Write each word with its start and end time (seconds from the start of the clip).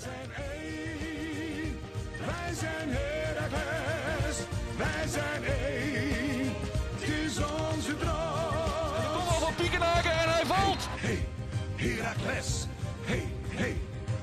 zijn 0.00 0.30
één. 0.52 1.80
Wij 2.26 2.54
zijn 2.54 2.88
Heracles. 2.90 4.36
Wij 4.76 5.08
zijn 5.08 5.44
één. 5.44 6.54
Het 6.98 7.08
is 7.08 7.38
onze 7.38 7.96
droom. 7.96 9.12
Kom 9.12 9.28
al 9.28 9.40
van 9.40 9.54
Piekenhaken 9.54 10.10
en 10.10 10.28
hij 10.32 10.44
valt. 10.46 10.88
Hey, 10.88 11.28
Heracles. 11.76 12.66
Hey, 13.04 13.32
hey, 13.48 13.76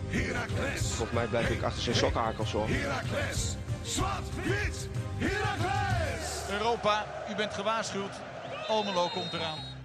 Heracles. 0.10 0.82
Volgens 0.82 1.12
mij 1.12 1.28
blijf 1.28 1.50
ik 1.50 1.64
achter 1.64 1.82
zijn 1.84 1.96
sokkenhakels 1.96 2.52
hoor. 2.52 2.68
Heracles. 2.68 3.56
Zwart, 3.82 4.36
wit, 4.44 4.90
Heracles. 5.18 6.50
Europa, 6.50 7.06
u 7.30 7.36
bent 7.36 7.54
gewaarschuwd. 7.54 8.12
Almelo 8.68 9.08
komt 9.08 9.34
eraan. 9.34 9.77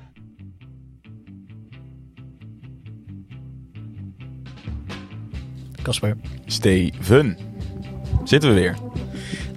Casper. 5.83 6.17
Steven. 6.47 7.39
Zitten 8.25 8.55
we 8.55 8.61
weer. 8.61 8.77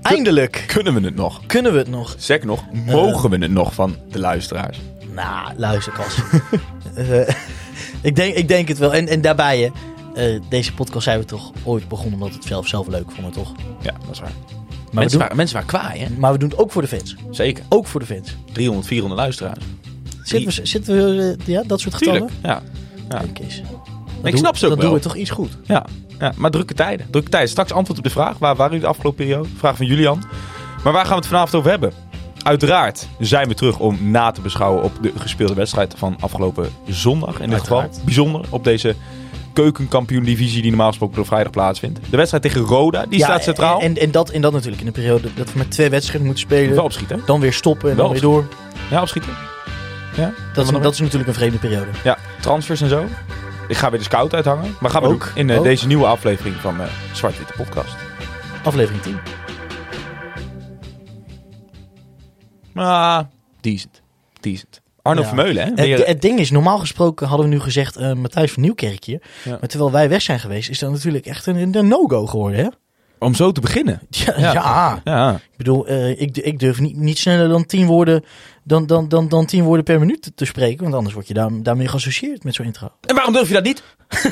Eindelijk 0.01 0.63
Kunnen 0.67 0.93
we 0.93 1.01
het 1.01 1.15
nog? 1.15 1.45
kunnen 1.45 1.71
we 1.71 1.77
het 1.77 1.89
nog. 1.89 2.15
Zeg 2.17 2.43
nog, 2.43 2.63
mogen 2.85 3.29
we 3.29 3.37
het 3.37 3.51
nog 3.51 3.73
van 3.73 3.95
de 4.11 4.19
luisteraars? 4.19 4.79
Nou, 5.13 5.53
luister 5.57 5.93
Cas. 5.93 6.17
Eh, 6.95 7.27
ik, 8.01 8.15
denk, 8.15 8.35
ik 8.35 8.47
denk 8.47 8.67
het 8.67 8.77
wel. 8.77 8.93
En, 8.93 9.07
en 9.07 9.21
daarbij, 9.21 9.59
hè, 9.59 9.69
eh, 10.33 10.41
deze 10.49 10.73
podcast 10.73 11.03
zijn 11.03 11.19
we 11.19 11.25
toch 11.25 11.51
ooit 11.63 11.87
begonnen 11.87 12.13
omdat 12.13 12.29
we 12.29 12.35
het 12.35 12.45
zelf, 12.45 12.67
zelf 12.67 12.87
leuk 12.87 13.11
vonden, 13.11 13.31
toch? 13.31 13.51
Ja, 13.81 13.91
dat 14.05 14.11
is 14.11 14.19
waar. 14.19 14.31
Maar, 14.31 14.55
mensen, 14.91 15.11
doen, 15.11 15.19
waren, 15.19 15.35
mensen 15.35 15.55
waren 15.55 15.69
kwaai, 15.69 15.99
hè? 15.99 16.09
maar 16.17 16.31
we 16.31 16.37
doen 16.37 16.49
het 16.49 16.57
ook 16.57 16.71
voor 16.71 16.81
de 16.81 16.87
fans. 16.87 17.15
Zeker. 17.31 17.63
Ook 17.69 17.87
voor 17.87 17.99
de 17.99 18.05
fans. 18.05 18.35
300, 18.51 18.87
400 18.87 19.21
luisteraars. 19.21 19.59
Zitten 20.23 20.55
we, 20.55 20.67
zitten 20.67 20.95
we 20.95 21.35
eh, 21.39 21.47
ja, 21.47 21.63
dat 21.63 21.79
soort 21.79 21.95
getallen? 21.95 22.19
Tuurlijk. 22.19 22.39
Ja. 22.43 22.61
ja. 23.09 23.17
Kijk 23.17 23.39
eens. 23.39 23.61
Ik 24.27 24.37
snap 24.37 24.57
ze 24.57 24.63
ook 24.65 24.69
Dan 24.71 24.79
wel. 24.79 24.89
doen 24.89 24.97
we 24.97 25.03
toch 25.05 25.15
iets 25.15 25.29
goed. 25.29 25.57
Ja, 25.63 25.85
ja, 26.19 26.31
maar 26.35 26.51
drukke 26.51 26.73
tijden. 26.73 27.07
Drukke 27.09 27.29
tijden. 27.29 27.49
Straks 27.49 27.71
antwoord 27.71 27.97
op 27.97 28.03
de 28.03 28.09
vraag. 28.09 28.37
Waar 28.37 28.55
waren 28.55 28.71
jullie 28.71 28.85
de 28.87 28.91
afgelopen 28.93 29.25
periode? 29.25 29.49
Vraag 29.57 29.77
van 29.77 29.85
Julian. 29.85 30.23
Maar 30.83 30.93
waar 30.93 31.01
gaan 31.05 31.13
we 31.13 31.19
het 31.19 31.27
vanavond 31.27 31.55
over 31.55 31.69
hebben? 31.69 31.93
Uiteraard 32.43 33.07
zijn 33.19 33.47
we 33.47 33.53
terug 33.53 33.79
om 33.79 33.97
na 34.11 34.31
te 34.31 34.41
beschouwen 34.41 34.83
op 34.83 34.91
de 35.01 35.11
gespeelde 35.17 35.53
wedstrijd 35.53 35.93
van 35.97 36.17
afgelopen 36.19 36.69
zondag. 36.87 37.39
In 37.39 37.49
dit 37.49 37.59
geval 37.59 37.89
bijzonder 38.03 38.41
op 38.49 38.63
deze 38.63 38.95
keukenkampioen-divisie 39.53 40.61
die 40.61 40.69
normaal 40.69 40.87
gesproken 40.87 41.19
op 41.19 41.27
vrijdag 41.27 41.51
plaatsvindt. 41.51 41.99
De 42.09 42.17
wedstrijd 42.17 42.43
tegen 42.43 42.61
Roda, 42.61 43.05
die 43.09 43.19
staat 43.23 43.43
centraal. 43.43 43.79
En, 43.81 43.97
en, 43.97 44.11
dat, 44.11 44.29
en 44.29 44.41
dat 44.41 44.51
natuurlijk 44.51 44.81
in 44.81 44.87
een 44.87 44.93
periode 44.93 45.27
dat 45.35 45.51
we 45.51 45.57
met 45.57 45.71
twee 45.71 45.89
wedstrijden 45.89 46.25
moeten 46.25 46.43
spelen. 46.45 46.75
Wel 46.75 46.83
opschieten. 46.83 47.21
Dan 47.25 47.39
weer 47.39 47.53
stoppen 47.53 47.89
en 47.89 47.95
Wel 47.95 48.03
dan 48.05 48.13
weer 48.13 48.21
door. 48.23 48.47
Ja, 48.91 49.01
opschieten. 49.01 49.31
Ja, 50.17 50.33
Dat 50.53 50.65
is, 50.65 50.71
dat 50.81 50.93
is 50.93 50.99
natuurlijk 50.99 51.27
een 51.27 51.33
vreemde 51.35 51.57
periode. 51.57 51.87
ja, 52.03 52.17
transfers 52.39 52.81
en 52.81 52.89
zo. 52.89 53.05
Ik 53.67 53.77
ga 53.77 53.89
weer 53.89 53.99
de 53.99 54.05
scout 54.05 54.33
uithangen. 54.33 54.75
Maar 54.79 54.91
gaan 54.91 55.01
we 55.01 55.07
Ook, 55.07 55.23
doen 55.25 55.35
in 55.35 55.49
eh, 55.49 55.57
ook. 55.57 55.63
deze 55.63 55.87
nieuwe 55.87 56.05
aflevering 56.05 56.55
van 56.55 56.81
eh 56.81 56.87
Zwart-Witte 57.13 57.53
Podcast. 57.57 57.95
Aflevering 58.63 59.01
10. 59.03 59.17
Ah, 62.73 63.19
decent. 63.61 64.01
Decent. 64.39 64.81
Arno 65.01 65.21
Ja. 65.21 65.27
Vermeulen, 65.27 65.73
hè? 65.75 65.87
Het, 65.87 66.05
het 66.05 66.21
ding 66.21 66.39
is, 66.39 66.51
normaal 66.51 66.77
gesproken 66.79 67.27
hadden 67.27 67.49
we 67.49 67.53
nu 67.53 67.59
gezegd 67.61 67.95
eh, 67.95 68.13
Matthijs 68.13 68.51
van 68.51 68.61
Nieuwkerkje. 68.61 69.21
Ja. 69.43 69.57
Maar 69.59 69.69
terwijl 69.69 69.91
wij 69.91 70.09
weg 70.09 70.21
zijn 70.21 70.39
geweest, 70.39 70.69
is 70.69 70.79
dat 70.79 70.91
natuurlijk 70.91 71.25
echt 71.25 71.45
een, 71.45 71.75
een 71.77 71.87
no-go 71.87 72.25
geworden, 72.25 72.59
hè? 72.59 72.69
Om 73.25 73.35
zo 73.35 73.51
te 73.51 73.61
beginnen. 73.61 74.01
Ja, 74.37 75.01
Ja. 75.03 75.35
ik 75.35 75.57
bedoel, 75.57 75.87
eh, 75.87 76.21
ik, 76.21 76.37
ik 76.37 76.59
durf 76.59 76.79
niet, 76.79 76.95
niet 76.95 77.17
sneller 77.17 77.49
dan 77.49 77.65
tien 77.65 77.85
woorden, 77.85 78.23
dan, 78.63 78.85
dan, 78.85 79.07
dan, 79.07 79.29
dan 79.29 79.45
tien 79.45 79.63
woorden 79.63 79.83
per 79.83 79.99
minuut 79.99 80.31
te, 80.35 80.45
spreken. 80.45 80.83
Want 80.83 80.93
anders 80.95 81.13
word 81.13 81.27
je 81.27 81.33
daar, 81.33 81.49
daarmee 81.63 81.87
geassocieerd 81.87 82.43
met 82.43 82.55
zo'n 82.55 82.65
intro. 82.65 82.91
En 83.01 83.15
waarom 83.15 83.33
durf 83.33 83.47
je 83.47 83.53
dat 83.53 83.63
niet? 83.63 83.83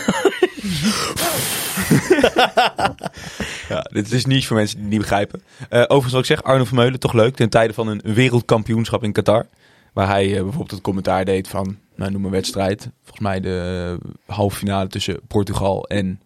ja, 3.70 3.82
dit 3.92 4.12
is 4.12 4.26
niet 4.26 4.48
voor 4.48 4.58
mensen 4.58 4.76
die 4.76 4.86
het 4.86 4.94
niet 4.94 5.02
begrijpen. 5.02 5.42
Eh, 5.70 5.80
overigens 5.82 6.12
wat 6.12 6.22
ik 6.22 6.28
zeg, 6.28 6.44
Arno 6.44 6.64
Vermeulen, 6.64 7.00
toch 7.00 7.14
leuk. 7.14 7.36
Ten 7.36 7.50
tijde 7.50 7.74
van 7.74 7.88
een 7.88 8.02
wereldkampioenschap 8.04 9.04
in 9.04 9.12
Qatar. 9.12 9.46
Waar 9.94 10.08
hij 10.08 10.26
eh, 10.26 10.34
bijvoorbeeld 10.34 10.72
het 10.72 10.82
commentaar 10.82 11.26
deed 11.26 11.48
van, 11.48 11.78
nou 11.96 12.12
noem 12.12 12.26
een 12.26 12.32
wedstrijd. 12.32 12.90
Volgens 13.02 13.20
mij 13.20 13.40
de 13.40 13.98
halve 14.26 14.58
finale 14.58 14.88
tussen 14.88 15.20
Portugal 15.28 15.88
en 15.88 16.22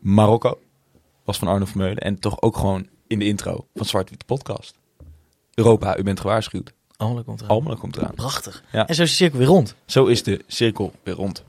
Marokko. 0.00 0.58
Was 1.30 1.38
van 1.38 1.48
Arno 1.48 1.64
Vermeulen. 1.64 1.96
En 1.98 2.18
toch 2.18 2.42
ook 2.42 2.56
gewoon 2.56 2.88
in 3.06 3.18
de 3.18 3.24
intro 3.24 3.66
van 3.74 3.86
Zwart 3.86 4.10
Witte 4.10 4.24
Podcast. 4.24 4.78
Europa, 5.54 5.98
u 5.98 6.02
bent 6.02 6.20
gewaarschuwd. 6.20 6.72
Allemaal 6.96 7.24
komt 7.24 7.40
eraan. 7.40 7.50
Almelo 7.50 7.74
komt 7.76 7.96
eraan. 7.96 8.14
Prachtig. 8.14 8.64
Ja. 8.72 8.86
En 8.86 8.94
zo 8.94 9.02
is 9.02 9.08
de 9.10 9.16
cirkel 9.16 9.38
weer 9.38 9.46
rond. 9.48 9.74
Zo 9.86 10.06
is 10.06 10.22
de 10.22 10.44
cirkel 10.46 10.92
weer 11.02 11.14
rond. 11.14 11.44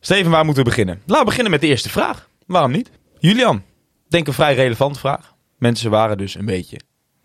Steven, 0.00 0.30
waar 0.30 0.44
moeten 0.44 0.62
we 0.62 0.68
beginnen? 0.68 0.96
Laten 0.98 1.18
we 1.18 1.24
beginnen 1.24 1.50
met 1.50 1.60
de 1.60 1.66
eerste 1.66 1.88
vraag. 1.88 2.28
Waarom 2.46 2.70
niet? 2.70 2.90
Julian, 3.18 3.62
denk 4.08 4.26
een 4.26 4.32
vrij 4.32 4.54
relevante 4.54 4.98
vraag. 4.98 5.34
Mensen 5.58 5.90
waren 5.90 6.18
dus 6.18 6.34
een 6.34 6.46
beetje 6.46 6.80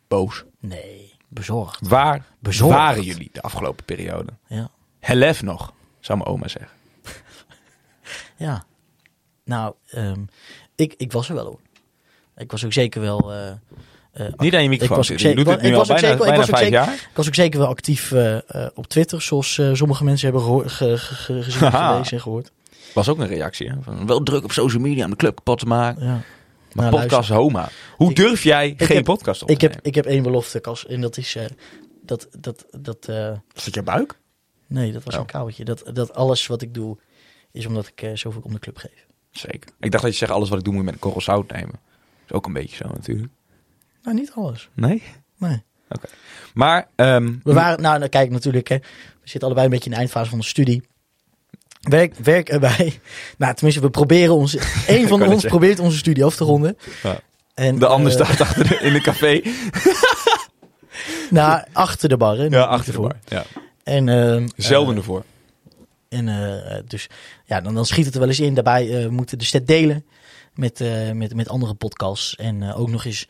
boos. 0.08 0.44
Nee, 0.60 1.18
bezorgd. 1.28 1.88
Waar 1.88 2.26
Bezorgd. 2.40 2.76
waren 2.78 3.04
jullie 3.04 3.30
de 3.32 3.42
afgelopen 3.42 3.86
periode? 3.86 4.32
Ja. 4.48 4.70
Helef 5.00 5.42
nog, 5.44 5.74
zou 6.00 6.18
mijn 6.18 6.30
oma 6.30 6.48
zeggen. 6.48 6.72
Ja. 8.38 8.66
Nou, 9.46 9.74
ehm, 9.88 10.26
ik, 10.82 10.94
ik 10.98 11.12
was 11.12 11.30
er 11.30 11.36
wel 11.36 11.46
hoor. 11.46 11.60
Ik 12.38 12.52
was 12.52 12.66
ook 12.66 12.74
zeker 12.74 13.02
wel... 13.02 13.32
eh, 13.34 13.50
eh, 14.12 14.28
Niet 14.38 14.54
aan 14.54 14.58
je 14.60 14.64
ik 14.64 14.70
microfoon 14.70 14.98
was 14.98 15.12
ook 15.12 15.20
zeker- 15.20 15.40
ik 15.40 15.46
was 15.46 15.56
ook 15.92 15.98
bijna, 16.00 16.08
zeker- 16.18 16.28
ik 16.28 16.36
was 16.36 16.40
ook 16.40 16.46
vijf 16.46 16.58
zeker- 16.60 16.72
jaar. 16.86 16.94
Ik 16.94 17.10
was 17.16 17.28
ook 17.28 17.36
zeker 17.36 17.60
wel 17.60 17.68
actief 17.68 18.12
eh, 18.12 18.36
eh, 18.38 18.70
op 18.74 18.88
Twitter, 18.88 19.22
zoals 19.22 19.58
eh, 19.58 19.74
sommige 19.74 20.04
mensen 20.04 20.26
hebben 20.28 20.46
gehoor, 20.46 20.70
ge- 20.70 20.98
ge- 20.98 21.16
ge- 21.16 21.44
gezien, 21.44 21.72
gelezen 21.72 22.18
en 22.18 22.22
gehoord. 22.22 22.52
Was 22.94 23.10
ook 23.10 23.20
een 23.20 23.28
reactie. 23.28 23.70
Hè? 23.70 23.76
Van, 23.82 24.08
wel 24.08 24.24
druk 24.24 24.44
op 24.44 24.52
social 24.52 24.82
media 24.82 25.04
om 25.06 25.10
de 25.10 25.16
club 25.16 25.36
kapot 25.36 25.60
te 25.60 25.66
maken. 25.66 26.04
Ja. 26.06 26.10
Maar 26.12 26.22
Nou, 26.74 26.90
podcast 26.90 27.12
luister. 27.12 27.36
Homa. 27.36 27.70
Hoe 27.98 28.10
Ik- 28.10 28.16
durf 28.16 28.44
jij 28.44 28.74
geen 28.78 28.96
heb- 28.96 29.06
podcast 29.06 29.42
op 29.42 29.48
te 29.48 29.54
Ik 29.54 29.62
heb, 29.62 29.80
ik 29.82 29.96
heb 29.96 30.06
één 30.06 30.24
belofte, 30.24 30.60
Cas, 30.62 30.86
en 30.88 31.02
dat 31.02 31.18
is... 31.18 31.36
eh, 31.36 31.44
dat, 32.04 32.28
dat, 32.40 32.66
dat, 32.80 33.06
eh, 33.08 33.32
Is 33.56 33.64
dat 33.64 33.74
je 33.74 33.84
buik? 33.84 34.20
nee, 34.68 34.92
dat 34.92 35.04
was 35.04 35.14
Oh. 35.14 35.20
een 35.20 35.26
kabeltje. 35.26 35.64
Dat, 35.66 35.84
dat 35.94 36.14
alles 36.14 36.48
wat 36.48 36.62
ik 36.62 36.74
doe, 36.74 36.98
is 37.52 37.66
omdat 37.66 37.92
ik 37.96 38.12
zoveel 38.18 38.42
om 38.44 38.54
de 38.54 38.60
club 38.60 38.78
geef. 38.78 39.06
Zeker. 39.32 39.72
Ik 39.80 39.92
dacht 39.92 40.04
dat 40.04 40.12
je 40.12 40.18
zegt, 40.18 40.32
alles 40.32 40.50
wat 40.50 40.58
ik 40.58 40.64
doe 40.64 40.74
moet 40.74 40.82
je 40.82 40.88
met 40.88 40.96
een 40.96 41.02
korrel 41.04 41.22
zout 41.22 41.52
nemen. 41.52 41.80
is 42.26 42.32
ook 42.32 42.46
een 42.46 42.54
beetje 42.54 42.76
zo 42.76 42.88
natuurlijk. 42.94 43.32
Nou, 44.04 44.18
niet 44.18 44.32
alles. 44.36 44.70
Nee? 44.74 45.04
Nee. 45.38 45.64
Maar, 46.54 46.88
ehm, 46.96 47.34
We 47.44 47.54
waren, 47.54 47.82
nou, 47.82 48.08
kijk, 48.08 48.30
natuurlijk, 48.30 48.68
hè, 48.68 48.78
we 48.78 49.30
zitten 49.30 49.44
allebei 49.44 49.66
een 49.66 49.72
beetje 49.72 49.90
in 49.90 49.92
de 49.92 49.98
eindfase 49.98 50.30
van 50.30 50.40
de 50.40 50.46
studie. 50.46 50.84
Werk, 51.82 52.16
werken 52.16 52.60
wij, 52.60 53.00
nou, 53.38 53.54
tenminste, 53.54 53.82
we 53.82 53.90
proberen 53.90 54.36
ons, 54.36 54.56
één 54.88 55.08
van 55.08 55.28
ons 55.28 55.46
probeert 55.46 55.80
onze 55.80 55.98
studie 55.98 56.26
af 56.26 56.36
te 56.36 56.44
ronden. 56.44 56.78
Ja. 57.04 57.20
En, 57.54 57.80
de 57.80 57.86
ander 57.86 58.12
eh, 58.12 58.20
staat 58.20 58.42
achter 58.42 58.68
de, 58.68 58.76
in 58.76 58.96
een 58.96 59.02
café. 59.02 59.42
Nou, 61.30 61.64
achter 61.74 62.10
de 62.10 62.18
bar, 62.18 62.38
hè? 62.38 62.46
Ja, 62.46 62.64
achter 62.64 62.94
de 62.94 63.00
bar. 63.00 63.16
Ja. 63.28 63.44
En, 63.84 64.10
ehm, 64.10 64.48
Zelden 64.56 64.94
eh, 64.94 65.00
ervoor. 65.00 65.24
En 66.12 66.28
eh, 66.28 66.78
dus 66.88 67.08
ja, 67.46 67.62
dan, 67.62 67.74
dan 67.74 67.86
schiet 67.86 68.06
het 68.06 68.14
er 68.14 68.20
wel 68.20 68.30
eens 68.30 68.40
in. 68.40 68.54
Daarbij 68.54 69.04
eh, 69.04 69.10
moeten 69.10 69.38
de 69.38 69.46
stad 69.46 69.68
delen 69.68 70.06
met, 70.54 70.82
eh, 70.82 71.12
met, 71.12 71.36
met 71.36 71.50
andere 71.50 71.74
podcasts. 71.74 72.36
En 72.36 72.74
ook 72.74 72.90
nog 72.90 73.06
eens 73.06 73.28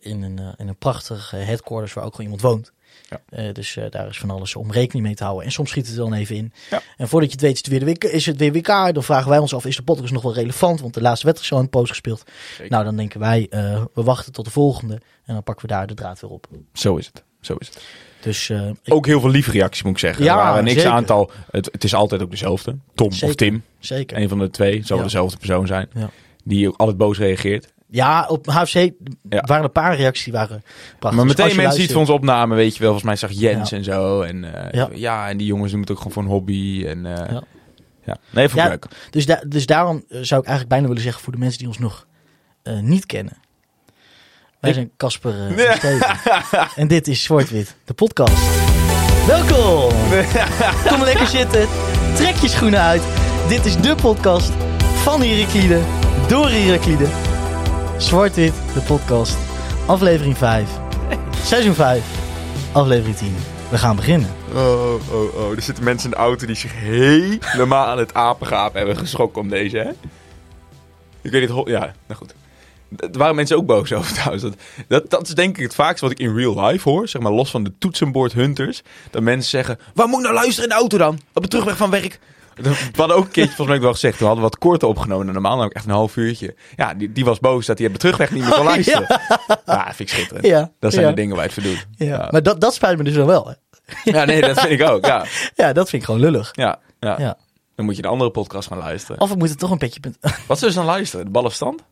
in, 0.00 0.22
een, 0.22 0.40
in 0.56 0.68
een 0.68 0.76
prachtig 0.76 1.30
headquarters 1.30 1.92
waar 1.92 2.04
ook 2.04 2.14
gewoon 2.14 2.30
iemand 2.30 2.42
woont. 2.42 2.72
Ja. 3.08 3.52
Dus 3.52 3.78
daar 3.90 4.08
is 4.08 4.18
van 4.18 4.30
alles 4.30 4.56
om 4.56 4.72
rekening 4.72 5.06
mee 5.06 5.14
te 5.14 5.24
houden. 5.24 5.44
En 5.44 5.52
soms 5.52 5.70
schiet 5.70 5.86
het 5.86 5.96
er 5.96 6.02
dan 6.02 6.12
even 6.12 6.36
in. 6.36 6.52
Ja. 6.70 6.82
En 6.96 7.08
voordat 7.08 7.28
je 7.28 7.34
het 7.34 7.44
weet 7.44 7.52
is 7.52 7.58
het 7.58 7.84
weer 7.84 7.98
de. 7.98 8.10
Is 8.10 8.26
het 8.26 8.36
weer 8.36 8.52
WK. 8.52 8.94
Dan 8.94 9.02
vragen 9.02 9.30
wij 9.30 9.38
ons 9.38 9.54
af, 9.54 9.64
is 9.64 9.76
de 9.76 9.82
podcast 9.82 10.12
nog 10.12 10.22
wel 10.22 10.34
relevant? 10.34 10.80
Want 10.80 10.94
de 10.94 11.00
laatste 11.00 11.26
wedstrijd 11.26 11.52
is 11.52 11.58
al 11.58 11.70
de 11.70 11.78
post 11.78 11.90
gespeeld. 11.90 12.22
Zeker. 12.50 12.70
Nou, 12.70 12.84
dan 12.84 12.96
denken 12.96 13.20
wij, 13.20 13.46
we 13.94 14.02
wachten 14.02 14.32
tot 14.32 14.44
de 14.44 14.50
volgende. 14.50 14.94
En 15.24 15.34
dan 15.34 15.42
pakken 15.42 15.66
we 15.66 15.72
daar 15.72 15.86
de 15.86 15.94
draad 15.94 16.20
weer 16.20 16.30
op. 16.30 16.46
Zo 16.72 16.96
is 16.96 17.06
het. 17.06 17.24
Zo 17.40 17.54
is 17.54 17.66
het. 17.66 17.82
Dus 18.22 18.50
eh, 18.50 18.68
ik- 18.82 18.94
Ook 18.94 19.06
heel 19.06 19.20
veel 19.20 19.30
lieve 19.30 19.50
reacties 19.50 19.82
moet 19.82 19.92
ik 19.92 19.98
zeggen. 19.98 20.24
Ja, 20.24 20.30
er 20.38 20.44
waren 20.44 20.64
niks 20.64 20.76
zeker. 20.76 20.90
aantal. 20.92 21.30
Het, 21.50 21.68
het 21.72 21.84
is 21.84 21.94
altijd 21.94 22.22
ook 22.22 22.30
dezelfde. 22.30 22.76
Tom 22.94 23.10
of. 23.22 23.34
Tim. 23.34 23.62
zeker. 23.78 24.16
Een 24.16 24.28
van 24.28 24.38
de 24.38 24.50
twee. 24.50 24.82
Zal 24.84 24.96
Ja. 24.96 25.02
dezelfde 25.02 25.36
persoon 25.36 25.66
zijn. 25.66 25.88
Ja. 25.94 26.10
Die 26.44 26.68
ook 26.68 26.76
altijd 26.76 26.98
boos 26.98 27.18
reageert. 27.18 27.72
Ja, 27.90 28.26
op 28.28 28.46
HFC 28.46 28.74
Ja. 28.74 28.90
waren 29.46 29.64
een 29.64 29.72
paar 29.72 29.96
reacties 29.96 30.24
die 30.24 30.32
waren 30.32 30.62
prachtig. 30.98 31.00
Maar 31.00 31.10
Dus 31.10 31.36
meteen 31.36 31.36
mensen 31.36 31.56
die 31.56 31.66
het 31.66 31.76
luistert- 31.76 31.90
van 31.90 32.00
ons 32.00 32.10
opnamen, 32.10 32.56
weet 32.56 32.72
je 32.76 32.78
wel. 32.82 32.88
Volgens 32.98 33.06
mij 33.06 33.16
zag 33.16 33.30
Jens 33.40 33.72
en 33.72 33.84
zo. 33.84 34.20
En 34.20 34.70
eh, 34.72 34.96
ja. 34.98 35.28
En 35.28 35.36
die 35.36 35.46
jongens 35.46 35.70
doen 35.72 35.80
het 35.80 35.90
ook 35.90 35.96
gewoon 35.96 36.12
voor 36.12 36.22
een 36.22 36.28
hobby. 36.28 36.84
En 36.86 37.06
eh, 37.06 37.30
ja. 37.30 37.42
Ja. 38.04 38.16
Nee, 38.30 38.48
Ja. 38.54 38.68
leuk. 38.68 38.86
Dus, 39.10 39.26
da- 39.26 39.42
dus 39.46 39.66
daarom 39.66 40.04
zou 40.08 40.40
ik 40.40 40.46
eigenlijk 40.46 40.68
bijna 40.68 40.86
willen 40.86 41.02
zeggen 41.02 41.22
voor 41.22 41.32
de 41.32 41.38
mensen 41.38 41.58
die 41.58 41.68
ons 41.68 41.78
nog 41.78 42.06
niet 42.80 43.06
kennen. 43.06 43.32
Wij 44.62 44.72
zijn 44.72 44.90
Casper 44.96 45.34
eh, 45.34 45.68
en 45.70 45.76
Steven. 45.76 46.16
En 46.82 46.88
dit 46.88 47.08
is 47.08 47.22
Zwart-Wit, 47.22 47.76
de 47.84 47.94
podcast. 47.94 48.42
Welkom! 49.26 49.92
Kom 50.90 51.02
lekker 51.02 51.26
zitten. 51.26 51.68
Trek 52.14 52.34
je 52.34 52.48
schoenen 52.48 52.80
uit. 52.80 53.02
Dit 53.48 53.64
is 53.64 53.76
de 53.76 53.94
podcast 53.94 54.50
van 55.02 55.22
Heraklide, 55.22 55.80
door 56.28 56.48
Heraklide. 56.48 57.06
Zwart-Wit, 57.96 58.52
de 58.74 58.80
podcast. 58.80 59.36
Aflevering 59.86 60.38
5. 60.38 60.68
Seizoen 61.44 61.74
5. 61.74 62.04
Aflevering 62.72 63.16
10. 63.16 63.36
We 63.70 63.78
gaan 63.78 63.96
beginnen. 63.96 64.30
Oh, 64.54 64.94
oh, 65.12 65.34
oh. 65.34 65.50
Er 65.56 65.62
zitten 65.62 65.84
mensen 65.84 66.10
in 66.10 66.16
de 66.16 66.22
auto 66.22 66.46
die 66.46 66.56
zich 66.56 66.72
helemaal 66.74 67.86
aan 67.86 67.98
het 67.98 68.14
apengaap 68.14 68.74
hebben 68.74 68.96
geschrokken 68.96 69.42
om 69.42 69.48
deze, 69.48 69.78
hè? 69.78 69.90
Ik 71.20 71.30
weet 71.30 71.48
niet, 71.48 71.68
ja, 71.68 71.94
nou 72.06 72.18
goed. 72.20 72.34
Daar 72.96 73.10
waren 73.12 73.34
mensen 73.34 73.56
ook 73.56 73.66
boos 73.66 73.92
over 73.92 74.12
trouwens. 74.18 74.42
Dat, 74.42 74.54
dat, 74.88 75.10
dat 75.10 75.28
is 75.28 75.34
denk 75.34 75.56
ik 75.56 75.62
het 75.62 75.74
vaakste 75.74 76.00
wat 76.04 76.10
ik 76.10 76.18
in 76.18 76.34
real 76.36 76.64
life 76.66 76.88
hoor. 76.88 77.08
Zeg 77.08 77.22
maar 77.22 77.32
los 77.32 77.50
van 77.50 77.64
de 77.64 77.72
toetsenbord 77.78 78.32
hunters. 78.32 78.82
Dat 79.10 79.22
mensen 79.22 79.50
zeggen, 79.50 79.78
waar 79.94 80.08
moet 80.08 80.18
ik 80.18 80.22
nou 80.24 80.34
luisteren 80.34 80.62
in 80.62 80.68
de 80.74 80.80
auto 80.80 80.98
dan? 80.98 81.20
Op 81.32 81.42
de 81.42 81.48
terugweg 81.48 81.76
van 81.76 81.90
werk. 81.90 82.18
Dat- 82.62 82.64
We 82.64 82.90
hadden 82.96 83.16
ook 83.16 83.24
een 83.24 83.30
keertje 83.30 83.54
volgens 83.54 83.76
mij 83.76 83.80
wel 83.84 83.92
gezegd. 83.92 84.18
We 84.18 84.24
hadden 84.24 84.42
wat 84.42 84.58
korter 84.58 84.88
opgenomen 84.88 85.24
dan 85.24 85.34
normaal. 85.34 85.52
Namelijk 85.52 85.74
echt 85.76 85.84
een 85.84 85.90
half 85.90 86.16
uurtje. 86.16 86.54
Ja, 86.76 86.94
die, 86.94 87.12
die 87.12 87.24
was 87.24 87.38
boos 87.40 87.66
dat 87.66 87.78
hij 87.78 87.86
op 87.86 87.92
de 87.92 87.98
terugweg 87.98 88.30
niet 88.30 88.42
meer 88.42 88.50
kon 88.52 88.60
Oh, 88.60 88.64
luisteren. 88.66 89.06
Ja, 89.66 89.84
vind 89.84 89.98
ik 90.00 90.08
schitterend. 90.08 90.46
Ja, 90.46 90.70
Dat 90.78 90.92
zijn 90.92 91.04
ja. 91.04 91.10
de 91.10 91.16
dingen 91.16 91.34
waar 91.36 91.44
het 91.44 91.54
voor 91.54 91.62
doet. 91.62 91.86
Ja. 91.96 92.28
Maar 92.30 92.42
dat, 92.42 92.60
dat 92.60 92.74
spijt 92.74 92.98
me 92.98 93.04
dus 93.04 93.14
wel 93.14 93.46
hè. 93.48 93.54
Ja, 94.04 94.24
nee, 94.24 94.40
dat 94.40 94.60
vind 94.60 94.80
ik 94.80 94.88
ook. 94.88 95.04
Ja, 95.06 95.24
Ja, 95.54 95.72
dat 95.72 95.88
vind 95.88 96.02
ik 96.02 96.08
gewoon 96.08 96.20
lullig. 96.20 96.50
ja, 96.52 96.78
ja. 97.00 97.36
Dan 97.74 97.84
moet 97.84 97.96
je 97.96 98.02
de 98.02 98.08
andere 98.08 98.30
podcast 98.30 98.68
gaan 98.68 98.78
luisteren. 98.78 99.20
Of 99.20 99.30
we 99.30 99.36
moeten 99.36 99.56
toch 99.58 99.70
een 99.70 99.78
beetje... 99.78 100.00
Wat 100.46 100.58
zullen 100.58 100.72
ze 100.74 100.78
dan 100.80 100.88
luisteren? 100.88 101.24
De 101.24 101.30
ballenstand? 101.30 101.82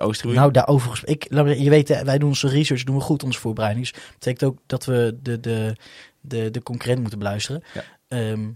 De? 0.00 0.28
Nou, 0.28 0.50
daarover 0.50 0.90
gesproken. 0.90 1.46
Ik, 1.54 1.58
je 1.62 1.70
weet, 1.70 2.02
wij 2.02 2.18
doen 2.18 2.28
onze 2.28 2.48
research 2.48 2.84
doen 2.84 2.94
we 2.96 3.00
goed, 3.02 3.22
onze 3.22 3.38
voorbereiding. 3.40 3.84
Dus 3.90 3.94
dat 4.02 4.12
betekent 4.12 4.42
ook 4.44 4.58
dat 4.66 4.84
we 4.84 5.18
de, 5.22 5.40
de, 5.40 5.76
de, 6.20 6.50
de 6.50 6.62
concurrent 6.62 7.00
moeten 7.00 7.18
beluisteren. 7.18 7.62
Ja. 7.74 7.82
Ehm, 8.08 8.48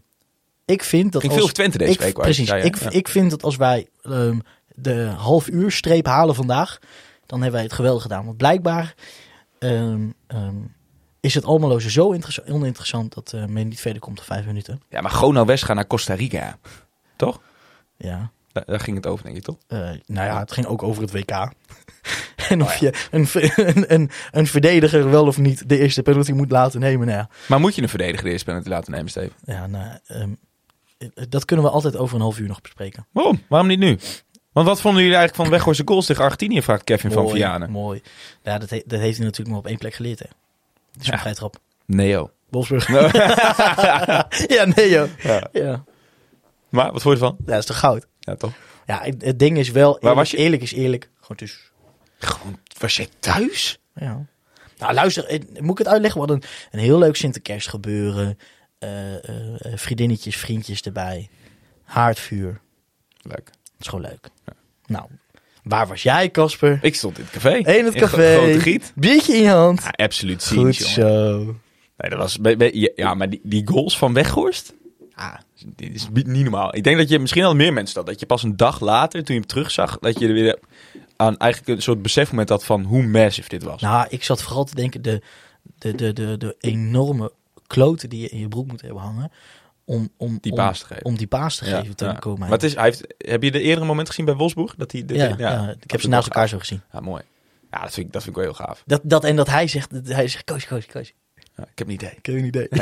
ik 0.65 0.83
vind 0.85 1.13
dat 1.13 1.21
Ging 1.21 1.33
als, 1.35 1.43
veel 1.43 1.53
Twente 1.53 1.79
deze 1.79 1.93
ik, 1.93 2.01
week. 2.01 2.15
waar 2.17 2.25
Precies. 2.25 2.49
zei, 2.49 2.61
hè? 2.61 2.67
ik, 2.67 2.77
Ja. 2.77 2.91
ik 2.91 3.09
vind 3.09 3.31
dat 3.31 3.43
als 3.43 3.57
wij 3.57 3.89
ehm, 4.03 4.39
de 4.75 5.05
half 5.05 5.49
uur 5.49 5.71
streep 5.73 6.07
halen 6.07 6.35
vandaag, 6.35 6.79
dan 7.27 7.39
hebben 7.39 7.53
wij 7.59 7.63
het 7.69 7.73
geweldig 7.77 8.03
gedaan. 8.03 8.25
Want 8.25 8.37
blijkbaar 8.37 8.95
ehm, 9.59 10.09
is 11.21 11.35
het 11.35 11.45
Almeloze 11.45 11.91
zo 11.91 12.11
interessa- 12.11 12.43
oninteressant 12.49 13.15
dat 13.15 13.33
eh, 13.33 13.45
men 13.45 13.69
niet 13.69 13.81
verder 13.81 14.01
komt 14.01 14.17
dan 14.17 14.25
vijf 14.25 14.47
minuten. 14.47 14.83
Ja, 14.89 15.01
maar 15.01 15.11
gewoon 15.11 15.35
nou 15.35 15.47
West 15.47 15.65
gaan 15.65 15.77
naar 15.77 15.87
Costa 15.87 16.15
Rica. 16.15 16.59
Toch? 17.17 17.41
Ja. 17.97 18.31
Daar, 18.52 18.64
daar 18.67 18.81
ging 18.81 18.97
het 18.97 19.06
over, 19.06 19.25
denk 19.25 19.37
ik, 19.37 19.43
toch? 19.43 19.56
Eh, 19.67 19.79
nou 20.06 20.26
ja, 20.26 20.38
het 20.38 20.52
ging 20.52 20.67
ook 20.67 20.82
over 20.82 21.02
het 21.02 21.12
WK. 21.12 21.31
en 22.49 22.62
of 22.62 22.76
je 22.76 22.93
een, 23.11 23.29
een, 23.56 23.94
een, 23.94 24.11
een 24.31 24.47
verdediger 24.47 25.11
wel 25.11 25.26
of 25.26 25.38
niet 25.38 25.69
de 25.69 25.79
eerste 25.79 26.02
penalty 26.02 26.32
moet 26.32 26.50
laten 26.50 26.81
nemen. 26.81 27.06
Nou 27.06 27.19
ja, 27.19 27.29
Maar 27.49 27.61
moet 27.61 27.75
je 27.75 27.82
een 27.82 27.88
verdediger 27.88 28.25
de 28.25 28.31
eerste 28.31 28.44
penalty 28.47 28.69
laten 28.69 28.93
nemen, 28.93 29.08
Steven? 29.11 29.32
ja 29.44 29.67
nou, 29.67 29.99
ehm, 30.06 30.31
eh, 30.99 31.08
dat 31.29 31.44
kunnen 31.44 31.64
we 31.67 31.70
altijd 31.70 31.97
over 31.97 32.14
een 32.17 32.20
half 32.23 32.38
uur 32.38 32.49
nog 32.49 32.61
bespreken. 32.61 33.06
Waarom? 33.12 33.43
Waarom 33.49 33.69
niet 33.69 33.79
nu? 33.79 33.99
Want 34.53 34.67
wat 34.67 34.81
vonden 34.81 35.03
jullie 35.03 35.17
eigenlijk 35.17 35.49
van 35.49 35.56
Weghorst 35.58 35.82
goals 35.85 36.06
tegen 36.06 36.25
Argentinië, 36.25 36.62
vraagt 36.62 36.85
Kevin 36.85 37.11
van 37.12 37.29
Vianen. 37.29 37.70
mooi. 37.70 38.03
Ja, 38.43 38.58
dat, 38.58 38.70
he- 38.70 38.82
dat 38.87 39.00
heeft 39.00 39.17
hij 39.17 39.25
natuurlijk 39.26 39.49
maar 39.49 39.58
op 39.58 39.67
één 39.67 39.79
plek 39.79 39.94
geleerd. 39.94 40.19
Hè. 40.19 40.25
Een 40.26 41.00
Ja. 41.00 41.19
vrij 41.19 41.35
trap. 41.35 41.56
Neo. 41.87 42.31
Wolfsburg. 42.49 42.88
ja. 42.93 44.26
Ja. 44.76 45.49
Ja. 45.53 45.85
Maar, 46.69 46.93
wat 46.93 47.03
vond 47.03 47.19
je 47.19 47.25
ervan? 47.25 47.37
ja, 47.38 47.44
dat 47.50 47.58
is 47.58 47.67
toch 47.67 47.79
goud. 47.79 48.06
Ja, 48.20 48.34
toch? 48.37 48.52
Ja, 48.87 49.02
het, 49.19 49.38
ding 49.38 49.58
is 49.58 49.70
wel, 49.70 49.94
eerlijk, 49.94 50.14
was 50.14 50.31
je? 50.31 50.37
eerlijk 50.37 50.62
is 50.62 50.72
eerlijk. 50.72 51.08
Gewoon 51.14 51.37
dus. 51.37 51.70
Gewoon, 52.19 52.58
was 52.78 52.96
jij 52.96 53.08
thuis? 53.19 53.78
Ja. 53.94 54.26
Nou, 54.78 54.94
luister, 54.94 55.25
eh, 55.25 55.40
moet 55.61 55.70
ik 55.70 55.78
het 55.78 55.88
uitleggen? 55.88 56.20
We 56.20 56.26
hadden 56.26 56.49
een, 56.50 56.78
een 56.78 56.84
heel 56.84 56.99
leuk 56.99 57.17
Sinterkerst 57.17 57.69
gebeuren. 57.69 58.38
Eh, 58.78 59.14
eh, 59.14 59.72
vriendinnetjes, 59.75 60.37
vriendjes 60.37 60.81
erbij. 60.82 61.28
Haardvuur. 61.84 62.61
Leuk. 63.22 63.44
Dat 63.44 63.81
is 63.81 63.87
gewoon 63.87 64.05
leuk. 64.05 64.28
Nou, 64.87 65.08
waar 65.62 65.87
was 65.87 66.02
jij, 66.02 66.31
Casper? 66.31 66.78
Ik 66.82 66.94
stond 66.94 67.19
in 67.19 67.25
het 67.25 67.32
café. 67.32 67.55
In 67.55 67.84
het 67.84 67.94
café. 67.94 68.32
Gro- 68.34 68.43
Grote 68.43 68.61
Giet. 68.61 68.93
Biertje 68.94 69.34
in 69.34 69.43
je 69.43 69.49
hand. 69.49 69.82
Ja, 69.82 70.05
absoluut 70.05 70.46
Goed 70.46 70.75
zo. 70.75 71.38
Nee, 71.96 72.11
dat 72.11 72.19
was... 72.19 72.38
Ja, 72.94 73.14
maar 73.14 73.31
die, 73.31 73.40
die 73.43 73.67
goals 73.69 73.99
van 73.99 74.12
Weghorst... 74.12 74.75
Ah, 75.14 75.34
dit 75.67 75.95
is 75.95 76.09
niet 76.12 76.27
normaal. 76.27 76.77
Ik 76.77 76.85
denk 76.85 76.97
dat 76.97 77.09
je 77.09 77.19
misschien 77.19 77.45
al 77.45 77.55
meer 77.55 77.73
mensen 77.73 77.95
dat. 77.95 78.07
Dat 78.07 78.21
je 78.21 78.27
pas 78.27 78.43
een 78.43 78.57
dag 78.57 78.81
later, 78.81 79.25
toen 79.25 79.35
je 79.35 79.41
hem 79.41 79.51
terugzag, 79.51 79.99
dat 79.99 80.19
je 80.19 80.27
er 80.27 80.33
weer 80.33 80.59
aan 81.17 81.37
eigenlijk 81.37 81.73
een 81.77 81.83
soort 81.83 82.03
besefmoment 82.03 82.49
had 82.49 82.65
van 82.65 82.83
hoe 82.85 83.03
massive 83.03 83.49
dit 83.49 83.62
was. 83.62 83.81
Nou, 83.81 84.07
ik 84.09 84.25
zat 84.25 84.43
vooral 84.43 84.65
te 84.65 84.75
denken, 84.75 85.03
de, 85.03 85.23
de, 85.79 85.95
de, 85.95 86.12
de, 86.12 86.37
de 86.37 86.57
enorme 86.61 87.33
kloten 87.67 88.09
die 88.09 88.21
je 88.21 88.29
in 88.29 88.39
je 88.39 88.49
broek 88.49 88.67
moet 88.67 88.81
hebben 88.81 89.01
hangen. 89.03 89.31
Om, 89.85 90.11
om, 90.17 90.39
Die 90.41 90.53
om- 90.53 90.59
paas 90.59 90.79
te 90.79 90.87
geven. 90.87 91.05
Om 91.05 91.17
die 91.17 91.27
paas 91.27 91.57
te 91.57 91.65
Ja, 91.69 91.81
geven 91.81 91.97
te 91.97 92.05
ja. 92.05 92.13
komen. 92.13 92.39
Maar 92.41 92.51
het 92.51 92.63
is, 92.63 92.75
hij 92.75 92.85
heeft, 92.85 93.15
heb 93.19 93.43
je 93.43 93.51
de 93.51 93.61
eerdere 93.61 93.87
moment 93.87 94.09
gezien 94.09 94.25
bij 94.25 94.35
Wolfsburg? 94.35 94.75
Dat 94.77 94.93
hij, 94.93 95.05
de, 95.05 95.15
ja, 95.15 95.35
ja, 95.39 95.75
ik 95.81 95.91
heb 95.91 96.01
ze 96.01 96.09
naast 96.09 96.27
elkaar 96.27 96.49
zo 96.49 96.59
gezien. 96.59 96.81
Ja, 96.93 97.01
mooi. 97.01 97.23
Ja, 97.71 97.81
dat 97.83 97.93
vind 97.95 98.06
ik, 98.06 98.13
dat 98.13 98.23
vind 98.23 98.37
ik 98.37 98.43
wel 98.43 98.53
heel 98.55 98.65
gaaf. 98.65 98.83
Dat, 98.87 99.01
dat, 99.05 99.25
en 99.25 99.37
dat 99.37 99.47
hij 99.49 99.67
zegt, 99.69 99.91
dat 99.91 100.06
hij 100.06 100.29
zegt, 100.29 100.45
koos, 100.45 100.67
koos. 100.67 101.13
Ja, 101.56 101.63
ik 101.63 101.79
heb 101.79 101.87
een 101.87 101.93
idee. 101.93 102.11
Ik 102.17 102.27
heb 102.27 102.35
een 102.35 102.45
idee. 102.45 102.69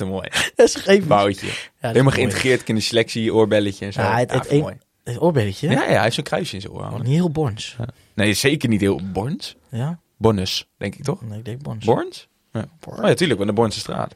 Is 0.00 0.06
mooi. 0.06 0.28
dat 0.56 0.66
is 0.68 0.74
geen 0.74 1.06
Boutje. 1.06 1.46
Ja, 1.46 1.52
Helemaal 1.78 2.12
geïntegreerd 2.12 2.68
in 2.68 2.74
de 2.74 2.80
selectie, 2.80 3.34
oorbelletje 3.34 3.86
en 3.86 3.92
zo. 3.92 4.00
Ja, 4.00 4.16
het, 4.18 4.30
Ja, 4.30 4.36
het, 4.38 4.46
vind 4.46 4.60
ik 4.60 4.68
een- 4.68 4.74
mooi. 4.74 4.76
het 5.04 5.20
oorbelletje. 5.20 5.68
Ja, 5.68 5.82
ja, 5.82 5.86
hij 5.88 6.02
heeft 6.02 6.14
zo'n 6.14 6.24
kruisje 6.24 6.54
in 6.54 6.60
zijn 6.60 6.72
oor. 6.72 6.92
Niet 6.98 7.06
heel 7.06 7.30
Borns. 7.30 7.76
Nee, 8.14 8.34
zeker 8.34 8.68
niet 8.68 8.80
heel 8.80 9.00
Borns. 9.12 9.56
Ja? 9.70 10.00
Bonus, 10.16 10.68
denk 10.76 10.94
ik 10.94 11.04
toch? 11.04 11.22
Nee, 11.22 11.38
ik 11.38 11.44
denk 11.44 11.62
Borns. 11.62 11.84
Borns? 11.84 12.28
Ja. 12.52 12.64
Oh 12.88 12.96
ja, 13.08 13.14
tuurlijk, 13.14 13.38
want 13.38 13.50
de 13.50 13.56
Bornse 13.56 13.78
straat. 13.78 14.14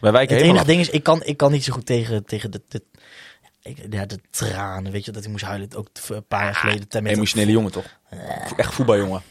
Wij 0.00 0.12
wijken 0.12 0.36
Het 0.36 0.44
enige 0.44 0.60
af. 0.60 0.66
ding 0.66 0.80
is, 0.80 0.90
ik 0.90 1.02
kan, 1.02 1.22
ik 1.24 1.36
kan 1.36 1.52
niet 1.52 1.64
zo 1.64 1.72
goed 1.72 1.86
tegen, 1.86 2.24
tegen 2.24 2.50
de, 2.50 2.60
de, 2.68 2.82
ik- 3.62 3.86
ja, 3.90 4.06
de 4.06 4.18
tranen. 4.30 4.92
Weet 4.92 5.04
je, 5.04 5.10
dat 5.10 5.22
hij 5.22 5.30
moest 5.32 5.44
huilen. 5.44 5.68
Ook 5.76 5.88
een 6.08 6.26
paar 6.26 6.44
jaar 6.44 6.54
geleden. 6.54 7.02
met 7.02 7.12
Emotionele 7.12 7.50
jongen, 7.50 7.72
toch? 7.72 7.98
Echt 8.56 8.74
voetbaljongen. 8.74 9.22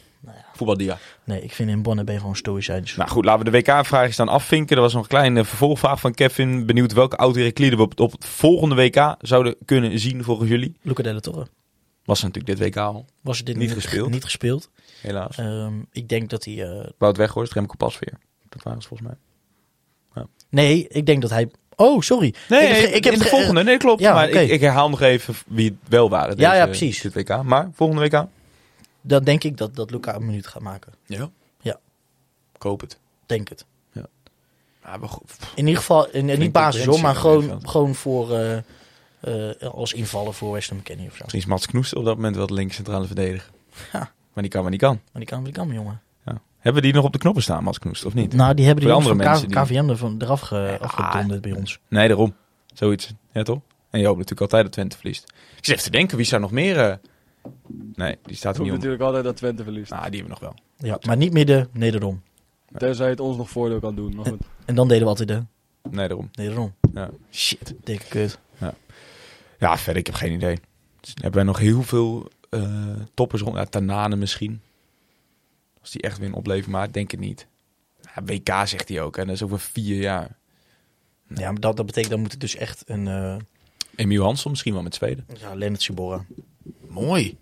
Voetbaldia. 0.56 0.98
Nee, 1.24 1.42
ik 1.42 1.52
vind 1.52 1.70
in 1.70 1.82
Bonne 1.82 2.04
ben 2.04 2.14
je 2.14 2.20
gewoon 2.20 2.36
stoïcijns. 2.36 2.96
Nou 2.96 3.10
goed, 3.10 3.26
laten 3.26 3.46
we 3.46 3.52
de 3.52 3.58
WK-vraagjes 3.58 4.16
dan 4.16 4.28
afvinken. 4.30 4.76
Er 4.76 4.82
was 4.82 4.94
nog 4.94 5.02
een 5.02 5.08
kleine 5.10 5.46
vervolgvraag 5.46 6.00
van 6.00 6.14
Kevin. 6.14 6.66
Benieuwd 6.66 6.94
welke 6.94 7.18
oud-Herakliden 7.18 7.78
we 7.78 7.84
op, 7.84 8.00
op 8.00 8.12
het 8.12 8.26
volgende 8.26 8.76
WK 8.76 9.16
zouden 9.22 9.56
kunnen 9.66 10.00
zien 10.00 10.24
volgens 10.24 10.50
jullie. 10.50 10.76
Luca 10.82 11.04
de 11.04 11.14
la 11.14 11.20
Torre. 11.20 11.48
Was 12.06 12.22
natuurlijk 12.22 12.58
dit 12.60 12.68
WK 12.68 12.78
al, 12.78 13.06
Was 13.22 13.44
dit 13.44 13.58
Niet 13.58 13.74
gespeeld. 13.74 14.10
Niet 14.12 14.24
gespeeld. 14.24 14.70
helaas. 15.02 15.38
Ehm, 15.38 15.74
ik 15.92 16.10
denk 16.10 16.30
dat 16.30 16.46
hij... 16.46 16.64
eh, 16.64 16.88
Wout 16.98 17.18
Weghorst, 17.18 17.54
Remco 17.54 17.76
Pasveer. 17.78 18.14
Dat 18.50 18.64
waren 18.64 18.82
ze 18.82 18.88
volgens 18.88 19.10
mij. 19.10 19.18
nee, 20.50 20.88
ik 20.88 21.06
denk 21.06 21.22
dat 21.22 21.30
hij... 21.32 21.50
Oh, 21.76 22.02
sorry. 22.02 22.34
Nee, 22.50 22.62
ik 22.62 22.68
heb, 22.68 22.78
ge- 22.86 22.92
ik 22.96 23.04
heb 23.04 23.14
in 23.14 23.20
de 23.20 23.26
ge- 23.26 23.30
volgende. 23.36 23.64
Nee, 23.64 23.78
klopt. 23.78 24.02
ja, 24.02 24.14
maar 24.14 24.30
ik, 24.30 24.50
ik 24.50 24.62
herhaal 24.62 24.90
nog 24.90 25.02
even 25.02 25.34
wie 25.48 25.66
het 25.70 25.90
wel 25.90 26.10
waren. 26.10 26.38
Ja, 26.38 26.50
deze- 26.50 26.62
ja, 26.62 26.66
precies. 26.66 27.02
Dit 27.02 27.14
WK. 27.14 27.44
Maar 27.44 27.70
volgende 27.74 28.02
WK? 28.02 28.26
Dan 29.08 29.24
denk 29.24 29.44
ik 29.44 29.58
dat, 29.58 29.76
dat 29.76 29.92
Luca 29.92 30.16
een 30.16 30.26
minuut 30.26 30.48
gaat 30.48 30.62
maken. 30.62 30.94
Ja. 31.06 31.30
Ja. 31.62 31.80
Ik 32.56 32.62
hoop 32.62 32.82
het. 32.82 32.98
Denk 33.26 33.50
het. 33.50 33.66
Ja, 34.84 34.98
maar 34.98 35.10
goed. 35.10 35.32
In 35.56 35.66
ieder 35.66 35.80
geval, 35.80 36.10
in, 36.10 36.30
in 36.30 36.40
niet 36.40 36.52
basis 36.52 36.86
hoor, 36.86 37.02
maar 37.02 37.16
gewoon, 37.16 37.68
gewoon 37.70 37.96
voor... 37.96 38.34
eh, 38.34 38.58
eh, 39.20 39.56
als 39.72 39.94
invaller 39.94 40.34
voor 40.34 40.52
Weston 40.52 40.78
McKennie 40.78 41.08
of 41.08 41.12
zo. 41.16 41.20
Misschien 41.22 41.40
is 41.42 41.46
Mats 41.48 41.66
Knoest 41.66 41.96
op 41.96 42.06
dat 42.06 42.16
moment 42.16 42.36
wel 42.36 42.48
de 42.48 42.66
centrale 42.70 43.06
verdediger. 43.06 43.50
Ja. 43.94 44.12
Maar 44.34 44.44
die 44.44 44.52
kan, 44.52 44.62
maar 44.62 44.72
die 44.72 44.80
kan. 44.80 44.94
Maar 45.12 45.22
die 45.22 45.26
kan, 45.26 45.44
die 45.44 45.54
kan, 45.54 45.68
jongen. 45.74 46.02
Ja. 46.26 46.42
Hebben 46.60 46.82
die 46.82 46.94
nog 46.94 47.04
op 47.06 47.12
de 47.14 47.18
knoppen 47.18 47.44
staan, 47.44 47.64
Mats 47.64 47.80
Knoest, 47.80 48.06
of 48.06 48.14
niet? 48.14 48.34
Nou, 48.34 48.54
die 48.54 48.66
hebben 48.66 48.84
die 48.84 48.94
andere 48.94 49.16
van 49.16 49.26
mensen 49.26 49.50
K- 49.50 49.54
KVM 49.64 49.90
er 49.90 49.98
van, 49.98 50.16
eraf 50.22 50.42
ge, 50.42 50.78
afgedonderd 50.82 51.42
bij 51.42 51.52
ons. 51.52 51.80
Nee, 51.88 52.08
daarom. 52.08 52.36
Zoiets. 52.74 53.14
Ja, 53.32 53.44
toch? 53.44 53.60
En 53.90 54.00
je 54.00 54.06
hoopt 54.06 54.18
natuurlijk 54.20 54.42
altijd 54.52 54.64
dat 54.64 54.72
Twente 54.72 54.98
verliest. 54.98 55.24
Ik 55.58 55.66
zit 55.66 55.68
even 55.74 55.84
te 55.84 55.98
denken, 55.98 56.18
wie 56.18 56.26
zou 56.26 56.42
nog 56.42 56.52
meer... 56.52 56.80
eh, 56.80 56.96
Nee, 57.96 58.18
die 58.24 58.36
staat 58.36 58.54
er 58.56 58.60
Ik 58.60 58.66
niet 58.66 58.72
op. 58.72 58.76
natuurlijk 58.78 59.04
altijd 59.04 59.24
dat 59.24 59.36
Twente 59.38 59.64
verliest. 59.64 59.92
Nou, 59.92 60.10
die 60.10 60.20
hebben 60.20 60.38
we 60.40 60.46
nog 60.46 60.54
wel. 60.80 60.90
Ja, 60.90 61.00
maar 61.08 61.18
niet 61.18 61.34
midden, 61.34 61.68
nederom. 61.72 62.22
Tenzij 62.78 63.10
het 63.10 63.20
ons 63.20 63.38
nog 63.38 63.50
voordeel 63.50 63.80
kan 63.80 63.96
doen. 63.96 64.16
Maar 64.16 64.26
goed. 64.26 64.42
En 64.66 64.76
dan 64.76 64.88
deden 64.88 65.04
we 65.04 65.10
altijd 65.10 65.28
de 65.28 65.44
Nee, 65.90 66.08
daarom. 66.08 66.30
nederom. 66.32 66.74
Ja. 66.94 67.10
Shit. 67.32 67.74
Dikke 67.84 68.06
kut. 68.08 68.40
Ja, 69.60 69.78
verder, 69.78 69.98
ik 69.98 70.06
heb 70.06 70.16
geen 70.16 70.32
idee. 70.34 70.60
Dus 71.00 71.12
hebben 71.14 71.34
wij 71.34 71.44
nog 71.44 71.58
heel 71.60 71.84
veel 71.84 72.28
eh, 72.50 72.92
toppers 73.14 73.42
rond. 73.42 73.56
Ja, 73.56 73.66
Tanane 73.66 74.16
misschien. 74.16 74.62
Als 75.82 75.92
die 75.92 76.02
echt 76.02 76.18
weer 76.18 76.28
een 76.28 76.34
opleveren, 76.34 76.72
maar 76.72 76.88
ik 76.88 76.94
denk 76.94 77.12
het 77.12 77.20
niet. 77.20 77.48
Ja, 78.16 78.24
WK 78.24 78.68
zegt 78.68 78.90
hij 78.90 79.02
ook, 79.02 79.18
en 79.18 79.26
dat 79.26 79.36
is 79.36 79.44
over 79.44 79.60
vier 79.60 80.00
jaar. 80.02 80.38
Ja, 81.28 81.52
maar 81.52 81.60
dat, 81.62 81.78
dat 81.78 81.86
betekent, 81.86 82.12
dan 82.12 82.22
moet 82.22 82.32
het 82.32 82.42
dus 82.42 82.56
echt 82.56 82.84
een... 82.90 83.08
eh 83.08 83.36
Emiel 83.96 84.24
Hansson 84.24 84.52
misschien 84.52 84.74
wel 84.74 84.84
met 84.84 84.96
Zweden. 84.96 85.26
ja, 85.40 85.54
Lennart 85.56 85.82
Sibora. 85.82 86.26
Mooi. 86.88 87.38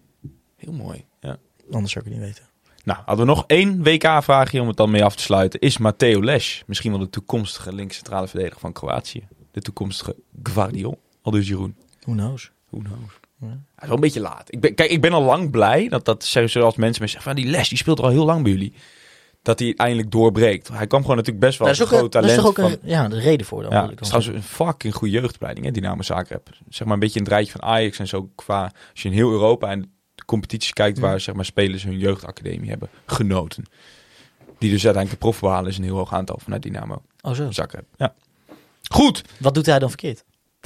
Heel 0.55 0.73
mooi. 0.73 1.05
Ja. 1.19 1.37
Anders 1.71 1.91
zou 1.93 2.05
ik 2.05 2.11
het 2.11 2.19
niet 2.19 2.29
weten. 2.29 2.51
Nou, 2.83 2.99
hadden 3.05 3.25
we 3.25 3.31
nog 3.31 3.43
één 3.47 3.83
WK-vraagje 3.83 4.61
om 4.61 4.67
het 4.67 4.77
dan 4.77 4.91
mee 4.91 5.03
af 5.03 5.15
te 5.15 5.23
sluiten. 5.23 5.59
Is 5.59 5.77
Matteo 5.77 6.23
Les 6.23 6.63
misschien 6.67 6.91
wel 6.91 6.99
de 6.99 7.09
toekomstige 7.09 7.73
linkscentrale 7.73 8.27
verdediger 8.27 8.59
van 8.59 8.73
Kroatië? 8.73 9.27
De 9.51 9.61
toekomstige 9.61 10.15
Gvardiol? 10.43 11.01
Al 11.21 11.31
dus 11.31 11.47
Jeroen. 11.47 11.75
Who 11.99 12.13
knows? 12.13 12.51
Who 12.69 12.79
knows? 12.79 13.19
Ja. 13.39 13.47
Hij 13.47 13.57
is 13.79 13.87
wel 13.87 13.95
een 13.95 13.99
beetje 13.99 14.19
laat. 14.19 14.51
Ik 14.53 14.59
ben, 14.59 14.75
kijk, 14.75 14.89
ik 14.89 15.01
ben 15.01 15.13
al 15.13 15.23
lang 15.23 15.51
blij 15.51 15.87
dat, 15.87 16.05
dat 16.05 16.23
zoals 16.23 16.75
mensen 16.75 17.01
me 17.01 17.09
zeggen 17.09 17.33
van 17.33 17.35
die 17.35 17.51
Les 17.51 17.69
die 17.69 17.77
speelt 17.77 17.97
er 17.97 18.03
al 18.03 18.09
heel 18.09 18.25
lang 18.25 18.43
bij 18.43 18.51
jullie. 18.51 18.73
Dat 19.43 19.59
hij 19.59 19.73
eindelijk 19.75 20.11
doorbreekt. 20.11 20.67
Hij 20.67 20.87
kwam 20.87 21.01
gewoon 21.01 21.15
natuurlijk 21.15 21.45
best 21.45 21.59
wel 21.59 21.67
is, 21.67 21.79
een 21.79 21.85
ook, 21.85 21.91
een- 21.91 21.97
groot 21.97 22.11
daar 22.11 22.23
is 22.23 22.35
talent 22.35 22.55
toch 22.55 22.65
ook 22.65 22.69
van. 22.71 22.79
een, 22.83 22.89
ja, 22.89 23.07
de 23.07 23.19
reden 23.19 23.45
voor 23.45 23.63
dan. 23.63 23.71
Ja, 23.71 23.81
het 23.81 23.91
ik 23.91 24.01
is 24.01 24.09
dan 24.09 24.19
trouwens 24.21 24.45
een 24.49 24.55
fucking 24.65 24.93
goede 24.95 25.13
jeugdopleiding, 25.13 25.65
hè, 25.65 25.71
Dynamo 25.71 26.01
Zagreb. 26.01 26.49
Zeg 26.69 26.83
maar 26.85 26.93
een 26.93 26.99
beetje 26.99 27.19
een 27.19 27.25
draadje 27.25 27.51
van 27.51 27.61
Ajax 27.63 27.99
en 27.99 28.07
zo 28.07 28.29
qua... 28.35 28.63
Als 28.91 29.01
je 29.01 29.07
in 29.09 29.13
heel 29.15 29.31
Europa 29.31 29.69
en 29.69 29.81
de 30.15 30.25
competities 30.25 30.73
kijkt 30.73 30.99
waar 30.99 31.19
zeg 31.19 31.35
maar, 31.35 31.45
spelers 31.45 31.83
hun 31.83 31.97
jeugdacademie 31.97 32.69
hebben 32.69 32.89
genoten. 33.05 33.63
Die 34.57 34.71
dus 34.71 34.85
uiteindelijk 34.85 35.09
de 35.09 35.27
prof 35.29 35.39
behalen 35.39 35.69
is 35.69 35.77
een 35.77 35.83
heel 35.83 35.95
hoog 35.97 36.13
aantal 36.13 36.39
vanuit 36.43 36.61
Dynamo. 36.61 37.01
Oh 37.21 37.33
zo. 37.33 37.51
Zagreb. 37.51 37.85
Ja. 37.97 38.13
Goed! 38.91 39.21
Wat 39.39 39.53
doet 39.53 39.65
hij 39.65 39.79
dan 39.79 39.89
verkeerd? 39.89 40.23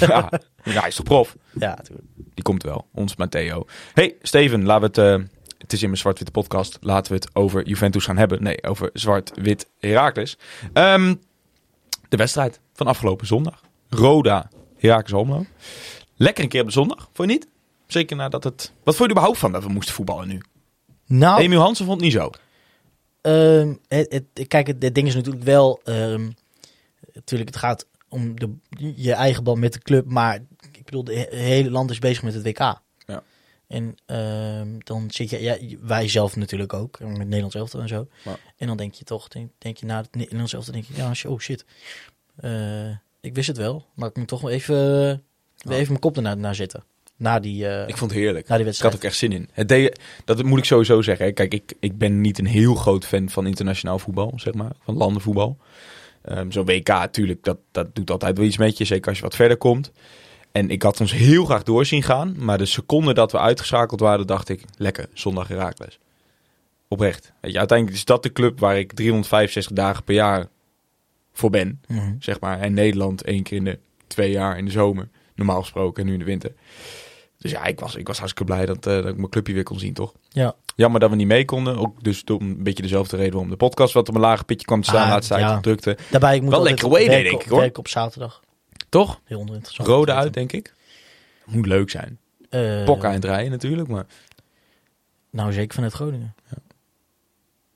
ja. 0.00 0.30
ja, 0.64 0.80
hij 0.80 0.88
is 0.88 0.94
toch 0.94 1.04
prof? 1.04 1.36
Ja, 1.58 1.74
natuurlijk. 1.76 2.08
Die 2.34 2.44
komt 2.44 2.62
wel. 2.62 2.86
Ons 2.92 3.16
Matteo. 3.16 3.64
Hey, 3.94 4.14
Steven, 4.22 4.64
laten 4.64 4.92
we 4.92 5.00
het... 5.00 5.20
eh, 5.20 5.26
het 5.66 5.74
is 5.74 5.82
in 5.82 5.88
mijn 5.88 6.00
zwart-witte 6.00 6.32
podcast. 6.32 6.78
Laten 6.80 7.12
we 7.12 7.18
het 7.18 7.34
over 7.34 7.66
Juventus 7.66 8.04
gaan 8.04 8.16
hebben. 8.16 8.42
Nee, 8.42 8.62
over 8.62 8.90
zwart-wit 8.92 9.68
Heracles. 9.78 10.38
Ehm, 10.72 11.14
de 12.08 12.16
wedstrijd 12.16 12.60
van 12.74 12.86
afgelopen 12.86 13.26
zondag. 13.26 13.60
Roda, 13.88 14.50
Heracles 14.76 15.12
Almelo. 15.12 15.44
Lekker 16.16 16.44
een 16.44 16.50
keer 16.50 16.60
op 16.60 16.66
de 16.66 16.72
zondag, 16.72 17.08
vond 17.12 17.30
je 17.30 17.34
niet? 17.36 17.48
Zeker 17.86 18.16
nadat 18.16 18.44
het... 18.44 18.72
Wat 18.84 18.96
vond 18.96 18.98
je 18.98 19.04
er 19.04 19.10
überhaupt 19.10 19.38
van 19.38 19.52
dat 19.52 19.62
we 19.62 19.68
moesten 19.68 19.94
voetballen 19.94 20.28
nu? 20.28 20.40
Nou, 21.06 21.40
Emiel 21.40 21.60
Hansen 21.60 21.86
vond 21.86 22.00
het 22.00 22.10
niet 22.10 22.20
zo. 22.20 22.30
Ehm, 23.20 23.74
het, 23.88 24.12
het- 24.34 24.48
kijk, 24.48 24.66
het, 24.66 24.82
het 24.82 24.94
ding 24.94 25.06
is 25.06 25.14
natuurlijk 25.14 25.44
wel... 25.44 25.80
ehm, 25.84 26.30
natuurlijk, 27.12 27.50
het 27.50 27.58
gaat 27.58 27.86
om 28.08 28.38
de, 28.40 28.54
je 28.96 29.12
eigen 29.12 29.44
band 29.44 29.58
met 29.58 29.72
de 29.72 29.78
club. 29.78 30.06
Maar 30.10 30.34
ik 30.72 30.84
bedoel, 30.84 31.04
de 31.04 31.14
he- 31.14 31.36
hele 31.36 31.70
land 31.70 31.90
is 31.90 31.98
bezig 31.98 32.22
met 32.22 32.34
het 32.34 32.42
WK. 32.42 32.80
En 33.66 33.94
ehm, 34.06 34.68
dan 34.78 35.10
zit 35.10 35.30
je... 35.30 35.42
Ja, 35.42 35.56
wij 35.80 36.08
zelf 36.08 36.36
natuurlijk 36.36 36.72
ook. 36.72 37.00
Met 37.00 37.16
Nederlands 37.16 37.54
elftal 37.54 37.80
en 37.80 37.88
zo. 37.88 38.08
En 38.56 38.66
dan 38.66 38.76
denk 38.76 38.94
je 38.94 39.04
toch... 39.04 39.28
Denk, 39.28 39.50
denk 39.58 39.76
je 39.76 39.86
na 39.86 40.00
het 40.00 40.14
Nederlands 40.14 40.52
elftal... 40.52 40.72
Denk 40.72 40.84
je, 40.84 40.94
ja, 40.96 41.12
oh 41.26 41.38
shit. 41.38 41.64
Eh, 42.36 42.90
ik 43.20 43.34
wist 43.34 43.48
het 43.48 43.56
wel. 43.56 43.86
Maar 43.94 44.08
ik 44.08 44.16
moet 44.16 44.28
toch 44.28 44.40
wel 44.40 44.50
even... 44.50 44.76
even 45.68 45.86
mijn 45.86 45.98
kop 45.98 46.16
ernaar 46.16 46.36
naar 46.36 46.54
zetten. 46.54 46.84
Na 47.16 47.40
die, 47.40 47.68
eh, 47.68 47.88
Ik 47.88 47.96
vond 47.96 48.10
het 48.10 48.20
heerlijk. 48.20 48.48
na 48.48 48.56
die 48.56 48.66
Ik 48.66 48.78
had 48.78 48.94
ook 48.94 49.04
echt 49.04 49.16
zin 49.16 49.32
in. 49.32 49.48
Het 49.52 49.68
deed, 49.68 50.00
dat 50.24 50.42
moet 50.42 50.58
ik 50.58 50.64
sowieso 50.64 51.02
zeggen. 51.02 51.34
Kijk, 51.34 51.54
ik, 51.54 51.74
ik 51.80 51.98
ben 51.98 52.20
niet 52.20 52.38
een 52.38 52.46
heel 52.46 52.74
groot 52.74 53.04
fan 53.04 53.28
van 53.28 53.46
internationaal 53.46 53.98
voetbal, 53.98 54.32
zeg 54.36 54.54
maar. 54.54 54.72
Van 54.84 54.96
landenvoetbal. 54.96 55.58
Ehm 56.22 56.50
Zo'n 56.50 56.64
WK, 56.64 56.88
natuurlijk, 56.88 57.44
dat, 57.44 57.58
dat 57.70 57.94
doet 57.94 58.10
altijd 58.10 58.36
wel 58.36 58.46
iets 58.46 58.56
met 58.56 58.78
je. 58.78 58.84
Zeker 58.84 59.08
als 59.08 59.16
je 59.16 59.22
wat 59.22 59.36
verder 59.36 59.56
komt. 59.56 59.92
En 60.56 60.70
ik 60.70 60.82
had 60.82 61.00
ons 61.00 61.12
heel 61.12 61.44
graag 61.44 61.62
door 61.62 61.86
zien 61.86 62.02
gaan. 62.02 62.34
Maar 62.38 62.58
de 62.58 62.66
seconde 62.66 63.14
dat 63.14 63.32
we 63.32 63.38
uitgeschakeld 63.38 64.00
waren, 64.00 64.26
dacht 64.26 64.48
ik... 64.48 64.64
Lekker, 64.76 65.08
zondag 65.12 65.48
Herakles. 65.48 65.98
Oprecht. 66.88 67.32
Weet 67.40 67.52
je, 67.52 67.58
uiteindelijk 67.58 67.98
is 67.98 68.04
dat 68.04 68.22
de 68.22 68.32
club 68.32 68.58
waar 68.60 68.78
ik 68.78 68.92
365 68.92 69.72
dagen 69.76 70.04
per 70.04 70.14
jaar 70.14 70.46
voor 71.32 71.50
ben. 71.50 71.80
Mhm. 71.86 72.14
Zeg 72.18 72.40
maar. 72.40 72.60
En 72.60 72.74
Nederland 72.74 73.22
één 73.22 73.42
keer 73.42 73.56
in 73.56 73.64
de 73.64 73.78
twee 74.06 74.30
jaar 74.30 74.58
in 74.58 74.64
de 74.64 74.70
zomer. 74.70 75.08
Normaal 75.34 75.60
gesproken. 75.60 76.02
En 76.02 76.06
nu 76.08 76.12
in 76.12 76.18
de 76.18 76.24
winter. 76.24 76.52
Dus 77.38 77.50
ja, 77.50 77.64
ik 77.64 77.80
was, 77.80 77.94
ik 77.94 78.06
was 78.06 78.18
hartstikke 78.18 78.52
blij 78.52 78.66
dat, 78.66 78.86
eh, 78.86 78.94
dat 78.94 79.06
ik 79.06 79.16
mijn 79.16 79.28
clubje 79.28 79.52
weer 79.52 79.62
kon 79.62 79.78
zien, 79.78 79.94
toch? 79.94 80.14
Ja. 80.28 80.54
Jammer 80.76 81.00
dat 81.00 81.10
we 81.10 81.16
niet 81.16 81.26
mee 81.26 81.44
konden. 81.44 81.76
Ook 81.76 82.04
dus 82.04 82.24
door 82.24 82.40
een 82.40 82.62
beetje 82.62 82.82
dezelfde 82.82 83.16
reden 83.16 83.32
waarom 83.32 83.50
de 83.50 83.56
podcast 83.56 83.92
wat 83.92 84.08
op 84.08 84.14
een 84.14 84.20
lager 84.20 84.44
pitje 84.44 84.66
kwam 84.66 84.80
te 84.80 84.88
staan. 84.88 85.02
Ah, 85.04 85.08
laatste 85.08 85.34
tijd 85.34 85.46
ja. 85.46 85.60
drukte. 85.60 85.98
Daarbij 86.10 86.36
ik 86.36 86.42
moet 86.42 86.50
Wel 86.50 86.62
lekker 86.62 86.84
away 86.84 87.08
denk 87.08 87.42
ik, 87.42 87.48
hoor. 87.48 87.60
werken 87.60 87.78
op 87.78 87.88
zaterdag. 87.88 88.44
Toch? 88.96 89.20
Heel 89.24 89.40
oninteressant. 89.40 89.88
Rode 89.88 90.12
uit, 90.12 90.34
denk 90.34 90.52
ik. 90.52 90.74
Moet 91.44 91.66
leuk 91.66 91.90
zijn. 91.90 92.18
Eh, 92.50 92.84
Pokken 92.84 93.08
aan 93.08 93.14
het 93.14 93.24
rijden 93.24 93.50
natuurlijk. 93.50 93.88
Maar 93.88 94.06
Nou, 95.30 95.52
zeker 95.52 95.74
vanuit 95.74 95.92
Groningen. 95.92 96.34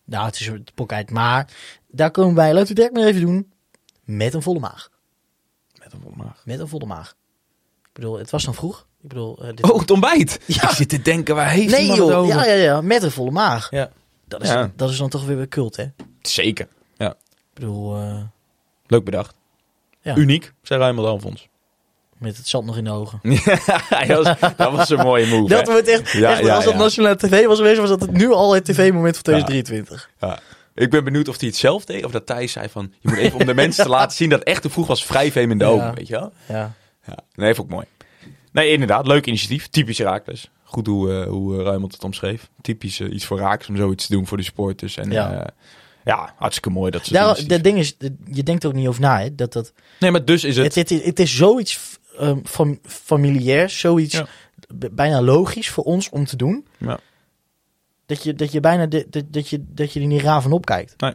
Nou, 0.05 0.27
het 0.27 0.41
is 0.41 0.47
een 0.47 0.67
pok 0.75 0.93
uit. 0.93 1.11
Maar 1.11 1.49
daar 1.89 2.11
komen 2.11 2.31
we 2.31 2.37
bij. 2.37 2.53
Laten 2.53 2.69
we 2.69 2.75
direct 2.75 2.95
maar 2.95 3.05
even 3.05 3.21
doen. 3.21 3.53
Met 4.05 4.35
een 4.35 4.43
volle 4.43 4.59
maag. 4.59 4.91
met 5.79 5.93
een 5.93 6.01
volmaag. 6.01 6.43
Met 6.45 6.59
een 6.61 6.69
volle 6.69 6.87
maag. 6.87 7.11
Ik 7.83 7.91
bedoel, 7.93 8.19
het 8.19 8.31
was 8.31 8.45
dan 8.45 8.55
vroeg. 8.55 8.87
Ik 9.03 9.09
bedoel, 9.09 9.39
eh, 9.43 9.47
dit- 9.57 9.71
Oh, 9.71 9.81
het 9.81 9.91
ontbijt. 9.91 10.41
Ja. 10.47 10.63
Ik 10.63 10.69
zit 10.77 10.89
te 10.89 11.03
denken, 11.03 11.35
waar 11.35 11.51
heeft 11.51 11.71
nee 11.71 11.87
joh. 11.87 12.17
over? 12.17 12.35
Ja, 12.37 12.45
ja, 12.45 12.55
ja. 12.55 12.81
Met 12.81 13.03
een 13.03 13.11
volle 13.11 13.31
maag. 13.31 13.71
Ja. 13.71 13.91
Dat 14.29 14.43
is, 14.43 14.49
Ja. 14.49 14.71
dat 14.77 14.91
is 14.91 14.97
dan 14.97 15.09
toch 15.09 15.25
weer 15.27 15.37
weer 15.37 15.49
cult, 15.49 15.77
hè? 15.77 15.83
Ik 15.83 15.93
Zeker. 16.23 16.69
bedoel, 17.55 17.97
eh, 17.97 18.23
Leuk 18.87 19.05
bedacht. 19.05 19.35
Ja. 20.03 20.17
Uniek, 20.17 20.53
zei 20.63 20.81
Raymond 20.81 21.07
Alfons. 21.07 21.49
met 22.19 22.37
het 22.37 22.49
zand 22.49 22.67
nog 22.67 22.77
in 22.77 22.85
de 22.85 22.91
ogen. 22.91 23.21
Ja, 23.91 24.05
dat, 24.07 24.39
was, 24.39 24.57
dat 24.57 24.73
was 24.73 24.91
een 24.91 24.99
mooie 24.99 25.27
move. 25.27 25.49
Dat 25.55 25.67
hè? 25.67 25.73
wordt 25.73 25.89
echt, 25.89 26.11
Ja, 26.13 26.31
echt 26.31 26.45
ja, 26.45 26.55
als 26.55 26.65
dat 26.65 26.75
nationale 26.77 27.17
tv 27.17 27.47
was 27.47 27.57
geweest, 27.59 27.79
was 27.79 27.89
dat 27.89 28.01
het 28.01 28.13
nu 28.13 28.33
al 28.33 28.55
het 28.55 28.65
tv-moment 28.65 29.15
van 29.15 29.23
2023. 29.23 30.11
Ja. 30.21 30.39
Ik 30.75 30.91
ben 30.91 31.05
benieuwd 31.05 31.29
of 31.29 31.39
hij 31.39 31.49
het 31.49 31.57
zelf 31.57 31.85
deed. 31.85 32.05
Of 32.05 32.11
dat 32.13 32.27
Thijs 32.27 32.53
zei 32.53 32.69
van... 32.69 32.93
Je 33.01 33.09
moet 33.09 33.19
even 33.19 33.39
om 33.39 33.47
de 33.47 33.55
mensen 33.55 33.85
te 33.85 33.91
laten 33.91 34.17
zien 34.17 34.29
dat 34.31 34.43
echt 34.43 34.63
te 34.63 34.71
vroeg 34.71 34.87
was 34.87 35.07
wrijfheem 35.07 35.51
in 35.51 35.59
de 35.59 35.65
ogen. 35.65 35.95
Weet 35.95 36.07
je 36.07 36.15
wel? 36.15 36.33
Ja. 36.49 36.75
Ja. 37.07 37.17
Nee, 37.35 37.55
vond 37.55 37.69
ik 37.69 37.75
mooi. 37.75 37.87
Nee, 38.53 38.73
inderdaad. 38.73 39.07
Leuk 39.07 39.27
initiatief. 39.27 39.69
Typisch 39.69 39.99
Raakles. 39.99 40.51
Goed 40.65 40.87
hoe, 40.87 41.13
eh 41.21 41.27
hoe 41.29 41.59
eh, 41.59 41.65
Ruimond 41.65 41.93
het 41.93 42.05
omschreef. 42.05 42.49
Typisch 42.61 43.01
eh, 43.01 43.13
iets 43.13 43.25
voor 43.25 43.39
Raakles 43.39 43.69
om 43.69 43.77
zoiets 43.77 44.07
te 44.07 44.13
doen 44.13 44.27
voor 44.27 44.37
de 44.37 44.43
supporters. 44.43 44.97
En 44.97 45.11
Ja. 45.11 45.33
ja, 45.33 45.51
ja 46.05 46.35
hartstikke 46.37 46.71
mooi 46.71 46.91
dat 46.91 47.07
ze 47.07 47.13
Daar, 47.13 47.29
het 47.29 47.39
initiatief- 47.39 47.63
ding 47.63 47.79
is, 47.79 47.95
je 48.37 48.43
denkt 48.43 48.63
er 48.63 48.69
ook 48.69 48.75
niet 48.75 48.89
over 48.89 49.01
na, 49.01 49.21
hè? 49.21 49.35
Dat 49.35 49.53
dat 49.53 49.73
Nee, 50.01 50.11
maar 50.11 50.25
dus 50.25 50.45
is 50.45 50.57
het... 50.57 50.75
Het, 50.75 50.91
het, 50.91 51.05
het 51.05 51.19
is 51.21 51.37
zoiets 51.37 51.99
fam, 52.45 52.79
familiairs, 52.83 53.79
zoiets 53.79 54.15
Ja. 54.15 54.27
bijna 54.93 55.23
logisch 55.23 55.69
voor 55.71 55.85
ons 55.85 56.09
om 56.09 56.25
te 56.25 56.37
doen. 56.37 56.67
Ja. 56.79 56.99
Dat 58.07 58.23
je, 58.23 58.35
dat 58.35 58.53
je 58.53 58.61
bijna 58.61 58.87
de, 58.87 59.07
dat, 59.11 59.25
dat 59.29 59.49
je, 59.49 59.65
dat 59.69 59.93
je 59.93 60.01
er 60.01 60.07
niet 60.07 60.23
raar 60.23 60.43
van 60.43 60.53
opkijkt. 60.53 61.01
Nee. 61.01 61.15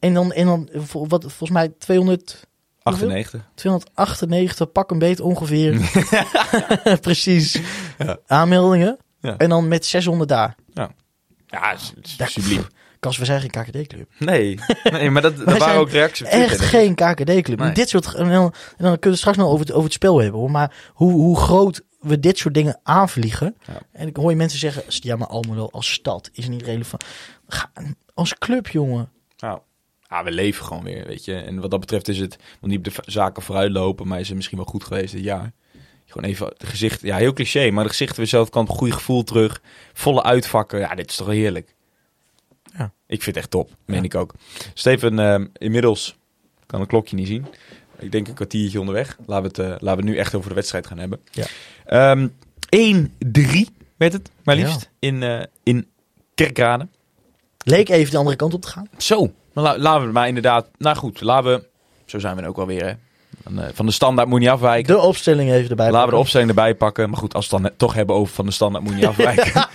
En 0.00 0.14
dan, 0.14 0.32
en 0.32 0.46
dan 0.46 0.68
wat, 0.92 1.20
volgens 1.22 1.50
mij 1.50 1.68
200, 1.78 2.46
98. 2.82 3.48
298, 3.54 4.72
pak 4.72 4.90
een 4.90 4.98
beet 4.98 5.20
ongeveer. 5.20 5.90
Precies. 7.00 7.58
Ja. 7.98 8.18
Aanmeldingen. 8.26 8.98
Ja. 9.20 9.36
En 9.36 9.48
dan 9.48 9.68
met 9.68 9.86
600 9.86 10.28
daar. 10.28 10.54
Ja, 11.46 11.76
subliem. 12.26 12.66
Kas, 13.06 13.18
we 13.18 13.24
zijn 13.24 13.40
geen 13.40 13.50
KKD-club. 13.50 14.08
Nee, 14.18 14.58
nee 14.82 15.10
maar 15.10 15.22
dat, 15.22 15.36
dat 15.44 15.58
waren 15.58 15.80
ook 15.80 15.90
reacties 15.90 16.28
Echt 16.28 16.60
geen 16.60 16.94
KKD-club. 16.94 17.58
Nee. 17.58 17.72
Dit 17.72 17.88
soort, 17.88 18.14
en 18.14 18.28
dan, 18.28 18.42
en 18.42 18.52
dan 18.52 18.52
kunnen 18.76 19.00
we 19.00 19.08
het 19.08 19.18
straks 19.18 19.36
nog 19.36 19.46
over 19.46 19.60
het, 19.60 19.70
over 19.70 19.84
het 19.84 19.92
spel 19.92 20.20
hebben. 20.20 20.40
Hoor. 20.40 20.50
Maar 20.50 20.74
hoe, 20.92 21.12
hoe 21.12 21.38
groot 21.38 21.82
we 22.00 22.20
dit 22.20 22.38
soort 22.38 22.54
dingen 22.54 22.80
aanvliegen. 22.82 23.56
Ja. 23.66 23.80
En 23.92 24.08
ik 24.08 24.16
hoor 24.16 24.30
je 24.30 24.36
mensen 24.36 24.58
zeggen, 24.58 24.82
ja 24.86 25.16
maar 25.16 25.26
Almelo 25.26 25.68
als 25.70 25.92
stad 25.92 26.30
is 26.32 26.48
niet 26.48 26.62
relevant. 26.62 27.04
Ga, 27.48 27.70
als 28.14 28.38
club, 28.38 28.68
jongen. 28.68 29.10
Nou, 29.38 29.60
ah, 30.06 30.24
we 30.24 30.30
leven 30.30 30.64
gewoon 30.64 30.84
weer, 30.84 31.06
weet 31.06 31.24
je. 31.24 31.34
En 31.34 31.60
wat 31.60 31.70
dat 31.70 31.80
betreft 31.80 32.08
is 32.08 32.18
het, 32.18 32.36
want 32.60 32.72
niet 32.72 32.86
op 32.86 32.94
de 32.94 33.12
zaken 33.12 33.42
vooruit 33.42 33.72
lopen, 33.72 34.08
maar 34.08 34.20
is 34.20 34.26
het 34.26 34.36
misschien 34.36 34.58
wel 34.58 34.66
goed 34.66 34.84
geweest 34.84 35.12
dit 35.12 35.24
jaar. 35.24 35.52
Gewoon 36.06 36.30
even 36.30 36.46
het 36.46 36.64
gezicht, 36.64 37.00
ja, 37.00 37.16
heel 37.16 37.32
cliché, 37.32 37.70
maar 37.70 37.84
de 37.84 37.90
gezichten 37.90 38.16
weer 38.16 38.26
zelf 38.26 38.50
kan 38.50 38.62
een 38.62 38.74
goede 38.74 38.92
gevoel 38.92 39.24
terug. 39.24 39.62
Volle 39.92 40.22
uitvakken, 40.22 40.78
ja, 40.78 40.94
dit 40.94 41.10
is 41.10 41.16
toch 41.16 41.26
heerlijk. 41.26 41.75
Ja. 42.78 42.92
Ik 43.06 43.22
vind 43.22 43.26
het 43.26 43.36
echt 43.36 43.50
top, 43.50 43.70
meen 43.84 43.98
Ja. 43.98 44.04
ik 44.04 44.14
ook. 44.14 44.34
Steven, 44.74 45.18
ehm, 45.18 45.46
inmiddels 45.52 46.16
kan 46.66 46.80
een 46.80 46.86
klokje 46.86 47.16
niet 47.16 47.26
zien. 47.26 47.46
Ik 47.98 48.12
denk 48.12 48.28
een 48.28 48.34
kwartiertje 48.34 48.78
onderweg. 48.80 49.16
Laten 49.26 49.50
we 49.52 49.62
het, 49.62 49.72
eh, 49.72 49.80
laten 49.86 50.04
we 50.04 50.10
nu 50.10 50.16
echt 50.18 50.34
over 50.34 50.48
de 50.48 50.54
wedstrijd 50.54 50.86
gaan 50.86 50.98
hebben. 50.98 51.20
Ja. 51.30 51.46
Ehm, 51.84 52.28
1-3 52.68 53.68
werd 53.96 54.12
het, 54.12 54.30
maar 54.44 54.56
Ja. 54.56 54.64
liefst, 54.66 54.90
in, 54.98 55.22
eh 55.22 55.42
in 55.62 55.86
Kerkrade. 56.34 56.88
Leek 57.64 57.88
even 57.88 58.10
de 58.10 58.18
andere 58.18 58.36
kant 58.36 58.54
op 58.54 58.62
te 58.62 58.68
gaan. 58.68 58.88
Zo, 58.96 59.32
maar 59.52 59.64
la- 59.64 59.78
laten 59.78 60.06
we 60.06 60.12
maar 60.12 60.28
inderdaad. 60.28 60.68
Nou 60.78 60.96
goed, 60.96 61.20
laten 61.20 61.50
we. 61.50 61.66
Zo 62.04 62.18
zijn 62.18 62.36
we 62.36 62.42
er 62.42 62.48
ook 62.48 62.56
wel 62.56 62.66
weer. 62.66 62.84
Hè. 62.86 62.92
Van, 63.46 63.60
eh, 63.60 63.68
van 63.74 63.86
de 63.86 63.92
standaard 63.92 64.28
moet 64.28 64.38
je 64.40 64.44
niet 64.44 64.54
afwijken. 64.54 64.94
De 64.94 65.00
opstelling 65.00 65.50
even 65.50 65.70
erbij. 65.70 65.90
Laten 65.90 66.08
we 66.08 66.14
de 66.14 66.20
opstelling 66.20 66.48
erbij 66.48 66.74
pakken. 66.74 67.10
Maar 67.10 67.18
goed, 67.18 67.34
als 67.34 67.48
we 67.48 67.56
het 67.56 67.64
dan 67.64 67.76
toch 67.76 67.94
hebben 67.94 68.16
over 68.16 68.34
van 68.34 68.46
de 68.46 68.52
standaard 68.52 68.84
moet 68.84 68.92
je 68.92 68.98
niet 68.98 69.08
afwijken. 69.18 69.68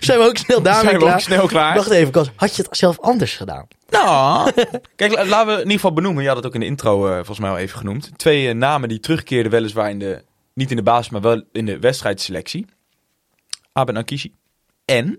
Zijn 0.00 0.18
we 0.18 0.24
ook 0.24 0.36
snel 0.36 0.62
daarmee 0.62 0.82
zijn 0.84 0.94
we 0.98 1.00
klaar? 1.04 1.14
ook 1.14 1.20
snel 1.20 1.46
klaar. 1.46 1.74
Wacht 1.74 1.90
even, 1.90 2.12
Kas. 2.12 2.30
Had 2.36 2.56
je 2.56 2.62
het 2.62 2.76
zelf 2.76 2.98
anders 3.00 3.36
gedaan? 3.36 3.66
Nou, 3.88 4.52
kijk, 4.96 5.12
la- 5.12 5.24
laten 5.26 5.46
we 5.46 5.52
in 5.52 5.58
ieder 5.58 5.72
geval 5.72 5.92
benoemen. 5.92 6.22
Je 6.22 6.28
had 6.28 6.36
het 6.36 6.46
ook 6.46 6.54
in 6.54 6.60
de 6.60 6.66
intro 6.66 7.06
eh, 7.08 7.14
volgens 7.14 7.38
mij 7.38 7.50
al 7.50 7.58
even 7.58 7.78
genoemd. 7.78 8.10
Twee 8.18 8.48
eh, 8.48 8.54
namen 8.54 8.88
die 8.88 9.00
terugkeerden 9.00 9.52
weliswaar 9.52 9.90
in 9.90 9.98
de, 9.98 10.24
niet 10.54 10.70
in 10.70 10.76
de 10.76 10.82
basis, 10.82 11.08
maar 11.10 11.20
wel 11.20 11.42
in 11.52 11.66
de 11.66 11.78
wedstrijdselectie. 11.78 12.66
Aben 13.72 13.96
Akishi 13.96 14.32
en 14.84 15.18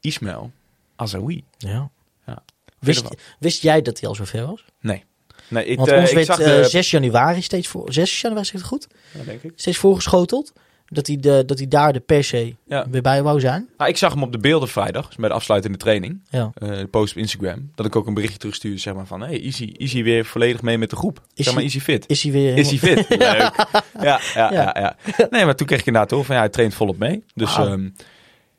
Ismail 0.00 0.50
Azawi. 0.96 1.44
Ja. 1.58 1.90
Ja. 2.26 2.42
Wist, 2.78 3.08
wist 3.38 3.62
jij 3.62 3.82
dat 3.82 4.00
hij 4.00 4.08
al 4.08 4.14
zo 4.14 4.24
ver 4.24 4.46
was? 4.46 4.64
Nee. 4.80 5.04
Nee, 5.52 5.64
ik, 5.64 5.76
Want 5.76 5.88
eh, 5.90 5.98
ons 5.98 6.08
ik 6.08 6.14
werd 6.14 6.26
zag 6.26 6.40
eh, 6.40 6.46
de... 6.62 6.64
6 6.68 6.90
januari 6.90 7.42
steeds 7.42 7.68
voor. 7.68 7.92
6 7.92 8.20
januari 8.20 8.44
zeg 8.44 8.54
ik 8.54 8.60
het 8.60 8.68
goed? 8.68 8.86
Ja, 9.18 9.24
denk 9.24 9.42
ik. 9.42 9.52
Steeds 9.56 9.78
voorgeschoteld. 9.78 10.52
Dat 10.86 11.06
hij, 11.06 11.16
de, 11.16 11.42
dat 11.46 11.58
hij 11.58 11.68
daar 11.68 11.92
de 11.92 12.00
per 12.00 12.24
se 12.24 12.54
Ja. 12.66 12.86
weer 12.90 13.02
bij 13.02 13.22
wou 13.22 13.40
zijn. 13.40 13.68
Nou, 13.76 13.90
ik 13.90 13.96
zag 13.96 14.12
hem 14.12 14.22
op 14.22 14.32
de 14.32 14.38
beelden 14.38 14.68
vrijdag, 14.68 15.06
dus 15.06 15.16
bij 15.16 15.28
de 15.28 15.34
afsluitende 15.34 15.78
training. 15.78 16.20
Ja. 16.30 16.50
eh, 16.54 16.68
de 16.68 16.86
post 16.86 17.12
op 17.12 17.18
Instagram. 17.18 17.70
Dat 17.74 17.86
ik 17.86 17.96
ook 17.96 18.06
een 18.06 18.14
berichtje 18.14 18.38
terugstuurde, 18.38 18.78
zeg 18.78 18.94
maar 18.94 19.06
van... 19.06 19.20
Hey, 19.20 19.42
Easy, 19.42 19.74
Easy 19.76 20.02
weer 20.02 20.24
volledig 20.24 20.62
mee 20.62 20.78
met 20.78 20.90
de 20.90 20.96
groep. 20.96 21.16
Is 21.34 21.44
zeg 21.44 21.54
maar, 21.54 21.54
hij- 21.54 21.62
Easy 21.72 21.80
fit. 21.80 22.04
Is 22.08 22.22
hij 22.22 22.32
weer 22.32 22.56
Is 22.56 22.68
hij 22.68 22.78
fit? 22.78 23.08
Leuk. 23.08 23.18
Ja, 23.28 23.54
ja, 24.00 24.20
Ja. 24.34 24.52
ja. 24.52 24.96
ja, 25.16 25.26
Nee, 25.30 25.44
maar 25.44 25.56
toen 25.56 25.66
kreeg 25.66 25.80
ik 25.80 25.86
inderdaad 25.86 26.10
hoor 26.10 26.24
van... 26.24 26.34
Ja, 26.34 26.40
hij 26.40 26.50
traint 26.50 26.74
volop 26.74 26.98
mee. 26.98 27.24
Dus 27.34 27.56
Wauw. 27.56 27.66
ehm, 27.72 27.88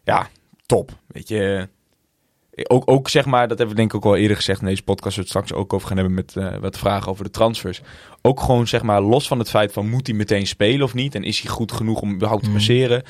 ja, 0.03 0.29
top. 0.65 0.91
Weet 1.07 1.27
je... 1.27 1.67
Ook, 2.67 2.91
ook 2.91 3.09
zeg 3.09 3.25
maar, 3.25 3.47
dat 3.47 3.57
hebben 3.57 3.75
we 3.75 3.81
denk 3.81 3.93
ik 3.93 3.97
ook 4.05 4.11
al 4.11 4.15
eerder 4.17 4.35
gezegd 4.37 4.61
in 4.61 4.67
deze 4.67 4.83
podcast, 4.83 5.15
we 5.15 5.21
het 5.21 5.29
straks 5.29 5.53
ook 5.53 5.73
over 5.73 5.87
gaan 5.87 5.97
hebben 5.97 6.15
met 6.15 6.35
eh, 6.35 6.57
wat 6.57 6.77
vragen 6.77 7.11
over 7.11 7.23
de 7.23 7.29
transfers. 7.29 7.81
Ook 8.21 8.39
gewoon 8.39 8.67
zeg 8.67 8.81
maar, 8.81 9.01
los 9.01 9.27
van 9.27 9.39
het 9.39 9.49
feit 9.49 9.73
van 9.73 9.89
moet 9.89 10.07
hij 10.07 10.15
meteen 10.15 10.47
spelen 10.47 10.83
of 10.85 10.93
niet 10.93 11.15
en 11.15 11.23
is 11.23 11.39
hij 11.39 11.51
goed 11.51 11.71
genoeg 11.71 12.01
om 12.01 12.13
überhaupt 12.13 12.43
te 12.43 12.49
Mhm. 12.49 12.57
passeren. 12.57 13.03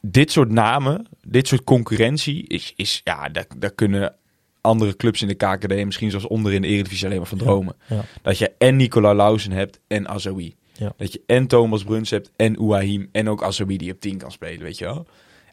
Dit 0.00 0.32
soort 0.32 0.50
namen, 0.50 1.06
dit 1.26 1.48
soort 1.48 1.64
concurrentie, 1.64 2.44
is, 2.46 2.72
is 2.76 3.00
ja, 3.04 3.28
daar, 3.28 3.46
daar 3.56 3.70
kunnen 3.72 4.14
andere 4.60 4.96
clubs 4.96 5.22
in 5.22 5.28
de 5.28 5.34
KKD, 5.34 5.84
misschien 5.84 6.10
zelfs 6.10 6.26
onder 6.26 6.52
in 6.52 6.62
de 6.62 6.68
Eredivisie 6.68 7.06
alleen 7.06 7.18
maar 7.18 7.26
van 7.26 7.38
dromen. 7.38 7.76
Ja. 7.88 8.04
Dat 8.22 8.38
je 8.38 8.52
en 8.58 8.76
Nicola 8.76 9.14
Lausen 9.14 9.52
hebt 9.52 9.80
en 9.86 10.08
Azoui. 10.08 10.54
Ja. 10.72 10.92
Dat 10.96 11.12
je 11.12 11.20
en 11.26 11.46
Thomas 11.46 11.84
Bruns 11.84 12.10
hebt 12.10 12.30
en 12.36 12.56
Ouahim 12.58 13.08
en 13.12 13.28
ook 13.28 13.42
Azoui 13.42 13.76
die 13.76 13.92
op 13.92 14.00
10 14.00 14.18
kan 14.18 14.30
spelen, 14.32 14.62
weet 14.62 14.78
je 14.78 14.84
wel. 14.84 15.06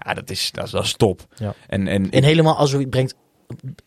Ja, 0.05 0.13
dat 0.13 0.29
is, 0.29 0.51
dat 0.51 0.65
is, 0.65 0.72
dat 0.72 0.83
is 0.83 0.93
top. 0.93 1.27
Ja. 1.36 1.53
En, 1.67 1.88
en, 1.88 2.10
En 2.12 2.24
helemaal 2.24 2.55
als 2.57 2.72
je 2.72 2.88
brengt, 2.88 3.15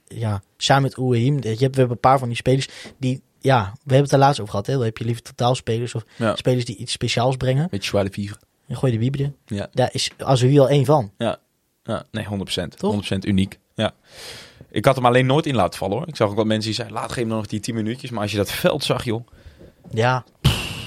ja, 0.05 0.43
samen 0.57 0.83
met 0.83 0.97
Ouahim, 0.97 1.35
je 1.43 1.49
hebt, 1.49 1.59
we 1.59 1.65
hebben 1.67 1.91
een 1.91 2.01
paar 2.01 2.19
van 2.19 2.29
die 2.29 2.37
spelers 2.37 2.69
die, 2.99 3.23
ja, 3.41 3.63
we 3.73 3.79
hebben 3.81 4.03
het 4.03 4.13
er 4.13 4.19
laatst 4.19 4.41
over 4.41 4.51
gehad. 4.51 4.67
Hè? 4.67 4.73
Dan 4.75 4.83
heb 4.85 4.99
je 4.99 5.05
liever 5.05 5.23
totaalspelers 5.23 5.95
of 5.95 6.05
Ja. 6.17 6.37
spelers 6.37 6.65
die 6.65 6.77
iets 6.77 6.93
speciaals 6.93 7.37
brengen. 7.37 7.69
Met 7.71 7.87
Joie 7.87 8.05
de 8.05 8.13
Vivre. 8.13 8.39
En 8.67 8.77
gooi 8.77 8.93
de 8.93 8.99
Wiebede. 8.99 9.33
Ja. 9.47 9.69
Daar 9.73 9.89
is 9.93 10.11
Azoui 10.19 10.59
al 10.59 10.69
één 10.69 10.85
van. 10.85 11.13
Ja, 11.19 11.39
nee, 12.11 12.25
100%. 12.25 12.77
Toch? 12.77 12.93
100% 12.93 13.19
uniek. 13.25 13.59
Ja. 13.75 13.95
Ik 14.71 14.85
had 14.85 14.95
hem 14.97 15.07
alleen 15.07 15.27
nooit 15.27 15.47
in 15.47 15.55
laten 15.55 15.79
vallen 15.79 15.97
hoor. 15.97 16.09
Ik 16.09 16.17
zag 16.17 16.29
ook 16.29 16.37
wat 16.37 16.47
mensen 16.47 16.65
die 16.67 16.75
zeiden, 16.75 16.97
laat 16.99 17.13
geef 17.13 17.25
hem 17.25 17.33
nog 17.33 17.47
die 17.47 17.61
10 17.61 17.75
minuutjes. 17.75 18.11
Maar 18.11 18.23
als 18.23 18.31
je 18.31 18.37
dat 18.37 18.51
veld 18.51 18.85
zag 18.85 19.05
joh. 19.05 19.27
Ja, 19.91 20.25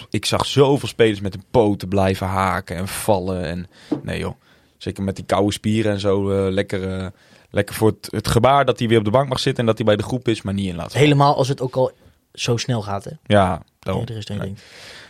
Ik 0.09 0.25
zag 0.25 0.45
zoveel 0.45 0.87
spelers 0.87 1.19
met 1.19 1.33
hun 1.33 1.43
poten 1.51 1.87
blijven 1.87 2.27
haken 2.27 2.75
en 2.75 2.87
vallen. 2.87 3.43
En 3.43 3.67
nee 4.03 4.19
joh. 4.19 4.33
Zeker 4.79 5.03
met 5.03 5.15
die 5.15 5.25
koude 5.25 5.51
spieren 5.51 5.91
en 5.91 5.99
zo. 5.99 6.29
eh, 6.29 6.51
lekker, 6.51 6.97
eh, 6.97 7.07
lekker 7.49 7.75
voor 7.75 7.87
het, 7.87 8.07
het 8.11 8.27
gebaar 8.27 8.65
dat 8.65 8.79
hij 8.79 8.87
weer 8.87 8.97
op 8.97 9.05
de 9.05 9.11
bank 9.11 9.29
mag 9.29 9.39
zitten. 9.39 9.59
En 9.61 9.65
dat 9.69 9.77
hij 9.77 9.85
bij 9.85 9.95
de 9.95 10.03
groep 10.03 10.27
is, 10.27 10.41
maar 10.41 10.53
niet 10.53 10.67
in 10.67 10.75
vallen. 10.75 10.91
helemaal 10.97 11.35
als 11.35 11.47
het 11.47 11.61
ook 11.61 11.75
al 11.75 11.91
zo 12.33 12.57
snel 12.57 12.81
gaat. 12.81 13.03
Hè? 13.03 13.11
Ja, 13.25 13.63
daarom. 13.79 14.05
Is 14.07 14.25
Nee. 14.25 14.53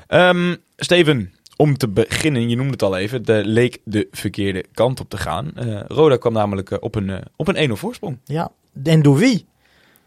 Ehm, 0.07 0.55
Steven, 0.77 1.33
om 1.55 1.77
te 1.77 1.87
beginnen, 1.87 2.49
je 2.49 2.55
noemde 2.55 2.71
het 2.71 2.81
al 2.83 2.97
even, 2.97 3.25
de 3.25 3.41
leek 3.45 3.77
de 3.83 4.07
verkeerde 4.11 4.65
kant 4.73 4.99
op 4.99 5.09
te 5.09 5.17
gaan. 5.17 5.55
Eh, 5.55 5.81
Roda 5.87 6.17
kwam 6.17 6.33
namelijk 6.33 6.83
op 6.83 6.95
een, 6.95 7.23
op 7.35 7.47
een 7.47 7.55
1-0 7.69 7.75
voorsprong. 7.75 8.17
Ja, 8.25 8.51
en 8.83 9.01
door 9.01 9.17
wie? 9.17 9.45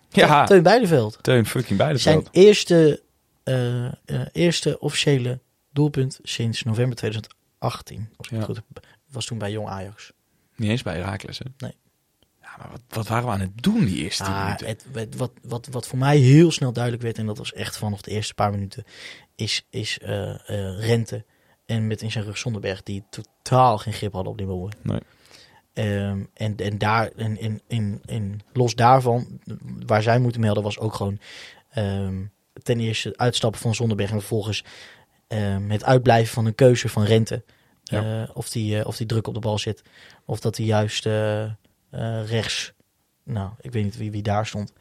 Ja, 0.09 0.45
Teun 0.45 0.63
Beideveld. 0.63 1.19
Teun 1.21 1.47
fucking 1.47 1.79
Zijn 1.79 1.79
Beideveld. 1.79 2.29
eerste, 2.33 3.03
eh, 3.43 3.85
eh, 3.87 3.93
eerste 4.33 4.79
officiële 4.79 5.39
doelpunt 5.71 6.19
sinds 6.23 6.63
november 6.63 6.97
2018. 6.97 8.09
Als 8.17 8.27
ik 8.27 8.33
Ja. 8.33 8.37
het 8.39 8.47
goed 8.47 8.57
heb. 8.57 8.85
Was 9.13 9.27
toen 9.27 9.39
bij 9.39 9.51
Jong 9.51 9.69
Ajax. 9.69 10.13
Niet 10.57 10.71
eens 10.71 10.83
bij 10.83 10.95
Herakles, 10.95 11.39
hè? 11.39 11.45
Nee. 11.59 11.75
Ja, 12.41 12.49
maar 12.59 12.71
wat, 12.71 12.81
wat 12.89 13.07
waren 13.09 13.25
we 13.27 13.31
aan 13.33 13.41
het 13.41 13.63
doen 13.63 13.85
die 13.85 14.03
eerste 14.03 14.25
Ah, 14.25 14.45
minuten? 14.45 14.67
het, 14.67 14.87
het- 14.93 15.17
wat, 15.17 15.33
wat, 15.43 15.69
wat 15.71 15.87
voor 15.87 15.99
mij 15.99 16.17
heel 16.17 16.51
snel 16.51 16.73
duidelijk 16.73 17.03
werd, 17.03 17.19
en 17.19 17.27
dat 17.27 17.39
was 17.39 17.53
echt 17.53 17.77
vanaf 17.77 18.01
de 18.01 18.11
eerste 18.11 18.35
paar 18.35 18.51
minuten, 18.51 18.85
is, 19.35 19.67
is 19.71 19.99
eh, 19.99 20.31
eh, 20.31 20.79
Rente 20.87 21.25
en 21.67 21.87
met 21.87 22.03
in 22.03 22.11
zijn 22.11 22.25
rug 22.25 22.39
Zonderberg, 22.39 22.83
die 22.83 23.05
totaal 23.11 23.79
geen 23.79 23.93
grip 23.93 24.13
hadden 24.13 24.33
op 24.33 24.39
die 24.39 24.47
bal. 24.47 24.71
Nee. 24.83 25.01
Ehm, 25.73 26.25
en, 26.35 26.57
en, 26.57 26.79
daar, 26.79 27.09
en 27.17 27.41
in, 27.41 27.61
in, 27.67 28.01
in, 28.05 28.41
los 28.53 28.75
daarvan, 28.75 29.41
waar 29.87 30.03
zij 30.03 30.19
moeten 30.19 30.41
melden, 30.41 30.63
was 30.63 30.79
ook 30.79 30.95
gewoon 30.95 31.19
ehm, 31.71 32.23
ten 32.63 32.81
eerste 32.81 33.09
het 33.09 33.19
uitstappen 33.19 33.61
van 33.61 33.75
Zonderberg 33.75 34.11
en 34.11 34.19
vervolgens 34.19 34.65
ehm, 35.29 35.71
het 35.71 35.85
uitblijven 35.85 36.33
van 36.35 36.47
een 36.47 36.55
keuze 36.55 36.89
van 36.89 37.05
Rente. 37.05 37.45
Ja. 37.83 38.23
Eh, 38.23 38.37
of, 38.37 38.49
die, 38.51 38.79
eh, 38.79 38.87
of 38.87 38.97
die 38.97 39.07
druk 39.07 39.27
op 39.27 39.35
de 39.35 39.41
bal 39.41 39.59
zit, 39.59 39.83
of 40.25 40.41
dat 40.41 40.57
hij 40.57 40.67
juist 40.67 41.07
eh, 41.07 41.51
rechts, 42.27 42.73
nou, 43.25 43.51
ik 43.61 43.73
weet 43.73 43.85
niet 43.85 43.97
wie, 43.97 44.11
wie 44.11 44.23
daar 44.23 44.47
stond, 44.47 44.73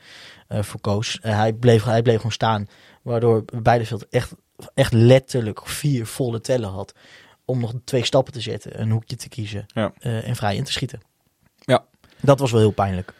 eh, 0.47 0.63
voor 0.63 0.79
koos. 0.81 1.17
Hij, 1.21 1.53
bleef, 1.53 1.83
hij 1.83 2.01
bleef 2.01 2.15
gewoon 2.15 2.31
staan, 2.31 2.67
waardoor 3.01 3.45
Beideveld 3.61 4.07
echt, 4.09 4.31
echt 4.73 4.93
letterlijk 4.93 5.67
vier 5.67 6.05
volle 6.05 6.41
tellen 6.41 6.69
had 6.69 6.93
om 7.45 7.59
nog 7.59 7.73
twee 7.83 8.05
stappen 8.05 8.33
te 8.33 8.41
zetten, 8.41 8.81
een 8.81 8.91
hoekje 8.91 9.15
te 9.15 9.29
kiezen 9.29 9.65
Ja. 9.67 9.93
en 9.99 10.35
vrij 10.35 10.55
in 10.55 10.63
te 10.63 10.71
schieten. 10.71 11.01
Ja. 11.59 11.85
Dat 12.19 12.39
was 12.39 12.51
wel 12.51 12.59
heel 12.59 12.71
pijnlijk. 12.71 13.13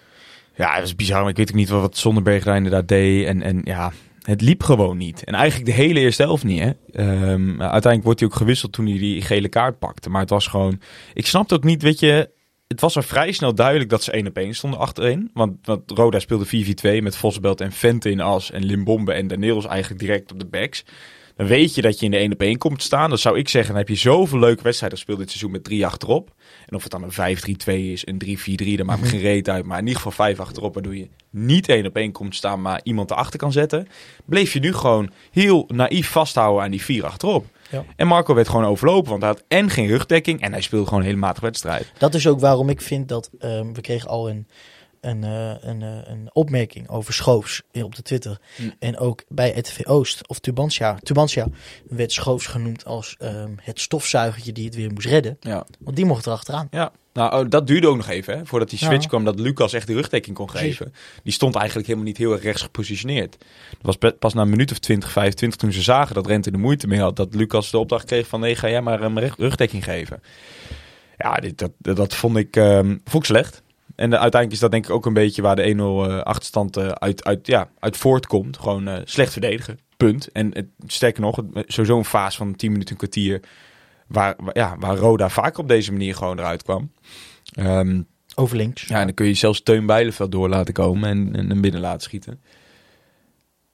Ja, 0.56 0.72
het 0.72 0.82
was 0.82 0.96
bizar. 0.96 1.22
Maar 1.22 1.30
ik 1.30 1.38
weet 1.38 1.50
ook 1.50 1.56
niet 1.56 1.70
wat, 1.70 1.82
wat 1.82 1.98
Zonderberg 1.98 2.44
daar 2.44 2.56
inderdaad 2.56 2.88
deed. 2.88 3.26
En, 3.28 3.42
en 3.42 3.62
ja, 3.64 3.92
het 4.22 4.42
liep 4.42 4.64
gewoon 4.64 4.98
niet. 4.98 5.24
En 5.24 5.34
eigenlijk 5.34 5.66
de 5.66 5.84
hele 5.84 6.00
eerste 6.00 6.24
helft 6.24 6.44
niet, 6.44 6.60
hè. 6.60 6.72
Ehm, 6.92 7.62
uiteindelijk 7.62 8.04
wordt 8.04 8.20
hij 8.20 8.30
ook 8.30 8.36
gewisseld 8.36 8.72
toen 8.72 8.88
hij 8.88 8.98
die 8.98 9.22
gele 9.22 9.50
kaart 9.50 9.80
pakte. 9.80 10.10
Maar 10.10 10.22
het 10.22 10.30
was 10.30 10.48
gewoon... 10.48 10.82
Ik 11.14 11.28
snapte 11.28 11.56
ook 11.56 11.64
niet, 11.64 11.82
weet 11.82 12.00
je... 12.00 12.30
Het 12.68 12.82
was 12.82 12.96
er 12.96 13.04
vrij 13.04 13.32
snel 13.32 13.56
duidelijk 13.56 13.90
dat 13.90 14.04
ze 14.04 14.12
1 14.12 14.28
op 14.28 14.38
1 14.38 14.54
stonden 14.54 14.80
achterin. 14.80 15.30
Want, 15.34 15.58
want 15.64 15.92
Roda 15.92 16.20
speelde 16.20 16.66
4-4-2 17.00 17.04
met 17.04 17.16
Vosbelt 17.16 17.62
en 17.62 17.72
Vente 17.72 18.10
in 18.10 18.20
as. 18.20 18.52
En 18.52 18.66
Limbombe 18.66 19.14
en 19.14 19.28
Daniels 19.28 19.66
eigenlijk 19.66 20.02
direct 20.02 20.32
op 20.32 20.40
de 20.40 20.46
backs. 20.46 20.84
Dan 21.36 21.48
weet 21.48 21.76
je 21.76 21.82
dat 21.82 22.00
je 22.00 22.06
in 22.06 22.12
de 22.12 22.18
1 22.18 22.32
op 22.32 22.42
1 22.42 22.58
komt 22.58 22.80
te 22.80 22.86
staan. 22.86 23.10
Dan 23.10 23.18
zou 23.18 23.38
ik 23.38 23.50
zeggen, 23.50 23.72
dan 23.72 23.80
heb 23.82 23.90
je 23.90 23.96
zoveel 23.96 24.40
leuke 24.40 24.64
wedstrijden 24.64 24.98
gespeeld 24.98 25.20
dit 25.20 25.30
seizoen 25.30 25.52
met 25.52 25.64
drie 25.64 25.86
achterop. 25.86 26.34
En 26.66 26.76
of 26.76 26.84
het 26.84 26.92
dan 26.92 27.04
een 27.04 27.38
5-3-2 27.38 27.74
is, 27.74 28.08
een 28.08 28.22
3-4-3, 28.64 28.76
dat 28.76 28.86
maakt 28.86 29.02
me 29.02 29.08
geen 29.08 29.20
reet 29.20 29.50
uit. 29.50 29.66
Maar 29.66 29.78
in 29.78 29.88
ieder 29.88 30.02
geval 30.02 30.26
vijf 30.26 30.40
achterop, 30.40 30.74
waardoor 30.74 30.96
je 30.96 31.08
niet 31.30 31.70
één 31.70 31.86
op 31.86 31.96
één 31.96 32.12
komt 32.12 32.32
te 32.32 32.38
staan, 32.38 32.62
maar 32.62 32.80
iemand 32.84 33.12
erachter 33.12 33.40
kan 33.40 33.52
zetten. 33.52 33.88
Bleef 34.26 34.54
je 34.54 34.60
nu 34.60 34.74
gewoon 34.74 35.12
heel 35.32 35.66
naïef 35.68 36.10
vasthouden 36.10 36.64
aan 36.64 36.72
die 36.72 36.82
vier 36.82 37.06
achterop. 37.06 37.46
Ja. 37.72 37.84
En 37.96 38.08
Marco 38.08 38.34
werd 38.34 38.50
gewoon 38.50 38.66
overlopen, 38.66 39.10
want 39.10 39.22
hij 39.22 39.32
had 39.32 39.44
en 39.48 39.70
geen 39.70 39.88
rugdekking 39.88 40.42
en 40.42 40.52
hij 40.52 40.62
speelde 40.62 40.86
gewoon 40.86 41.00
een 41.00 41.06
hele 41.06 41.20
matige 41.20 41.46
wedstrijd. 41.46 41.92
Dat 41.98 42.14
is 42.14 42.28
ook 42.28 42.40
waarom 42.40 42.70
ik 42.70 42.82
vind 42.82 43.08
dat 43.08 43.30
ehm, 43.40 43.74
we 43.74 43.82
kregen 43.82 44.10
al 44.10 44.30
een, 44.30 44.48
een, 45.02 45.24
eh, 45.24 45.54
een, 45.62 45.82
eh, 45.82 45.98
een 46.04 46.30
opmerking 46.34 46.90
over 46.90 47.14
Schoofs 47.14 47.62
op 47.72 47.96
de 47.96 48.02
Twitter. 48.02 48.40
Mm. 48.58 48.74
En 48.80 48.98
ook 48.98 49.24
bij 49.28 49.52
RTV 49.58 49.80
Oost 49.88 50.28
of 50.28 50.40
Tubantia. 50.40 50.96
Tubantia 51.04 51.48
werd 51.90 52.12
Schoofs 52.12 52.46
genoemd 52.48 52.86
als 52.86 53.16
ehm, 53.20 53.52
het 53.62 53.80
stofzuigertje 53.80 54.52
die 54.52 54.66
het 54.66 54.76
weer 54.76 54.92
moest 54.92 55.08
redden. 55.08 55.38
Ja. 55.40 55.66
Want 55.80 55.96
die 55.96 56.06
mocht 56.06 56.26
erachteraan. 56.26 56.68
Ja, 56.72 56.92
nou, 57.14 57.44
oh, 57.44 57.50
dat 57.50 57.68
duurde 57.68 57.88
ook 57.88 57.96
nog 57.98 58.08
even, 58.10 58.38
hè, 58.38 58.46
voordat 58.46 58.70
die 58.70 58.80
switch 58.80 59.02
Ja. 59.04 59.08
kwam, 59.10 59.24
dat 59.24 59.40
Lucas 59.40 59.74
echt 59.74 59.88
de 59.88 59.94
rugdekking 59.94 60.36
kon 60.36 60.46
Precies. 60.46 60.78
geven. 60.78 60.94
Die 61.24 61.34
stond 61.34 61.56
eigenlijk 61.56 61.88
helemaal 61.88 62.08
niet 62.08 62.18
heel 62.18 62.32
erg 62.32 62.42
rechts 62.44 62.62
gepositioneerd. 62.62 63.38
Het 63.70 64.00
was 64.00 64.12
pas 64.20 64.34
na 64.34 64.42
een 64.42 64.50
minuut 64.50 64.72
of 64.72 64.80
20, 64.80 65.12
25, 65.12 65.60
toen 65.60 65.72
ze 65.72 65.82
zagen 65.82 66.16
dat 66.16 66.28
Rente 66.28 66.52
de 66.52 66.58
moeite 66.58 66.88
mee 66.88 67.00
had, 67.00 67.16
dat 67.16 67.36
Lucas 67.36 67.72
de 67.72 67.78
opdracht 67.78 68.06
kreeg 68.06 68.28
van, 68.28 68.40
nee, 68.40 68.56
ga 68.56 68.70
jij 68.70 68.82
maar 68.82 69.02
een 69.02 69.20
rug- 69.20 69.38
rugdekking 69.38 69.84
geven. 69.84 70.22
Ja, 71.18 71.36
dit, 71.36 71.58
dat, 71.58 71.72
dat, 71.98 72.16
vond 72.16 72.38
ik, 72.38 72.56
ehm, 72.56 72.88
vond 73.06 73.24
ik 73.24 73.30
slecht. 73.30 73.62
En 74.02 74.12
uiteindelijk 74.12 74.52
is 74.52 74.60
dat 74.60 74.72
denk 74.72 74.86
ik 74.86 74.92
ook 74.92 75.06
een 75.06 75.14
beetje 75.14 75.42
waar 75.42 75.56
de 75.56 75.74
1-0 75.74 75.78
eh, 75.78 76.22
achterstand 76.22 76.78
eh, 76.78 76.88
uit, 76.88 77.24
uit, 77.24 77.48
ja, 77.48 77.70
uit 77.80 77.98
voortkomt. 77.98 78.58
Gewoon 78.60 78.88
eh, 78.88 79.02
slecht 79.04 79.32
verdedigen, 79.32 79.80
punt. 79.98 80.32
En 80.32 80.52
het, 80.54 80.66
sterker 80.88 81.22
nog, 81.22 81.36
het- 81.36 81.48
sowieso 81.68 81.98
een 81.98 82.06
fase 82.06 82.38
van 82.38 82.56
10 82.56 82.72
minuten, 82.72 82.92
een 82.92 82.98
kwartier, 82.98 83.42
waar, 84.08 84.36
waar- 84.38 84.58
ja, 84.58 84.76
waar 84.80 84.96
Roda 84.98 85.30
vaak 85.30 85.58
op 85.58 85.68
deze 85.68 85.92
manier 85.92 86.16
gewoon 86.16 86.40
eruit 86.40 86.64
kwam. 86.64 86.92
Ehm, 87.54 88.02
Over 88.36 88.58
links. 88.58 88.82
ja, 88.88 89.00
en 89.00 89.06
dan 89.06 89.14
kun 89.14 89.26
je 89.26 89.34
zelfs 89.34 89.62
Teun 89.64 89.86
Bijleveld 89.86 90.32
door 90.32 90.50
laten 90.50 90.74
komen 90.74 91.10
en, 91.10 91.36
en 91.36 91.50
hem 91.50 91.62
binnen 91.62 91.82
laten 91.82 92.02
schieten. 92.02 92.42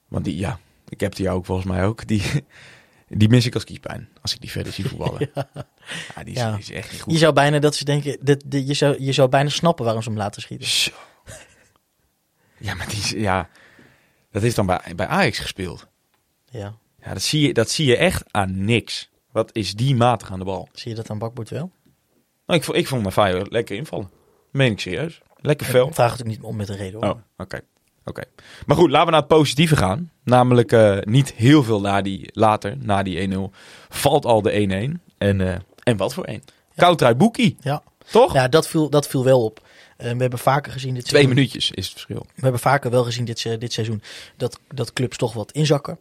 Want 0.08 0.24
die, 0.24 0.36
ja, 0.36 0.58
ik 0.88 1.00
heb 1.00 1.14
die 1.14 1.30
ook 1.30 1.44
volgens 1.44 1.66
mij 1.66 1.84
ook. 1.84 2.06
Die, 2.06 2.22
die 3.08 3.28
mis 3.28 3.46
ik 3.46 3.54
als 3.54 3.64
kiespijn, 3.64 4.08
als 4.22 4.34
ik 4.34 4.40
die 4.40 4.50
verder 4.50 4.72
zie 4.72 4.88
voetballen. 4.88 5.30
ja. 5.34 6.22
die, 6.24 6.34
is, 6.34 6.40
Ja. 6.40 6.50
die 6.50 6.60
is 6.60 6.70
echt 6.70 6.92
niet 6.92 7.00
goed. 7.00 7.12
Je 7.12 7.18
zou 7.18 7.32
bijna 7.32 7.58
dat 7.58 7.74
ze 7.74 7.84
denken, 7.84 8.18
dit, 8.20 8.42
dit- 8.50 8.66
je, 8.68 8.74
zou, 8.74 9.02
je 9.02 9.12
zou 9.12 9.28
bijna 9.28 9.48
snappen 9.48 9.84
waarom 9.84 10.02
ze 10.02 10.08
hem 10.08 10.18
laten 10.18 10.42
schieten. 10.42 10.68
Zo. 10.68 10.90
Ja, 12.58 12.74
maar 12.74 12.88
die 12.88 12.98
is, 12.98 13.10
ja, 13.10 13.48
dat 14.30 14.42
heeft 14.42 14.56
dan 14.56 14.66
bij, 14.66 14.80
bij 14.96 15.06
Ajax 15.06 15.38
gespeeld. 15.38 15.86
Ja. 16.50 16.74
Ja, 17.02 17.12
dat 17.12 17.22
zie, 17.22 17.46
je, 17.46 17.52
dat 17.52 17.70
zie 17.70 17.86
je 17.86 17.96
echt 17.96 18.24
aan 18.30 18.64
niks. 18.64 19.10
Wat 19.32 19.50
is 19.52 19.74
die 19.74 19.94
matig 19.94 20.30
aan 20.32 20.38
de 20.38 20.44
bal? 20.44 20.68
Zie 20.72 20.90
je 20.90 20.96
dat 20.96 21.10
aan 21.10 21.18
Bakboord 21.18 21.48
wel? 21.50 21.70
Nou, 22.46 22.58
ik, 22.58 22.64
vond- 22.64 22.76
ik 22.76 22.86
vond 22.86 23.16
lekker 23.50 23.76
invallen. 23.76 24.10
Meen 24.50 24.72
ik 24.72 24.80
serieus. 24.80 25.20
Lekker 25.36 25.66
fel. 25.66 25.88
Ik 25.88 25.94
vraag 25.94 26.12
het 26.12 26.20
ook 26.20 26.26
niet 26.26 26.40
om 26.40 26.56
met 26.56 26.68
een 26.68 26.76
reden 26.76 27.04
hoor. 27.04 27.14
Oh, 27.14 27.20
oké. 27.36 27.60
Oké. 28.08 28.22
Maar 28.66 28.76
goed, 28.76 28.90
laten 28.90 29.04
we 29.06 29.10
naar 29.12 29.20
het 29.20 29.28
positieve 29.28 29.76
gaan. 29.76 30.10
Namelijk 30.24 30.72
eh, 30.72 30.98
niet 31.00 31.32
heel 31.32 31.62
veel 31.62 31.80
na 31.80 32.02
die, 32.02 32.28
later, 32.32 32.76
na 32.78 33.02
die 33.02 33.30
1-0, 33.30 33.38
valt 33.88 34.24
al 34.24 34.42
de 34.42 34.50
1-1. 34.98 35.00
En, 35.18 35.40
eh, 35.40 35.54
en 35.82 35.96
wat 35.96 36.14
voor 36.14 36.24
één? 36.24 36.42
Koutrui 36.76 37.14
Boekie, 37.14 37.56
Ja. 37.60 37.82
toch? 38.10 38.32
Ja, 38.32 38.48
dat 38.48 38.68
viel, 38.68 38.90
dat 38.90 39.06
viel 39.06 39.24
wel 39.24 39.44
op. 39.44 39.66
Eh, 39.96 40.12
we 40.12 40.16
hebben 40.20 40.38
vaker 40.38 40.72
gezien 40.72 40.94
dit 40.94 41.04
Twee 41.04 41.14
seizoen- 41.22 41.34
minuutjes 41.34 41.70
is 41.70 41.84
het 41.84 41.92
verschil. 41.92 42.26
We 42.34 42.42
hebben 42.42 42.60
vaker 42.60 42.90
wel 42.90 43.04
gezien 43.04 43.24
dit, 43.24 43.60
dit 43.60 43.72
seizoen 43.72 44.02
dat, 44.36 44.60
dat 44.74 44.92
clubs 44.92 45.16
toch 45.16 45.32
wat 45.32 45.52
inzakken. 45.52 45.98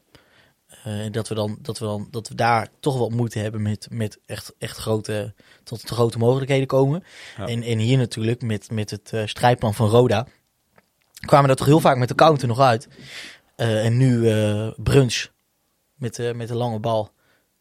En 0.84 1.12
dat 1.12 1.28
we 1.28 1.36
dan 1.36 1.58
dat 1.62 1.80
we 1.80 1.86
dan 1.86 2.08
dat 2.12 2.28
we 2.28 2.36
daar 2.36 2.68
toch 2.80 2.98
wat 2.98 3.10
moeite 3.12 3.40
hebben 3.40 3.62
met, 3.62 3.88
met 3.92 4.20
echt, 4.26 4.54
echt 4.58 4.78
grote 4.78 5.34
tot 5.64 5.82
grote 5.82 6.18
mogelijkheden 6.18 6.68
komen. 6.68 7.04
Ja. 7.38 7.46
En, 7.48 7.64
en 7.64 7.78
hier 7.78 7.98
natuurlijk 7.98 8.42
met, 8.42 8.72
met 8.72 8.90
het 8.90 9.12
strijdplan 9.26 9.74
van 9.74 9.90
Roda 9.90 10.28
kwamen 11.20 11.46
we 11.46 11.52
er 11.52 11.58
toch 11.58 11.68
heel 11.68 11.80
vaak 11.80 11.98
met 11.98 12.08
de 12.08 12.16
counter 12.16 12.48
nog 12.48 12.60
uit. 12.60 12.88
Eh, 13.56 13.86
en 13.86 13.98
nu 13.98 14.30
eh 14.30 14.68
Bruns 14.78 15.32
met, 15.96 16.20
eh, 16.20 16.34
met 16.34 16.48
de 16.48 16.56
lange 16.56 16.80
bal 16.80 17.12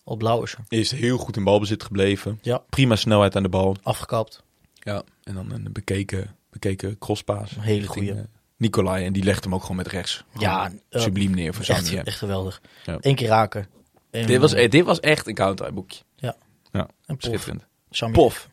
op 0.04 0.18
Blauwersen. 0.18 0.64
Is 0.68 0.90
heel 0.90 1.18
goed 1.18 1.36
in 1.36 1.44
balbezit 1.44 1.82
gebleven. 1.82 2.38
Ja. 2.42 2.62
Prima 2.70 2.96
snelheid 2.96 3.36
aan 3.36 3.42
de 3.42 3.48
bal. 3.48 3.76
Afgekapt. 3.82 4.42
Ja. 4.72 5.02
En 5.22 5.34
dan 5.34 5.52
een 5.52 5.72
bekeken, 5.72 6.36
bekeken 6.50 6.98
crosspaas. 6.98 7.56
Een 7.56 7.62
hele 7.62 7.94
eh, 7.94 8.16
Nicolai. 8.56 9.04
En 9.04 9.12
die 9.12 9.22
legt 9.22 9.44
hem 9.44 9.54
ook 9.54 9.60
gewoon 9.60 9.76
met 9.76 9.86
rechts. 9.86 10.24
Ja, 10.38 10.72
subliem 10.90 11.30
neer 11.30 11.54
voor 11.54 11.64
Echt, 11.64 11.94
echt 11.94 12.18
geweldig. 12.18 12.60
Ja. 12.84 12.96
Eén 13.00 13.14
keer 13.14 13.28
raken. 13.28 13.66
En, 14.10 14.26
Dit 14.26 14.40
was, 14.40 14.52
dit 14.52 14.84
was 14.84 15.00
echt 15.00 15.26
een 15.26 15.34
Koutrui 15.34 15.72
boekje. 15.72 16.02
Ja. 16.16 16.36
Ja, 16.72 16.88
en 17.06 17.16
schitterend. 17.18 17.66
Pof. 18.12 18.48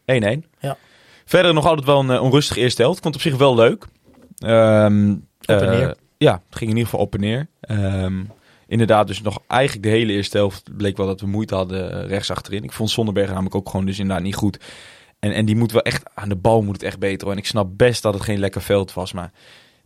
1-1. 0.00 0.04
Ja. 0.60 0.76
Verder 1.24 1.54
nog 1.54 1.66
altijd 1.66 1.86
wel 1.86 2.00
een 2.00 2.20
onrustige 2.20 2.60
eerste 2.60 2.82
helft. 2.82 3.02
Vond 3.02 3.14
op 3.14 3.20
zich 3.20 3.36
wel 3.36 3.54
leuk. 3.54 3.86
Ehm, 4.38 5.10
Op 5.12 5.20
en 5.46 5.70
eh, 5.72 5.78
neer. 5.78 5.96
ja, 6.18 6.32
het 6.32 6.56
ging 6.58 6.70
in 6.70 6.76
ieder 6.76 6.90
geval 6.90 7.04
op 7.06 7.14
en 7.14 7.20
neer. 7.20 7.48
Ehm, 7.60 8.22
inderdaad 8.66 9.06
dus 9.06 9.22
nog 9.22 9.38
eigenlijk 9.46 9.82
de 9.82 9.88
hele 9.92 10.12
eerste 10.12 10.36
helft 10.36 10.76
bleek 10.76 10.96
wel 10.96 11.06
dat 11.06 11.20
we 11.20 11.26
moeite 11.26 11.54
hadden 11.54 12.02
eh, 12.02 12.08
rechts 12.08 12.30
achterin. 12.30 12.64
Ik 12.64 12.72
vond 12.72 12.90
Zonderberg 12.90 13.28
namelijk 13.28 13.54
ook 13.54 13.68
gewoon 13.68 13.86
dus 13.86 13.98
inderdaad 13.98 14.24
niet 14.24 14.34
goed. 14.34 14.58
En, 15.18 15.32
en 15.32 15.44
die 15.44 15.56
moet 15.56 15.72
wel 15.72 15.82
echt, 15.82 16.02
aan 16.14 16.28
de 16.28 16.36
bal 16.36 16.62
moet 16.62 16.74
het 16.74 16.82
echt 16.82 16.98
beter. 16.98 17.22
hoor. 17.26 17.32
En 17.32 17.38
ik 17.38 17.46
snap 17.46 17.68
best 17.76 18.02
dat 18.02 18.14
het 18.14 18.22
geen 18.22 18.38
lekker 18.38 18.62
veld 18.62 18.92
was, 18.92 19.12
maar 19.12 19.32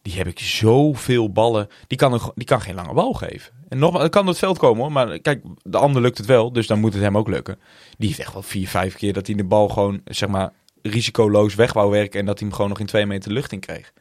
die 0.03 0.15
heb 0.17 0.27
ik 0.27 0.39
zoveel 0.39 1.33
ballen. 1.33 1.69
Die 1.87 1.99
kan, 1.99 2.13
een, 2.13 2.21
die 2.35 2.47
kan 2.47 2.61
geen 2.61 2.75
lange 2.75 2.95
bal 2.95 3.13
geven. 3.13 3.53
En 3.69 3.79
nogmaals, 3.79 4.03
het 4.03 4.13
kan 4.13 4.23
door 4.23 4.31
het 4.31 4.41
veld 4.41 4.59
komen 4.59 4.83
hoor. 4.83 4.93
Maar 4.93 5.19
kijk, 5.19 5.43
de 5.63 5.79
ander 5.79 6.03
lukt 6.03 6.19
het 6.19 6.27
wel, 6.27 6.53
dus 6.53 6.67
dan 6.67 6.81
moet 6.81 6.93
het 6.93 7.03
hem 7.03 7.17
ook 7.17 7.29
lukken. 7.29 7.59
Die 7.99 8.09
heeft 8.09 8.21
echt 8.21 8.33
wel 8.33 8.43
vier, 8.43 8.69
vijf 8.69 8.95
keer 8.95 9.13
dat 9.13 9.27
hij 9.27 9.37
de 9.37 9.45
bal 9.45 9.69
gewoon, 9.69 10.01
zeg 10.05 10.29
maar, 10.29 10.53
risicoloos 10.83 11.55
weg 11.55 11.73
wou 11.73 11.91
werken. 11.91 12.21
En 12.21 12.27
dat 12.27 12.39
hij 12.39 12.47
hem 12.49 12.57
gewoon 12.57 12.71
nog 12.71 12.81
in 12.81 12.87
twee 12.87 13.07
meter 13.07 13.33
lucht 13.33 13.53
in 13.53 13.61
kreeg. 13.61 13.93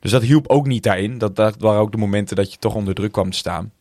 Dus 0.00 0.10
dat 0.10 0.22
hielp 0.22 0.48
ook 0.48 0.66
niet 0.66 0.82
daarin. 0.82 1.18
Dat, 1.18 1.36
dat 1.36 1.54
waren 1.58 1.80
ook 1.80 1.92
de 1.92 1.98
momenten 1.98 2.36
dat 2.36 2.52
je 2.52 2.58
toch 2.58 2.74
onder 2.74 2.94
druk 2.94 3.12
kwam 3.12 3.30
te 3.30 3.36
staan. 3.36 3.72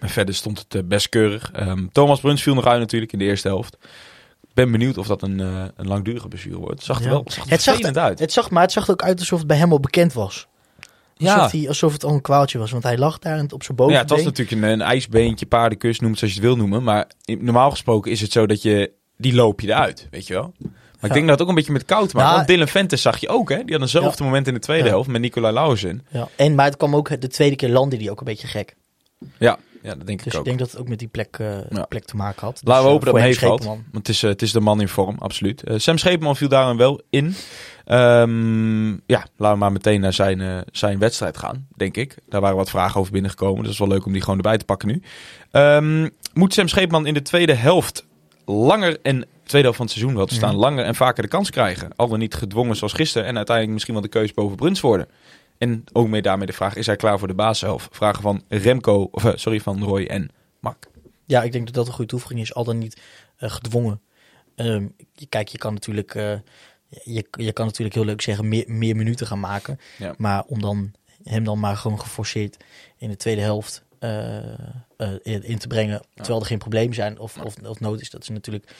Maar 0.00 0.08
verder 0.10 0.34
stond 0.34 0.58
het 0.58 0.74
eh, 0.74 0.82
best 0.84 1.08
keurig. 1.08 1.50
Ehm, 1.52 1.86
Thomas 1.92 2.20
Bruns 2.20 2.42
viel 2.42 2.54
nog 2.54 2.66
uit 2.66 2.80
natuurlijk 2.80 3.12
in 3.12 3.18
de 3.18 3.24
eerste 3.24 3.48
helft. 3.48 3.76
Ik 4.42 4.54
ben 4.54 4.70
benieuwd 4.72 4.98
of 4.98 5.06
dat 5.06 5.22
een, 5.22 5.40
eh, 5.40 5.64
een 5.76 5.86
langdurige 5.86 6.28
blessure 6.28 6.56
wordt. 6.58 6.74
Het 6.74 6.84
zag 6.84 6.98
er 6.98 7.04
Ja. 7.04 7.08
wel 7.10 7.22
het 7.24 7.32
zag 7.32 7.44
er 7.44 7.50
Het 7.50 7.62
zag, 7.62 7.94
uit. 7.96 8.18
het 8.18 8.32
zag, 8.32 8.50
maar 8.50 8.62
het 8.62 8.72
zag 8.72 8.84
er 8.86 8.90
ook 8.92 9.02
uit 9.02 9.18
alsof 9.18 9.38
het 9.38 9.46
bij 9.48 9.56
hem 9.56 9.72
al 9.72 9.80
bekend 9.80 10.12
was. 10.12 10.46
Alsof, 11.16 11.52
Ja. 11.52 11.58
hij, 11.58 11.68
alsof 11.68 11.92
het 11.92 12.04
al 12.04 12.14
een 12.14 12.20
kwaaltje 12.20 12.58
was. 12.58 12.70
Want 12.70 12.82
hij 12.82 12.98
lag 12.98 13.18
daar 13.18 13.38
en 13.38 13.52
op 13.52 13.62
zijn 13.62 13.76
bovenbeen. 13.76 14.02
Ja, 14.02 14.08
het 14.08 14.10
was 14.10 14.24
natuurlijk 14.24 14.62
een, 14.62 14.68
een 14.70 14.80
ijsbeentje, 14.82 15.46
paardenkus, 15.46 16.00
noem 16.00 16.10
het 16.10 16.18
zoals 16.18 16.34
je 16.34 16.40
het 16.40 16.48
wil 16.48 16.58
noemen. 16.58 16.82
Maar 16.82 17.06
normaal 17.24 17.70
gesproken 17.70 18.10
is 18.10 18.20
het 18.20 18.32
zo 18.32 18.46
dat 18.46 18.62
je, 18.62 18.92
die 19.16 19.34
loop 19.34 19.60
je 19.60 19.68
eruit, 19.68 20.08
weet 20.10 20.26
je 20.26 20.32
wel. 20.34 20.52
Maar 21.02 21.10
ik 21.10 21.16
denk 21.16 21.28
dat 21.28 21.34
het 21.38 21.42
ook 21.42 21.48
een 21.48 21.54
beetje 21.54 21.72
met 21.72 21.84
koud 21.84 22.12
maken. 22.12 22.22
Nou, 22.22 22.34
Want 22.36 22.48
Dylan 22.48 22.68
Ventes 22.68 23.02
zag 23.02 23.18
je 23.18 23.28
ook, 23.28 23.48
hè. 23.48 23.64
Die 23.64 23.72
had 23.72 23.80
eenzelfde 23.82 24.24
moment 24.24 24.46
in 24.48 24.54
de 24.54 24.60
tweede 24.60 24.88
helft 24.88 25.08
met 25.08 25.20
Nicolai 25.20 25.54
Lauzen. 25.54 26.06
Ja. 26.10 26.28
En, 26.36 26.54
maar 26.54 26.64
het 26.64 26.76
kwam 26.76 26.96
ook 26.96 27.20
de 27.20 27.28
tweede 27.28 27.56
keer 27.56 27.68
landde 27.68 27.96
die 27.96 28.10
ook 28.10 28.18
een 28.18 28.24
beetje 28.26 28.46
gek. 28.46 28.76
Ja, 29.38 29.58
ja, 29.82 29.94
dat 29.94 30.06
denk 30.06 30.18
Dus 30.18 30.26
ik 30.26 30.32
ik 30.32 30.38
ook. 30.38 30.44
denk 30.44 30.58
dat 30.58 30.70
het 30.70 30.80
ook 30.80 30.88
met 30.88 30.98
die 30.98 31.08
plek, 31.08 31.36
eh, 31.38 31.46
Ja. 31.70 31.84
plek 31.84 32.04
te 32.04 32.16
maken 32.16 32.46
had. 32.46 32.60
Laten 32.64 32.82
we 32.82 32.88
Dus, 32.88 32.92
hopen 32.92 33.06
dat 33.06 33.16
eh, 33.16 33.22
het 33.24 33.38
voor 33.38 33.48
hem 33.48 33.50
meevalt. 33.50 33.60
Schepenman. 33.62 33.84
Want 33.92 34.06
het 34.06 34.16
is, 34.16 34.22
eh, 34.22 34.30
het 34.30 34.42
is 34.42 34.52
de 34.52 34.60
man 34.60 34.80
in 34.80 34.88
vorm, 34.88 35.16
absoluut. 35.18 35.62
Sam 35.76 35.98
Scheepman 35.98 36.36
viel 36.36 36.48
daar 36.48 36.76
wel 36.76 37.00
in. 37.10 37.34
Ehm, 37.84 38.90
ja, 38.90 39.26
laten 39.36 39.52
we 39.52 39.56
maar 39.56 39.72
meteen 39.72 40.00
naar 40.00 40.12
zijn, 40.12 40.64
zijn 40.72 40.98
wedstrijd 40.98 41.36
gaan, 41.38 41.66
denk 41.76 41.96
ik. 41.96 42.16
Daar 42.28 42.40
waren 42.40 42.56
wat 42.56 42.70
vragen 42.70 43.00
over 43.00 43.12
binnengekomen. 43.12 43.56
Dus 43.56 43.64
het 43.64 43.72
is 43.72 43.78
wel 43.78 43.88
leuk 43.88 44.06
om 44.06 44.12
die 44.12 44.22
gewoon 44.22 44.36
erbij 44.36 44.58
te 44.58 44.64
pakken 44.64 44.88
nu. 44.88 45.02
Ehm, 45.50 46.08
moet 46.34 46.54
Sam 46.54 46.68
Scheepman 46.68 47.06
in 47.06 47.14
de 47.14 47.22
tweede 47.22 47.54
helft 47.54 48.06
langer 48.46 48.98
en 49.02 49.26
tweede 49.52 49.68
helft 49.68 49.76
van 49.76 49.86
het 49.86 49.94
seizoen 49.96 50.16
wel 50.16 50.26
te 50.26 50.34
staan, 50.34 50.50
Mhm. 50.52 50.58
langer 50.60 50.84
en 50.84 50.94
vaker 50.94 51.22
de 51.22 51.28
kans 51.28 51.50
krijgen? 51.50 51.96
Al 51.96 52.08
dan 52.08 52.18
niet 52.18 52.34
gedwongen 52.34 52.76
zoals 52.76 52.92
gisteren 52.92 53.26
en 53.26 53.36
uiteindelijk 53.36 53.72
misschien 53.74 53.94
wel 53.94 54.02
de 54.02 54.08
keuze 54.10 54.34
boven 54.34 54.56
Bruns 54.56 54.80
worden. 54.80 55.08
En 55.58 55.84
ook 55.92 56.08
mee 56.08 56.22
daarmee 56.22 56.46
de 56.46 56.52
vraag, 56.52 56.74
is 56.76 56.86
hij 56.86 56.96
klaar 56.96 57.18
voor 57.18 57.28
de 57.28 57.34
basishelft? 57.34 57.88
Vragen 57.96 58.22
van 58.22 58.42
Remco, 58.48 59.08
of 59.10 59.24
eh, 59.24 59.32
sorry, 59.34 59.60
van 59.60 59.82
Roy 59.82 60.04
en 60.04 60.30
Mark. 60.60 60.88
Ja, 61.26 61.42
ik 61.42 61.52
denk 61.52 61.64
dat 61.64 61.74
dat 61.74 61.86
een 61.86 61.92
goede 61.92 62.10
toevoeging 62.10 62.40
is. 62.40 62.54
Al 62.54 62.64
dan 62.64 62.78
niet 62.78 63.00
eh, 63.36 63.50
gedwongen. 63.50 64.00
Ehm, 64.56 64.86
kijk, 65.28 65.48
je 65.48 65.58
kan 65.58 65.72
natuurlijk... 65.72 66.14
eh, 66.14 66.32
je, 66.88 67.26
je 67.30 67.52
kan 67.52 67.66
natuurlijk 67.66 67.94
heel 67.94 68.04
leuk 68.04 68.20
zeggen 68.20 68.48
meer, 68.48 68.64
meer 68.66 68.96
minuten 68.96 69.26
gaan 69.26 69.40
maken. 69.40 69.78
Ja. 69.98 70.14
Maar 70.18 70.44
om 70.46 70.60
dan 70.60 70.92
hem 71.22 71.44
dan 71.44 71.58
maar 71.60 71.76
gewoon 71.76 72.00
geforceerd 72.00 72.56
in 72.96 73.08
de 73.08 73.16
tweede 73.16 73.40
helft 73.40 73.84
in, 75.22 75.58
te 75.58 75.66
brengen. 75.68 76.02
Terwijl 76.14 76.40
er 76.40 76.46
geen 76.46 76.58
problemen 76.58 76.94
zijn 76.94 77.18
of, 77.18 77.38
of, 77.38 77.54
of 77.66 77.80
nood 77.80 78.00
is. 78.00 78.10
Dat 78.10 78.22
is 78.22 78.28
natuurlijk 78.28 78.74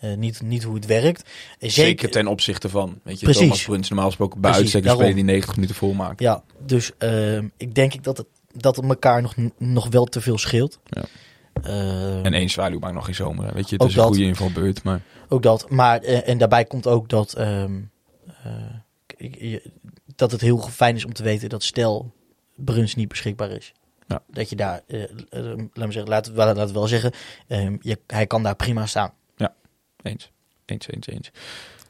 eh, 0.00 0.14
niet, 0.16 0.42
niet 0.42 0.62
hoe 0.62 0.74
het 0.74 0.86
werkt. 0.86 1.30
En 1.58 1.70
Zeker, 1.70 2.10
ten 2.10 2.26
opzichte 2.26 2.68
van, 2.68 3.00
weet 3.02 3.18
je, 3.18 3.24
Precies. 3.24 3.42
Thomas 3.42 3.64
Bruns 3.64 3.88
normaal 3.88 4.06
gesproken 4.06 4.40
bij 4.40 4.52
uitstek 4.52 4.82
daarom. 4.84 5.14
die 5.14 5.24
90 5.24 5.54
minuten 5.54 5.76
volmaakt. 5.76 6.20
Ja, 6.20 6.42
dus 6.66 6.90
ehm, 6.98 7.46
ik 7.56 7.74
denk 7.74 8.04
dat 8.04 8.16
het, 8.16 8.26
dat 8.52 8.76
het 8.76 8.84
elkaar 8.84 9.22
nog, 9.22 9.34
nog 9.58 9.88
wel 9.88 10.04
te 10.04 10.20
veel 10.20 10.38
scheelt. 10.38 10.78
Ja. 10.84 11.04
Ehm, 11.62 12.24
En 12.24 12.34
één 12.34 12.50
zwaluw 12.50 12.78
maakt 12.78 12.94
nog 12.94 13.04
geen 13.04 13.14
zomer. 13.14 13.54
Weet 13.54 13.68
je, 13.70 13.76
het 13.76 13.84
is 13.88 13.94
een 13.94 14.00
dat. 14.00 14.06
goede 14.08 14.24
invalbeurt, 14.24 14.82
maar 14.82 15.00
Ook 15.28 15.42
dat. 15.42 15.70
Maar, 15.70 16.00
eh, 16.00 16.28
en 16.28 16.38
daarbij 16.38 16.64
komt 16.64 16.86
ook 16.86 17.08
dat, 17.08 17.32
ehm, 17.32 17.72
eh, 19.18 19.56
dat 20.16 20.32
het 20.32 20.40
heel 20.40 20.58
fijn 20.58 20.96
is 20.96 21.04
om 21.04 21.12
te 21.12 21.22
weten 21.22 21.48
dat 21.48 21.62
stel 21.62 22.12
Bruns 22.56 22.94
niet 22.94 23.08
beschikbaar 23.08 23.50
is. 23.50 23.72
Ja. 24.06 24.22
Dat 24.26 24.50
je 24.50 24.56
daar, 24.56 24.82
eh, 24.86 25.02
eh, 25.02 25.10
laat 25.72 25.86
me 25.86 25.92
zeggen, 25.92 26.08
laten 26.08 26.32
we 26.32 26.38
laten 26.38 26.66
we 26.66 26.72
wel 26.72 26.86
zeggen, 26.86 27.12
je, 27.80 27.98
hij 28.06 28.26
kan 28.26 28.42
daar 28.42 28.56
prima 28.56 28.86
staan. 28.86 29.12
Eens. 30.02 30.30
Eens, 30.64 30.88
eens, 30.88 31.06
eens. 31.06 31.30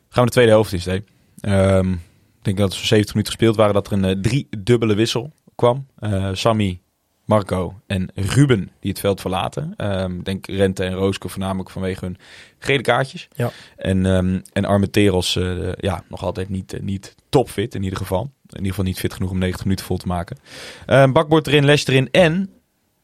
Gaan 0.09 0.25
we 0.25 0.31
de 0.31 0.31
tweede 0.31 0.51
helft 0.51 0.87
in. 0.87 1.05
Ehm, 1.41 1.93
ik 1.93 2.45
denk 2.45 2.59
dat 2.59 2.73
zo'n 2.73 2.87
70 2.87 3.15
minuten 3.15 3.35
gespeeld 3.35 3.57
waren, 3.57 3.75
dat 3.75 3.87
er 3.87 3.93
een 3.93 4.05
eh, 4.05 4.21
drie 4.21 4.49
dubbele 4.59 4.95
wissel 4.95 5.33
kwam. 5.55 5.87
Eh 5.99 6.31
Sammy, 6.33 6.81
Marco 7.25 7.81
en 7.87 8.11
Ruben 8.15 8.71
die 8.81 8.91
het 8.91 9.01
veld 9.01 9.21
verlaten. 9.21 9.75
Ik 10.19 10.25
denk 10.25 10.47
Rente 10.47 10.85
en 10.85 10.95
Rooske 10.95 11.29
voornamelijk 11.29 11.71
vanwege 11.71 12.05
hun 12.05 12.17
gele 12.59 12.83
kaartjes. 12.83 13.29
Ja. 13.35 13.51
En, 13.77 14.07
ehm 14.07 14.41
en 14.53 14.65
Armenteros 14.65 15.37
eh, 15.37 15.73
ja, 15.73 16.05
nog 16.09 16.23
altijd 16.23 16.49
niet, 16.49 16.79
niet 16.83 17.15
topfit 17.29 17.75
in 17.75 17.83
ieder 17.83 17.99
geval. 17.99 18.23
In 18.23 18.57
ieder 18.57 18.69
geval 18.69 18.85
niet 18.85 18.99
fit 18.99 19.15
genoeg 19.15 19.31
om 19.31 19.39
90 19.39 19.65
minuten 19.65 19.85
vol 19.85 19.97
te 19.97 20.07
maken. 20.07 20.39
Bakbord 20.87 21.47
erin, 21.47 21.65
Les 21.65 21.87
erin 21.87 22.11
en 22.11 22.51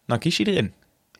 Nakisi 0.06 0.44
erin. 0.44 0.72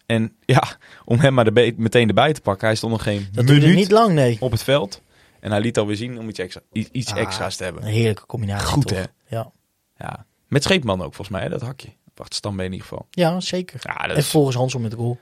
En 0.07 0.37
ja, 0.45 0.63
om 1.05 1.19
hem 1.19 1.35
maar 1.35 1.45
de 1.55 1.75
meteen 1.77 2.09
erbij 2.09 2.33
te 2.33 2.41
pakken. 2.41 2.67
Hij 2.67 2.77
stond 2.77 2.93
nog 2.93 3.03
geen 3.03 3.29
Dat 3.33 3.45
minuut 3.45 3.75
niet 3.75 3.91
lang, 3.91 4.13
nee. 4.15 4.37
op 4.41 4.51
het 4.51 4.63
veld. 4.63 5.03
En 5.41 5.51
hij 5.51 5.61
liet 5.61 5.79
alweer 5.79 5.97
zien 5.97 6.19
om 6.19 6.29
iets, 6.29 6.39
extra, 6.39 6.61
iets 6.73 7.13
Ah, 7.13 7.19
extra's 7.19 7.57
te 7.57 7.65
Een 7.65 7.73
hebben. 7.73 7.91
heerlijke 7.91 8.27
combinatie. 8.27 8.67
Goed, 8.67 8.87
toch? 8.87 8.99
hè? 8.99 9.05
Ja. 9.37 9.51
Ja. 9.99 10.27
Met 10.49 10.63
Scheepman 10.63 10.99
ook 10.99 11.15
volgens 11.15 11.29
mij, 11.29 11.43
hè, 11.43 11.49
dat 11.49 11.61
hakje. 11.61 11.89
Op 12.09 12.21
achterstambe 12.21 12.65
in 12.65 12.73
ieder 12.73 12.87
geval. 12.87 13.07
ja, 13.11 13.41
zeker. 13.41 13.81
Ja, 13.83 14.03
dat 14.03 14.11
En 14.11 14.17
is 14.17 14.29
volgens 14.29 14.57
Hansom 14.57 14.83
met 14.83 14.91
de 14.91 14.97
goal. 14.97 15.19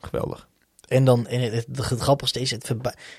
geweldig. 0.00 0.48
En 0.88 1.04
dan, 1.04 1.26
en 1.26 1.40
het, 1.40 1.52
het, 1.52 1.88
het 1.90 2.00
grappigste 2.00 2.40
is, 2.40 2.50
het, 2.50 2.74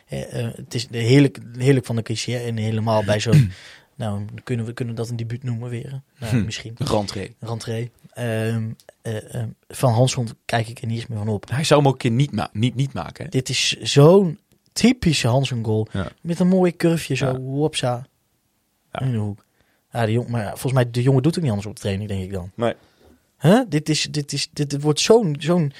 eh, 0.07 0.45
eh, 0.45 0.53
het 0.55 0.73
is 0.73 0.87
heerlijk, 0.91 1.39
heerlijk 1.57 1.85
van 1.85 1.95
de 1.95 2.01
KC 2.01 2.27
en 2.27 2.57
helemaal 2.57 3.03
bij 3.03 3.19
zo'n, 3.19 3.51
nou, 3.95 4.25
kunnen 4.43 4.65
we 4.65 4.73
kunnen 4.73 4.93
we 4.95 4.99
dat 5.01 5.09
een 5.09 5.15
debuut 5.15 5.43
noemen 5.43 5.69
weer? 5.69 6.01
Nou, 6.19 6.31
Hm. 6.37 6.45
misschien. 6.45 6.75
Rentree. 6.77 7.35
Rentree. 7.39 7.91
Ehm, 8.13 8.69
eh, 9.01 9.33
ehm, 9.35 9.49
van 9.67 9.93
Hansom 9.93 10.27
kijk 10.45 10.67
ik 10.67 10.81
er 10.81 10.87
niet 10.87 10.97
eens 10.99 11.07
meer 11.07 11.17
van 11.17 11.27
op. 11.27 11.49
Hij 11.49 11.63
zou 11.63 11.79
hem 11.79 11.87
ook 11.89 11.93
een 11.95 11.99
keer 12.01 12.11
niet, 12.11 12.31
ma 12.31 12.49
niet, 12.53 12.75
niet 12.75 12.93
maken. 12.93 13.23
Hè? 13.23 13.29
Dit 13.29 13.49
is 13.49 13.69
zo'n 13.81 14.39
typische 14.73 15.27
Hansom 15.27 15.65
goal. 15.65 15.87
Ja. 15.91 16.07
Met 16.21 16.39
een 16.39 16.47
mooi 16.47 16.75
curveje 16.75 17.15
zo, 17.15 17.25
Ja. 17.25 17.39
wopsa, 17.39 18.05
Ja. 18.91 18.99
in 19.01 19.11
de 19.11 19.17
hoek. 19.17 19.45
Ja, 19.91 20.05
de 20.05 20.11
jong, 20.11 20.27
maar 20.27 20.47
volgens 20.49 20.73
mij, 20.73 20.91
de 20.91 21.01
jongen 21.01 21.23
doet 21.23 21.35
ook 21.35 21.41
niet 21.41 21.49
anders 21.49 21.67
op 21.69 21.75
de 21.75 21.81
training, 21.81 22.09
denk 22.09 22.23
ik 22.23 22.31
dan. 22.31 22.51
Nee. 22.55 22.73
Huh? 23.41 23.59
Dit, 23.69 23.89
is, 23.89 24.07
dit, 24.11 24.33
is, 24.33 24.49
dit, 24.53 24.81
wordt 24.81 24.99
zo'n 24.99 25.35
zo'n 25.39 25.71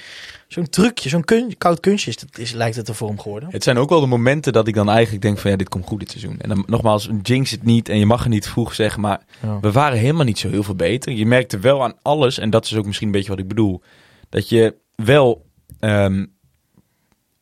zo'n 0.48 0.68
trucje, 0.68 1.08
zo'n 1.08 1.24
kun, 1.24 1.58
koud 1.58 1.80
kunstje 1.80 2.10
is, 2.10 2.20
het- 2.20 2.38
is, 2.38 2.52
lijkt 2.52 2.76
het 2.76 2.88
er 2.88 2.94
voor 2.94 3.08
hem 3.08 3.18
geworden. 3.20 3.48
Het 3.52 3.62
zijn 3.62 3.78
ook 3.78 3.88
wel 3.88 4.00
de 4.00 4.06
momenten 4.06 4.52
dat 4.52 4.68
ik 4.68 4.74
dan 4.74 4.88
eigenlijk 4.90 5.22
denk 5.22 5.38
van 5.38 5.50
ja, 5.50 5.56
dit 5.56 5.68
komt 5.68 5.86
goed 5.86 5.98
dit 6.00 6.10
seizoen. 6.10 6.38
En 6.40 6.48
dan 6.48 6.64
nogmaals, 6.66 7.08
jinx 7.22 7.50
het 7.50 7.62
niet 7.62 7.88
en 7.88 7.98
je 7.98 8.06
mag 8.06 8.20
het 8.22 8.28
niet 8.32 8.48
vroeg 8.48 8.74
zeggen, 8.74 9.00
maar 9.00 9.20
Ja. 9.42 9.60
we 9.60 9.72
waren 9.72 9.98
helemaal 9.98 10.24
niet 10.24 10.38
zo 10.38 10.48
heel 10.48 10.62
veel 10.62 10.74
beter. 10.74 11.12
Je 11.12 11.26
merkte 11.26 11.58
wel 11.58 11.82
aan 11.82 11.94
alles, 12.02 12.38
en 12.38 12.50
dat 12.50 12.64
is 12.64 12.74
ook 12.76 12.86
misschien 12.86 13.06
een 13.06 13.12
beetje 13.12 13.30
wat 13.30 13.38
ik 13.38 13.48
bedoel, 13.48 13.82
dat 14.28 14.48
je 14.48 14.76
wel, 14.94 15.46
ehm, 15.80 16.26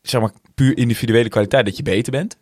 zeg 0.01 0.21
maar, 0.21 0.31
puur 0.55 0.77
individuele 0.77 1.29
kwaliteit, 1.29 1.65
dat 1.65 1.77
je 1.77 1.83
beter 1.83 2.11
bent. 2.11 2.37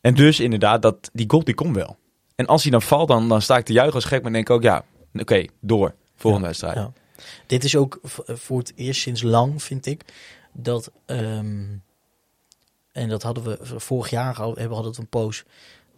En 0.00 0.14
dus 0.14 0.40
inderdaad, 0.40 0.82
dat, 0.82 1.10
die 1.12 1.30
goal 1.30 1.44
die 1.44 1.54
komt 1.54 1.76
wel. 1.76 1.96
En 2.34 2.46
als 2.46 2.62
hij 2.62 2.70
dan 2.70 2.82
valt, 2.82 3.08
dan, 3.08 3.28
dan 3.28 3.42
sta 3.42 3.56
ik 3.56 3.64
te 3.64 3.72
juichen 3.72 3.94
als 3.94 4.04
gek, 4.04 4.22
maar 4.22 4.32
denk 4.32 4.48
ik 4.48 4.54
ook, 4.54 4.62
ja, 4.62 4.84
oké, 5.14 5.44
door. 5.60 5.94
Volgende 6.18 6.46
wedstrijd. 6.46 6.88
Dit 7.46 7.64
is 7.64 7.76
ook 7.76 7.98
voor 8.26 8.58
het 8.58 8.72
eerst 8.76 9.00
sinds 9.00 9.22
lang, 9.22 9.62
vind 9.62 9.86
ik, 9.86 10.04
dat. 10.52 10.90
ehm, 11.06 11.66
en 12.92 13.08
dat 13.08 13.22
hadden 13.22 13.44
we 13.44 13.80
vorig 13.80 14.10
jaar 14.10 14.40
al, 14.40 14.54
hebben 14.54 14.74
hadden 14.74 14.92
we 14.94 15.00
een 15.00 15.08
poos. 15.08 15.44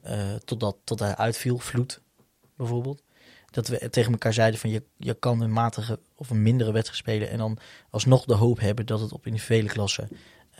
eh 0.03 0.35
totdat 0.45 0.77
tot 0.85 0.99
hij 0.99 1.17
uitviel, 1.17 1.59
vloed 1.59 2.01
bijvoorbeeld. 2.57 3.03
Dat 3.51 3.69
we 3.69 3.91
tegen 3.91 4.13
elkaar 4.13 4.33
zeiden 4.33 4.61
van 4.61 4.71
je, 4.71 4.83
je 4.97 5.15
kan 5.15 5.41
een 5.41 5.53
matige 5.53 5.99
of 6.15 6.31
een 6.31 6.43
mindere 6.43 6.73
wedstrijd 6.73 7.01
spelen. 7.01 7.31
En 7.31 7.39
dan 7.39 7.59
alsnog 7.91 8.25
de 8.25 8.35
hoop 8.35 8.61
hebben 8.61 8.87
dat 8.87 9.01
het 9.01 9.13
op 9.13 9.27
individuele 9.27 9.69
klasse. 9.69 10.09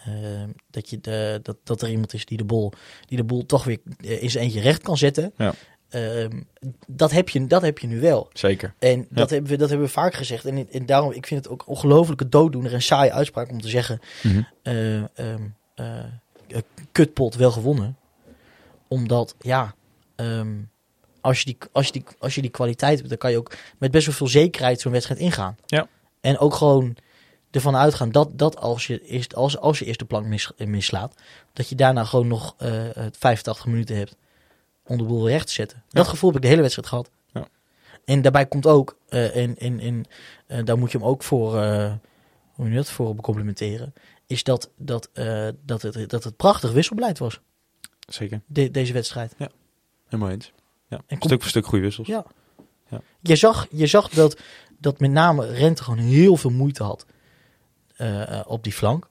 ehm, 0.05 0.51
dat, 0.71 0.91
je 0.91 1.01
de, 1.01 1.41
dat, 1.43 1.57
dat 1.65 1.83
er 1.83 1.91
iemand 1.91 2.15
is 2.15 2.25
die 2.25 2.37
de 2.39 2.45
bol, 2.45 2.73
die 3.07 3.17
de 3.17 3.25
bol 3.25 3.47
toch 3.47 3.65
weer 3.65 3.81
eh, 3.99 4.23
in 4.23 4.31
zijn 4.31 4.45
eentje 4.45 4.61
recht 4.61 4.83
kan 4.83 4.97
zetten. 4.97 5.33
Ja. 5.37 5.55
Ehm, 5.91 6.41
dat, 6.87 7.11
heb 7.11 7.29
je, 7.29 7.47
dat 7.47 7.63
heb 7.63 7.79
je 7.79 7.87
nu 7.87 8.01
wel. 8.01 8.29
Zeker. 8.33 8.75
En 8.79 9.07
dat, 9.09 9.31
hebben 9.31 9.51
we, 9.51 9.57
dat 9.57 9.69
hebben 9.69 9.87
we 9.87 9.93
vaak 9.93 10.15
gezegd. 10.15 10.45
En, 10.45 10.69
en 10.73 10.87
daarom, 10.87 11.13
ik 11.13 11.27
vind 11.27 11.45
het 11.45 11.53
ook 11.53 11.69
ongelofelijke 11.69 12.29
dooddoener 12.29 12.73
en 12.73 12.83
saaie 12.83 13.13
uitspraak 13.13 13.51
om 13.51 13.61
te 13.61 13.69
zeggen... 13.69 14.01
Mhm. 14.23 14.43
eh, 14.63 14.97
ehm, 14.97 15.43
eh, 15.75 15.99
eh, 16.49 16.63
kutpot 16.93 17.35
wel 17.35 17.51
gewonnen. 17.51 17.97
Omdat, 18.89 19.35
ja, 19.41 19.75
ehm, 20.17 20.57
als, 21.21 21.39
je 21.39 21.45
die, 21.45 21.57
als, 21.73 21.87
je 21.87 21.93
die, 21.93 22.05
als 22.19 22.35
je 22.35 22.41
die 22.41 22.51
kwaliteit 22.51 22.97
hebt... 22.97 23.09
dan 23.09 23.19
kan 23.19 23.31
je 23.31 23.39
ook 23.39 23.53
met 23.79 23.91
best 23.91 24.07
wel 24.07 24.15
veel 24.15 24.29
zekerheid 24.29 24.81
zo'n 24.81 24.93
wedstrijd 24.93 25.21
ingaan. 25.21 25.57
Ja. 25.67 25.89
En 26.21 26.39
ook 26.39 26.55
gewoon 26.55 26.97
ervan 27.51 27.77
uitgaan 27.77 28.11
dat, 28.11 28.39
dat 28.39 28.57
als, 28.57 28.87
je 28.87 29.07
eerst, 29.07 29.35
als, 29.35 29.59
als 29.59 29.79
je 29.79 29.85
eerst 29.85 29.99
de 29.99 30.05
plank 30.05 30.27
mis, 30.27 30.51
mislaat... 30.57 31.15
dat 31.53 31.69
je 31.69 31.75
daarna 31.75 32.05
gewoon 32.05 32.27
nog 32.27 32.55
eh, 32.59 32.85
85 33.19 33.67
minuten 33.67 33.97
hebt 33.97 34.17
om 34.91 34.99
de 34.99 35.05
boel 35.05 35.29
recht 35.29 35.47
te 35.47 35.53
zetten. 35.53 35.83
Dat 35.89 36.09
gevoel 36.09 36.29
heb 36.31 36.37
ik 36.39 36.43
de 36.43 36.49
hele 36.49 36.63
wedstrijd 36.63 36.89
gehad. 36.89 37.11
Ja. 37.33 37.49
En 38.05 38.23
daarbij 38.23 38.47
komt 38.47 38.67
ook, 38.67 38.97
en, 39.09 39.57
en, 39.57 40.05
en 40.47 40.65
daar 40.65 40.79
moet 40.79 40.93
je 40.93 40.99
hem 40.99 41.07
ook 41.07 41.23
voor, 41.23 41.61
eh, 41.63 41.93
hoe 42.53 42.69
je 42.69 42.75
dat, 42.75 42.91
voor 42.91 43.15
becomplimenteren, 43.15 43.95
is 44.27 44.43
dat, 44.45 44.71
dat, 44.77 45.09
eh, 45.13 45.49
dat, 45.65 45.83
het, 45.83 46.11
dat 46.11 46.25
het 46.25 46.37
prachtig 46.37 46.73
wisselbeleid 46.73 47.19
was, 47.19 47.41
Zeker. 48.09 48.41
de- 48.47 48.71
deze 48.71 48.93
wedstrijd. 48.93 49.35
Helemaal 50.09 50.31
eens. 50.31 50.53
Ja. 50.89 51.01
En 51.07 51.17
Stuk 51.21 51.41
voor 51.41 51.51
stuk 51.51 51.67
goede 51.67 51.85
wissels. 51.85 52.07
Ja. 52.07 52.25
Ja. 52.89 53.01
Je 53.21 53.37
zag, 53.37 53.67
je 53.71 53.87
zag 53.87 54.09
dat, 54.09 54.41
dat 54.79 55.01
met 55.01 55.11
name 55.11 55.47
Rente 55.47 55.83
gewoon 55.83 55.99
heel 55.99 56.37
veel 56.37 56.51
moeite 56.51 56.83
had 56.83 57.07
eh, 57.97 58.41
op 58.47 58.65
die 58.65 58.73
flank. 58.73 59.09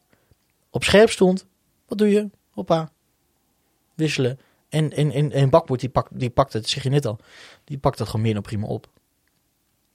Op 0.70 0.84
scherp 0.84 1.10
stond. 1.10 1.46
Wat 1.88 1.98
doe 1.98 2.10
je? 2.10 2.30
Hoppa. 2.50 2.92
Wisselen. 3.96 4.40
En, 4.70 4.92
en, 4.94 5.12
en, 5.12 5.32
en 5.32 5.50
Bakboord 5.50 5.80
die, 5.80 5.90
pakt 5.90 6.10
die 6.20 6.30
pakt 6.30 6.54
het, 6.54 6.70
zeg 6.70 6.84
je 6.84 6.90
net 6.90 7.06
al, 7.06 7.20
die 7.64 7.78
pakt 7.78 8.00
het 8.00 8.08
gewoon 8.08 8.22
meer 8.22 8.34
dan 8.34 8.42
prima 8.42 8.68
op. 8.68 8.88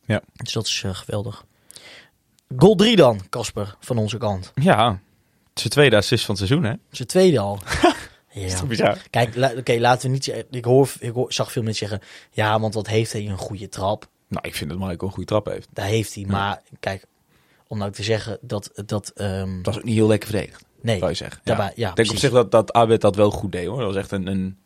Ja. 0.04 0.22
Dus 0.32 0.52
dat 0.52 0.66
is 0.66 0.82
eh, 0.84 0.94
geweldig. 0.94 1.44
Goal 2.56 2.74
3 2.74 2.96
dan, 2.96 3.20
Casper, 3.28 3.76
van 3.80 3.98
onze 3.98 4.18
kant. 4.18 4.52
Ja. 4.54 5.00
De 5.52 5.68
tweede 5.68 5.96
assist 5.96 6.24
van 6.24 6.34
het 6.34 6.46
seizoen, 6.46 6.70
hè? 6.70 6.74
Zijn 6.90 7.08
tweede 7.08 7.38
al. 7.38 7.58
ja. 8.30 8.64
bizar? 8.64 8.98
Kijk, 9.10 9.36
la- 9.36 9.52
oké, 9.56 9.78
laten 9.78 10.08
we 10.08 10.14
niet. 10.14 10.44
Ik, 10.50 10.64
hoor, 10.64 10.92
ik 10.98 11.12
hoor, 11.12 11.32
zag 11.32 11.52
veel 11.52 11.62
mensen 11.62 11.88
zeggen. 11.88 12.08
Ja, 12.30 12.60
want 12.60 12.74
wat 12.74 12.86
heeft 12.86 13.12
hij 13.12 13.26
een 13.28 13.38
goede 13.38 13.68
trap? 13.68 14.08
Nou, 14.28 14.46
ik 14.48 14.54
vind 14.54 14.70
dat 14.70 14.78
Michael 14.78 14.98
een 15.00 15.10
goede 15.10 15.24
trap 15.24 15.46
heeft. 15.46 15.68
Daar 15.72 15.86
heeft 15.86 16.14
hij. 16.14 16.24
Maar 16.24 16.62
kijk, 16.80 17.06
om 17.66 17.78
nou 17.78 17.90
te 17.92 18.02
zeggen 18.02 18.38
dat. 18.40 18.70
dat 18.86 19.08
ehm, 19.14 19.56
Dat 19.56 19.66
was 19.66 19.76
ook 19.76 19.84
niet 19.84 19.94
heel 19.94 20.06
lekker 20.06 20.28
verdedigd, 20.28 20.64
nee, 20.80 20.98
zou 20.98 21.10
je 21.10 21.16
zeggen. 21.16 21.40
daarbij, 21.44 21.72
ja, 21.76 21.88
ik 21.90 21.96
denk 21.96 22.10
op 22.10 22.16
zich 22.16 22.30
dat, 22.30 22.50
dat 22.50 22.72
Abed 22.72 23.00
dat 23.00 23.16
wel 23.16 23.30
goed 23.30 23.52
deed, 23.52 23.66
hoor. 23.66 23.78
Dat 23.78 23.86
was 23.86 23.96
echt 23.96 24.10
een, 24.12 24.26
een 24.26 24.58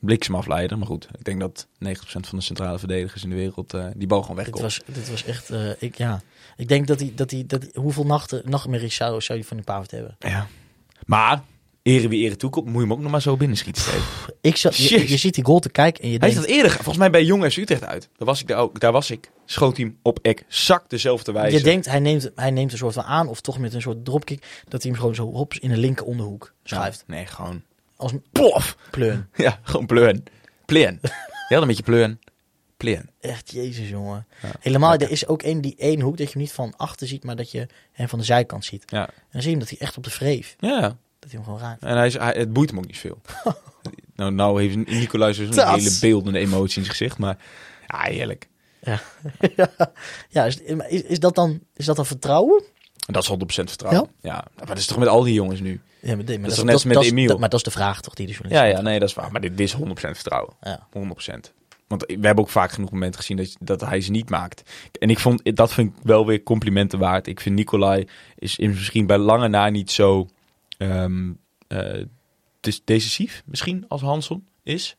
bliksemafleider. 0.00 0.78
Maar 0.78 0.86
goed, 0.86 1.08
ik 1.18 1.24
denk 1.24 1.40
dat 1.40 1.66
90% 1.66 1.70
van 2.02 2.38
de 2.38 2.40
centrale 2.44 2.78
verdedigers 2.78 3.22
in 3.24 3.30
de 3.30 3.36
wereld 3.36 3.74
eh, 3.74 3.86
die 3.96 4.06
bal 4.06 4.20
gewoon 4.22 4.36
dit 4.36 4.44
wegkomt. 4.44 4.64
was, 4.64 4.80
dit 4.94 5.10
was 5.10 5.24
echt. 5.24 5.50
eh, 5.50 5.70
ik, 5.82 5.96
ja. 5.98 6.20
ik 6.56 6.68
denk 6.68 6.86
dat 6.86 7.00
hij. 7.00 7.12
Dat 7.14 7.30
hij 7.30 7.44
dat, 7.46 7.66
hoeveel 7.74 8.04
nachten, 8.06 8.42
nachtmerries 8.44 8.94
zou, 8.94 9.20
zou 9.20 9.38
je 9.38 9.44
van 9.44 9.56
die 9.56 9.66
Pavert 9.66 9.90
hebben? 9.90 10.16
Ja. 10.18 10.46
Maar, 11.06 11.42
ere 11.82 12.08
wie 12.08 12.24
ere 12.24 12.36
toekomt, 12.36 12.66
moet 12.66 12.74
je 12.74 12.80
hem 12.80 12.92
ook 12.92 13.00
nog 13.00 13.10
maar 13.10 13.22
zo 13.22 13.36
binnenschieten. 13.36 13.82
Steven. 13.82 14.34
Ik 14.40 14.56
zat, 14.56 14.76
je, 14.76 15.16
ziet 15.16 15.34
die 15.34 15.44
goal 15.44 15.58
te 15.58 15.70
kijken 15.70 16.02
en 16.02 16.10
je 16.10 16.18
Hij 16.18 16.28
denkt. 16.28 16.34
heeft 16.36 16.46
dat 16.48 16.56
eerder, 16.56 16.70
ge- 16.70 16.76
volgens 16.82 16.98
mij 16.98 17.10
bij 17.10 17.24
Jong 17.24 17.52
FC 17.52 17.56
Utrecht 17.56 17.84
uit. 17.84 18.08
Daar 18.16 18.26
was 18.26 18.40
ik, 18.40 18.46
daar, 18.48 18.58
ook, 18.58 18.80
daar 18.80 18.92
was 18.92 19.10
ik. 19.10 19.30
Schoot 19.44 19.76
hij 19.76 19.86
hem 19.86 19.98
op 20.02 20.18
exact 20.22 20.90
dezelfde 20.90 21.32
wijze. 21.32 21.56
Je 21.56 21.62
denkt, 21.62 21.86
hij 21.86 21.98
neemt, 22.00 22.30
hij 22.34 22.50
neemt 22.50 22.72
een 22.72 22.78
soort 22.78 22.94
van 22.94 23.02
aan, 23.04 23.28
of 23.28 23.40
toch 23.40 23.58
met 23.58 23.74
een 23.74 23.80
soort 23.82 24.04
dropkick, 24.04 24.46
dat 24.68 24.82
hij 24.82 24.90
hem 24.90 25.00
gewoon 25.00 25.14
zo 25.14 25.32
hops 25.32 25.58
in 25.58 25.68
de 25.70 25.76
linker 25.76 26.04
onderhoek 26.06 26.52
schuift. 26.64 27.04
Nee, 27.06 27.26
gewoon 27.26 27.62
Als 27.98 28.12
een 28.12 28.22
plof. 28.32 28.76
pleun. 28.90 29.28
Ja, 29.36 29.58
gewoon 29.62 29.86
pleun. 29.86 30.24
Pleen. 30.64 31.00
Ja, 31.48 31.56
een 31.60 31.66
beetje 31.66 31.82
pleun. 31.82 32.20
Pleen. 32.76 33.10
Echt, 33.20 33.50
jezus 33.50 33.88
jongen. 33.88 34.26
Ja. 34.42 34.48
Helemaal, 34.60 34.90
Lekker. 34.90 35.06
er 35.06 35.12
is 35.12 35.26
ook 35.26 35.42
één, 35.42 35.60
die 35.60 35.74
één 35.78 36.00
hoek 36.00 36.16
dat 36.16 36.26
je 36.26 36.32
hem 36.32 36.42
niet 36.42 36.52
van 36.52 36.74
achter 36.76 37.06
ziet, 37.06 37.24
maar 37.24 37.36
dat 37.36 37.50
je 37.50 37.66
hem 37.92 38.08
van 38.08 38.18
de 38.18 38.24
zijkant 38.24 38.64
ziet. 38.64 38.82
Ja. 38.86 39.06
En 39.06 39.12
dan 39.32 39.42
zie 39.42 39.50
je 39.50 39.56
hem 39.56 39.58
dat 39.66 39.68
hij 39.68 39.78
echt 39.78 39.96
op 39.96 40.04
de 40.04 40.10
vreef, 40.10 40.56
Ja, 40.58 40.80
dat 40.80 41.30
hij 41.30 41.30
hem 41.30 41.44
gewoon 41.44 41.58
raakt. 41.58 41.82
en 41.82 41.96
hij 41.96 42.06
is, 42.06 42.16
hij, 42.18 42.32
het 42.36 42.52
boeit 42.52 42.70
hem 42.70 42.78
ook 42.78 42.86
niet 42.86 42.98
veel. 42.98 43.20
nou, 44.16 44.32
nou 44.32 44.62
heeft 44.62 44.76
Nicolai 44.76 45.34
zo'n 45.34 45.50
Dat. 45.50 45.68
hele 45.74 45.96
beeldende 46.00 46.38
emotie 46.38 46.78
in 46.78 46.84
zijn 46.84 46.96
gezicht, 46.96 47.18
maar 47.18 47.36
ja, 47.86 48.02
heerlijk. 48.02 48.48
Ja, 50.28 50.44
is, 50.46 50.56
is, 50.88 51.02
is, 51.02 51.20
dat 51.20 51.34
dan, 51.34 51.60
is 51.74 51.84
dat 51.84 51.96
dan 51.96 52.06
vertrouwen? 52.06 52.62
En 53.06 53.12
dat 53.12 53.22
is 53.22 53.30
100% 53.30 53.36
vertrouwen. 53.46 54.10
Ja. 54.20 54.44
maar 54.56 54.66
dat 54.66 54.78
is 54.78 54.86
toch 54.86 54.98
met 54.98 55.08
al 55.08 55.22
die 55.22 55.34
jongens 55.34 55.60
nu? 55.60 55.80
Ja, 56.00 56.16
maar, 56.16 56.24
dit- 56.24 56.40
maar 56.40 56.48
is 56.48 56.56
dat, 56.56 56.64
toch 56.66 56.74
net 56.74 56.84
met 56.84 56.94
dat, 56.94 57.04
Emiel? 57.04 57.26
dat- 57.28 57.38
maar 57.38 57.48
dat 57.48 57.58
is 57.58 57.64
de 57.64 57.70
vraag 57.70 58.00
toch 58.00 58.14
die 58.14 58.26
de 58.26 58.32
journalist 58.32 58.62
Ja, 58.62 58.68
ja, 58.76 58.80
nee, 58.80 58.98
dat 58.98 59.08
is 59.08 59.14
waar. 59.14 59.32
Maar 59.32 59.40
dit, 59.40 59.56
dit 59.56 59.66
is 59.66 59.72
100% 59.72 60.14
vertrouwen. 60.14 60.54
Ja. 60.60 60.86
100%. 60.92 61.52
Want 61.86 62.02
we 62.06 62.12
hebben 62.26 62.44
ook 62.44 62.48
vaak 62.50 62.70
genoeg 62.70 62.90
momenten 62.90 63.20
gezien 63.20 63.36
dat, 63.36 63.56
dat 63.60 63.80
hij 63.80 64.00
ze 64.00 64.10
niet 64.10 64.30
maakt. 64.30 64.62
En 64.98 65.10
ik 65.10 65.18
vond, 65.18 65.56
dat 65.56 65.72
vind 65.72 65.90
ik 65.96 66.02
wel 66.02 66.26
weer 66.26 66.42
complimenten 66.42 66.98
waard. 66.98 67.26
Ik 67.26 67.40
vind 67.40 67.54
Nicolai 67.54 68.06
is, 68.38 68.56
is 68.58 68.66
misschien 68.68 69.06
bij 69.06 69.18
lange 69.18 69.48
na 69.48 69.68
niet 69.68 69.90
zo 69.90 70.28
ehm 70.78 71.30
eh, 71.68 71.78
het 72.56 72.66
is 72.66 72.80
decisief 72.84 73.42
misschien 73.46 73.84
als 73.88 74.00
Hanson 74.00 74.46
is. 74.62 74.96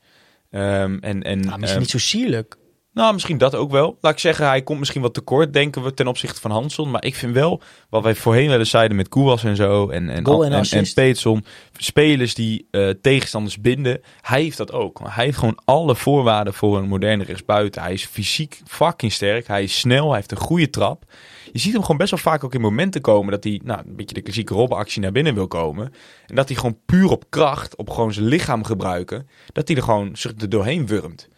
Ehm, 0.50 0.98
en, 1.02 1.24
en, 1.24 1.40
Nou, 1.40 1.44
misschien 1.44 1.62
ehm, 1.68 1.80
niet 1.80 1.90
zo 1.90 1.98
sierlijk. 1.98 2.58
Nou, 2.94 3.14
misschien 3.14 3.38
dat 3.38 3.56
ook 3.56 3.72
wel. 3.72 3.98
Laat 4.02 4.14
ik 4.14 4.20
zeggen, 4.20 4.48
hij 4.48 4.62
komt 4.62 4.80
misschien 4.80 5.02
wat 5.02 5.14
tekort, 5.14 5.54
denken 5.54 5.84
we, 5.84 5.94
ten 5.94 6.08
opzichte 6.08 6.42
van 6.42 6.52
Hanson. 6.52 6.92
Maar 6.92 7.04
ik 7.04 7.16
vind 7.16 7.34
wel, 7.34 7.62
wat 7.90 8.04
wij 8.04 8.16
voorheen 8.16 8.50
wel 8.50 8.60
eens 8.60 8.70
zeiden 8.70 8.98
met 8.98 9.10
Koewas 9.10 9.44
en 9.44 9.56
zo, 9.56 9.90
en, 9.90 10.10
en, 10.10 10.26
Goal 10.26 10.42
en 10.42 10.48
en, 10.48 10.54
en 10.54 10.60
assist. 10.60 10.94
Peetson, 10.94 11.46
spelers 11.78 12.34
die 12.34 12.68
eh, 12.72 12.90
tegenstanders 12.90 13.62
binden, 13.62 14.02
hij 14.22 14.42
heeft 14.42 14.58
dat 14.58 14.72
ook. 14.72 15.00
Hij 15.04 15.26
heeft 15.26 15.38
gewoon 15.38 15.60
alle 15.66 15.96
voorwaarden 15.96 16.54
voor 16.54 16.78
een 16.78 16.88
moderne 16.88 17.24
rechtsbuiten. 17.24 17.82
Hij 17.82 17.94
is 17.94 18.06
fysiek 18.06 18.62
fucking 18.68 19.12
sterk, 19.12 19.48
hij 19.48 19.64
is 19.64 19.80
snel, 19.80 20.08
hij 20.08 20.16
heeft 20.16 20.32
een 20.32 20.38
goede 20.38 20.70
trap. 20.70 21.04
Je 21.52 21.60
ziet 21.60 21.74
hem 21.74 21.82
gewoon 21.82 21.98
best 21.98 22.12
wel 22.12 22.20
vaak 22.20 22.44
ook 22.44 22.54
in 22.54 22.62
momenten 22.62 23.02
komen 23.02 23.32
dat 23.32 23.44
hij, 23.44 23.62
nou, 23.64 23.80
een 23.80 23.96
beetje 23.96 24.16
de 24.16 24.22
klassieke 24.22 24.54
robbenactie 24.54 25.02
naar 25.02 25.12
binnen 25.12 25.34
wil 25.34 25.48
komen. 25.48 25.94
En 26.28 26.36
dat 26.36 26.48
hij 26.48 26.58
gewoon 26.58 26.80
puur 26.86 27.10
op 27.10 27.26
kracht, 27.30 27.76
op 27.76 27.90
gewoon 27.90 28.14
zijn 28.14 28.26
lichaam 28.26 28.64
gebruiken, 28.64 29.28
dat 29.54 29.68
hij 29.68 29.78
er 29.78 29.84
gewoon 29.84 30.10
zich 30.14 30.34
er 30.38 30.50
doorheen 30.50 30.88
wurmt. 30.88 31.29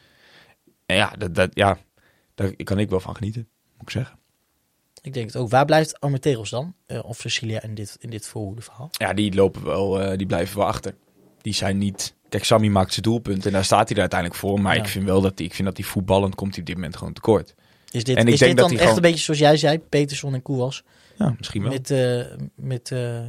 En 0.91 0.97
ja, 0.97 1.13
dat, 1.17 1.36
dat, 1.36 1.49
ja, 1.54 1.77
daar 2.36 2.56
kan 2.56 2.80
ik 2.80 2.89
wel 2.89 2.99
van 2.99 3.15
genieten, 3.15 3.47
moet 3.73 3.82
ik 3.82 3.89
zeggen. 3.89 4.19
Ik 5.01 5.13
denk 5.13 5.25
het 5.25 5.36
ook. 5.36 5.49
Waar 5.49 5.65
blijft 5.65 5.99
Armenteros 5.99 6.49
dan? 6.49 6.75
Eh, 6.86 7.04
of 7.06 7.19
Cecilia 7.19 7.62
in 7.63 7.75
dit, 7.75 7.97
in 7.99 8.10
dit 8.10 8.27
voorhoede 8.27 8.62
verhaal? 8.62 8.89
Ja, 8.91 9.13
die 9.13 9.34
lopen 9.36 9.63
wel, 9.63 10.01
eh, 10.01 10.17
die 10.17 10.27
blijven 10.27 10.58
wel 10.58 10.67
achter. 10.67 10.95
Die 11.41 11.54
zijn 11.54 11.77
niet. 11.77 12.15
Kijk, 12.30 12.43
Sammy 12.43 12.67
maakt 12.67 12.91
zijn 12.91 13.01
doelpunt 13.04 13.45
en 13.45 13.51
daar 13.51 13.65
staat 13.65 13.86
hij 13.88 13.95
er 13.95 14.01
uiteindelijk 14.01 14.39
voor. 14.39 14.62
Maar 14.62 14.75
Ja. 14.75 14.82
ik 14.82 14.88
vind 14.88 15.06
wel 15.06 15.21
dat 15.21 15.32
hij, 15.38 15.45
ik 15.47 15.54
vind 15.54 15.67
dat 15.67 15.77
hij 15.77 15.86
voetballend 15.86 16.36
komt 16.36 16.51
hij 16.51 16.60
op 16.60 16.65
dit 16.65 16.75
moment 16.75 16.95
gewoon 16.97 17.13
tekort. 17.13 17.56
Is 17.91 18.04
dit, 18.04 18.17
En 18.17 18.27
ik 18.27 18.34
is 18.34 18.39
denk 18.39 18.51
dit 18.51 18.60
dat 18.60 18.69
dan 18.69 18.71
echt 18.77 18.80
gewoon- 18.82 18.95
een 18.95 19.01
beetje 19.12 19.23
zoals 19.23 19.39
jij 19.39 19.58
zei, 19.58 19.80
Peterson 19.80 20.34
en 20.34 20.41
Koewas? 20.41 20.84
Ja, 21.17 21.34
misschien 21.38 21.62
wel. 21.62 21.71
Met, 21.71 21.91
eh, 21.91 22.25
met 22.56 22.91
eh, 22.91 23.19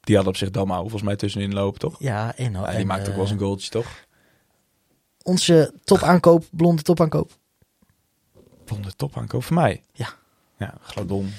Die 0.00 0.16
had 0.16 0.26
op 0.26 0.36
zich 0.36 0.50
Dalmau 0.50 0.80
volgens 0.80 1.02
mij 1.02 1.16
tussenin 1.16 1.52
lopen, 1.54 1.80
toch? 1.80 1.96
ja, 1.98 2.36
en, 2.36 2.52
Ja, 2.52 2.66
en 2.70 2.76
die 2.76 2.86
maakt 2.86 3.08
ook 3.08 3.12
wel 3.14 3.22
eens 3.22 3.30
een 3.30 3.38
goaltje, 3.38 3.70
toch? 3.70 4.06
Onze 5.22 5.74
topaankoop, 5.84 6.44
blonde 6.50 6.82
topaankoop. 6.82 7.30
Blonde 8.64 8.96
topaankoop 8.96 9.44
voor 9.44 9.56
mij. 9.56 9.82
Ja. 9.92 10.08
Ja, 10.58 10.74
Gladon. 10.82 11.32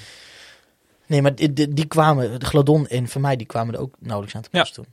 Nee, 1.06 1.22
maar 1.22 1.34
die, 1.34 1.52
die, 1.52 1.68
die 1.68 1.86
kwamen, 1.86 2.40
de 2.40 2.46
Gladon 2.46 2.86
en 2.86 3.08
voor 3.08 3.20
mij, 3.20 3.36
die 3.36 3.46
kwamen 3.46 3.74
er 3.74 3.80
ook 3.80 3.94
nauwelijks 3.98 4.36
aan 4.36 4.42
te 4.42 4.50
pas 4.50 4.72
toen. 4.72 4.86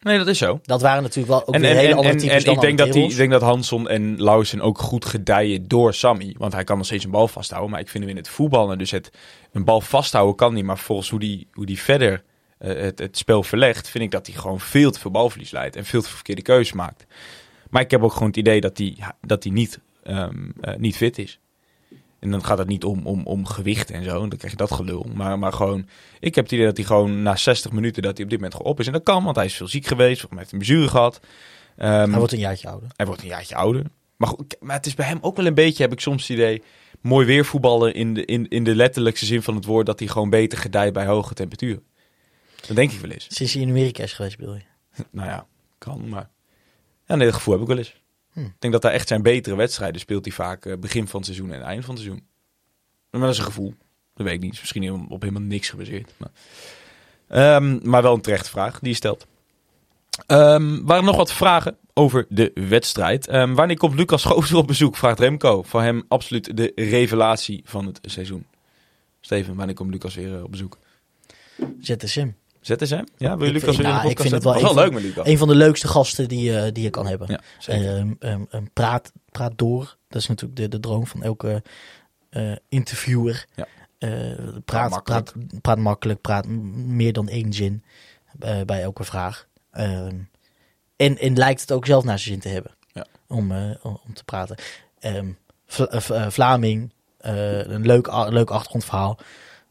Nee, 0.00 0.18
dat 0.18 0.26
is 0.26 0.38
zo. 0.38 0.60
Dat 0.62 0.80
waren 0.80 1.02
natuurlijk 1.02 1.28
wel 1.28 1.46
ook 1.46 1.54
En, 1.54 1.60
weer 1.60 1.70
en, 1.70 1.76
hele 1.76 1.94
andere 1.94 2.14
en, 2.14 2.30
en 2.30 2.52
ik, 2.52 2.60
denk 2.60 2.78
dat 2.78 2.92
die, 2.92 3.10
ik 3.10 3.16
denk 3.16 3.30
dat 3.30 3.42
Hanson 3.42 3.88
en 3.88 4.22
Lausen 4.22 4.60
ook 4.60 4.78
goed 4.78 5.04
gedijen 5.04 5.68
door 5.68 5.94
Sammy. 5.94 6.34
Want 6.38 6.52
hij 6.52 6.64
kan 6.64 6.76
nog 6.76 6.86
steeds 6.86 7.04
een 7.04 7.10
bal 7.10 7.28
vasthouden. 7.28 7.70
Maar 7.70 7.80
ik 7.80 7.88
vind 7.88 8.04
hem 8.04 8.12
in 8.12 8.18
het 8.18 8.28
voetballen, 8.28 8.78
dus 8.78 8.90
het, 8.90 9.10
een 9.52 9.64
bal 9.64 9.80
vasthouden 9.80 10.36
kan 10.36 10.54
niet. 10.54 10.64
Maar 10.64 10.78
volgens 10.78 11.10
hoe 11.10 11.20
die, 11.20 11.46
hoe 11.52 11.66
die 11.66 11.78
verder 11.78 12.22
eh, 12.58 12.80
het, 12.80 12.98
het 12.98 13.18
spel 13.18 13.42
verlegt, 13.42 13.88
vind 13.88 14.04
ik 14.04 14.10
dat 14.10 14.26
hij 14.26 14.36
gewoon 14.36 14.60
veel 14.60 14.90
te 14.90 15.00
veel 15.00 15.10
balverlies 15.10 15.50
leidt. 15.50 15.76
En 15.76 15.84
veel 15.84 16.00
te 16.00 16.06
veel 16.06 16.16
verkeerde 16.16 16.42
keuzes 16.42 16.72
maakt. 16.72 17.06
Maar 17.70 17.82
ik 17.82 17.90
heb 17.90 18.02
ook 18.02 18.12
gewoon 18.12 18.28
het 18.28 18.36
idee 18.36 18.60
dat 18.60 18.78
hij, 18.78 18.96
dat 19.20 19.44
niet, 19.44 19.80
ehm, 20.02 20.50
eh, 20.60 20.76
niet 20.76 20.96
fit 20.96 21.18
is. 21.18 21.38
En 22.18 22.30
dan 22.30 22.44
gaat 22.44 22.58
het 22.58 22.68
niet 22.68 22.84
om, 22.84 23.06
om, 23.06 23.26
om 23.26 23.46
gewicht 23.46 23.90
en 23.90 24.04
zo. 24.04 24.18
Dan 24.18 24.38
krijg 24.38 24.52
je 24.52 24.58
dat 24.58 24.72
gelul. 24.72 25.06
Maar, 25.14 25.38
maar 25.38 25.52
gewoon, 25.52 25.88
ik 26.20 26.34
heb 26.34 26.44
het 26.44 26.52
idee 26.52 26.66
dat 26.66 26.76
hij 26.76 26.86
gewoon 26.86 27.22
na 27.22 27.36
60 27.36 27.72
minuten 27.72 28.02
dat 28.02 28.16
hij 28.16 28.24
op 28.24 28.30
dit 28.30 28.38
moment 28.38 28.56
gewoon 28.56 28.72
op 28.72 28.80
is. 28.80 28.86
En 28.86 28.92
dat 28.92 29.02
kan, 29.02 29.24
want 29.24 29.36
hij 29.36 29.44
is 29.44 29.54
veel 29.54 29.68
ziek 29.68 29.86
geweest. 29.86 30.24
Of 30.24 30.30
hij 30.30 30.38
heeft 30.38 30.52
een 30.52 30.58
blessure 30.58 30.88
gehad. 30.88 31.20
Ehm, 31.76 32.10
Hij 32.10 32.18
wordt 32.18 32.32
een 32.32 32.38
jaartje 32.38 32.68
ouder. 32.68 32.88
hij 32.96 33.06
wordt 33.06 33.22
een 33.22 33.28
jaartje 33.28 33.54
ouder. 33.54 33.84
Maar, 34.16 34.28
goed, 34.28 34.56
maar 34.60 34.76
het 34.76 34.86
is 34.86 34.94
bij 34.94 35.06
hem 35.06 35.18
ook 35.20 35.36
wel 35.36 35.46
een 35.46 35.54
beetje, 35.54 35.82
heb 35.82 35.92
ik 35.92 36.00
soms 36.00 36.22
het 36.22 36.30
idee, 36.30 36.62
mooi 37.00 37.26
weer 37.26 37.44
voetballen 37.44 37.94
in 37.94 38.14
de, 38.14 38.24
in, 38.24 38.48
in 38.48 38.64
de 38.64 38.74
letterlijkste 38.74 39.26
zin 39.26 39.42
van 39.42 39.54
het 39.54 39.64
woord, 39.64 39.86
dat 39.86 39.98
hij 39.98 40.08
gewoon 40.08 40.30
beter 40.30 40.58
gedijt 40.58 40.92
bij 40.92 41.06
hoge 41.06 41.34
temperaturen. 41.34 41.82
Dat 42.66 42.76
denk 42.76 42.92
ik 42.92 43.00
wel 43.00 43.10
eens. 43.10 43.26
Sinds 43.28 43.52
hij 43.52 43.62
in 43.62 43.68
Amerika 43.68 44.02
is 44.02 44.12
geweest, 44.12 44.36
bedoel 44.36 44.54
je? 44.54 44.62
Nou 45.10 45.28
ja, 45.28 45.46
kan, 45.78 46.08
maar... 46.08 46.30
Ja, 47.08 47.14
nee, 47.14 47.26
dat 47.26 47.36
gevoel 47.36 47.54
heb 47.54 47.62
ik 47.62 47.68
wel 47.68 47.78
eens. 47.78 48.00
Hm. 48.32 48.40
Ik 48.40 48.54
denk 48.58 48.72
dat 48.72 48.82
hij 48.82 48.92
echt 48.92 49.08
zijn 49.08 49.22
betere 49.22 49.56
wedstrijden 49.56 50.00
speelt 50.00 50.24
hij 50.24 50.34
vaak 50.34 50.66
eh, 50.66 50.76
begin 50.76 51.08
van 51.08 51.20
het 51.20 51.28
seizoen 51.28 51.52
en 51.52 51.62
eind 51.62 51.84
van 51.84 51.94
het 51.94 52.02
seizoen. 52.02 52.26
Maar 53.10 53.20
dat 53.20 53.30
is 53.30 53.38
een 53.38 53.44
gevoel. 53.44 53.74
Dat 54.14 54.26
weet 54.26 54.34
ik 54.34 54.40
niet. 54.40 54.52
Is 54.52 54.60
Misschien 54.60 55.10
op 55.10 55.20
helemaal 55.20 55.42
niks 55.42 55.68
gebaseerd. 55.68 56.12
Maar, 56.16 56.30
Ehm, 57.28 57.78
maar 57.88 58.02
wel 58.02 58.14
een 58.14 58.20
terechte 58.20 58.50
vraag 58.50 58.78
die 58.78 58.88
je 58.88 58.94
stelt. 58.94 59.26
Ehm 60.26 60.84
waren 60.84 61.04
nog 61.04 61.16
wat 61.16 61.32
vragen 61.32 61.76
over 61.94 62.26
de 62.28 62.50
wedstrijd. 62.54 63.26
Ehm, 63.26 63.54
wanneer 63.54 63.76
komt 63.76 63.94
Lucas 63.94 64.24
Gooser 64.24 64.56
op 64.56 64.66
bezoek? 64.66 64.96
Vraagt 64.96 65.18
Remco. 65.18 65.62
Voor 65.62 65.82
hem 65.82 66.02
absoluut 66.08 66.56
de 66.56 66.72
revelatie 66.74 67.62
van 67.64 67.86
het 67.86 67.98
seizoen. 68.02 68.46
Steven, 69.20 69.54
wanneer 69.54 69.74
komt 69.74 69.90
Lucas 69.90 70.14
weer 70.14 70.34
eh, 70.34 70.42
op 70.42 70.50
bezoek? 70.50 70.78
ZSM. 71.80 72.28
ZSM? 72.76 73.04
Ja, 73.16 73.36
wil 73.36 73.46
je 73.46 73.52
Ik 73.54 73.60
Lucas 73.60 73.74
vind- 73.76 73.86
weer 73.86 73.96
in 73.96 74.02
de 74.02 74.10
ik 74.10 74.20
vind 74.20 74.32
het 74.34 74.44
wel 74.44 74.52
wel 74.52 74.62
van- 74.62 74.74
leuk 74.74 74.92
met 74.92 75.02
Lucas. 75.02 75.26
Een 75.26 75.38
van 75.38 75.48
de 75.48 75.54
leukste 75.54 75.88
gasten 75.88 76.28
die, 76.28 76.52
je 76.52 76.72
die 76.72 76.82
je 76.82 76.90
kan 76.90 77.06
hebben. 77.06 77.26
Ja, 77.30 77.40
zeker. 77.58 77.96
Ehm, 77.96 78.12
ehm, 78.18 78.42
ehm, 78.50 78.64
praat, 78.72 79.12
praat 79.30 79.52
door. 79.56 79.96
Dat 80.08 80.20
is 80.22 80.28
natuurlijk 80.28 80.60
de, 80.60 80.68
de 80.68 80.80
droom 80.80 81.06
van 81.06 81.22
elke 81.22 81.62
eh, 82.30 82.52
interviewer. 82.68 83.44
Ja. 83.54 83.66
Eh, 83.98 84.10
praat, 84.64 84.90
makkelijk. 84.90 85.32
praat, 85.32 85.60
praat 85.62 85.78
makkelijk, 85.78 86.20
praat 86.20 86.46
meer 86.46 87.12
dan 87.12 87.28
één 87.28 87.52
zin 87.52 87.84
eh, 88.38 88.60
bij 88.66 88.82
elke 88.82 89.04
vraag. 89.04 89.46
Ehm, 89.70 90.16
en, 90.96 91.18
en 91.18 91.36
lijkt 91.36 91.60
het 91.60 91.72
ook 91.72 91.86
zelf 91.86 92.04
naar 92.04 92.18
zijn 92.18 92.30
zin 92.32 92.40
te 92.40 92.48
hebben. 92.48 92.72
Ja. 92.92 93.06
om, 93.28 93.52
eh, 93.52 93.70
om 93.82 94.14
te 94.14 94.24
praten. 94.24 94.56
Ehm, 94.98 95.26
eh, 95.76 96.10
eh, 96.10 96.30
Vlaming, 96.30 96.92
eh, 97.18 97.58
een 97.66 97.86
leuk, 97.86 98.06
leuk 98.28 98.50
achtergrondverhaal. 98.50 99.18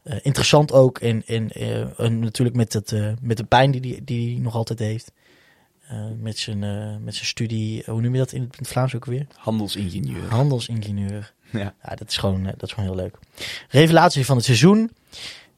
Eh, 0.08 0.16
interessant 0.22 0.72
ook 0.72 0.98
en, 0.98 1.22
en, 1.26 1.50
eh, 1.50 2.00
en 2.00 2.18
natuurlijk 2.18 2.56
met, 2.56 2.72
het, 2.72 2.92
eh, 2.92 3.12
met 3.20 3.36
de 3.36 3.44
pijn 3.44 3.70
die 3.70 3.80
hij 3.80 4.00
die 4.04 4.32
hij 4.32 4.42
nog 4.42 4.54
altijd 4.54 4.78
heeft. 4.78 5.12
Met, 6.20 6.38
zijn, 6.38 6.58
met 7.04 7.14
zijn 7.14 7.26
studie, 7.26 7.82
hoe 7.86 8.00
noem 8.00 8.12
je 8.12 8.18
dat 8.18 8.32
in 8.32 8.40
het, 8.42 8.52
in 8.52 8.58
het 8.58 8.68
Vlaams 8.68 8.94
ook 8.94 9.04
weer? 9.04 9.26
Handelsingenieur. 9.34 10.28
Handelsingenieur. 10.28 11.32
Ja. 11.50 11.74
Ja, 11.82 11.94
dat 11.94 12.08
is 12.08 12.16
gewoon, 12.16 12.44
dat 12.44 12.62
is 12.62 12.72
gewoon 12.72 12.88
heel 12.88 12.98
leuk. 12.98 13.18
Revelatie 13.68 14.24
van 14.24 14.36
het 14.36 14.44
seizoen. 14.44 14.90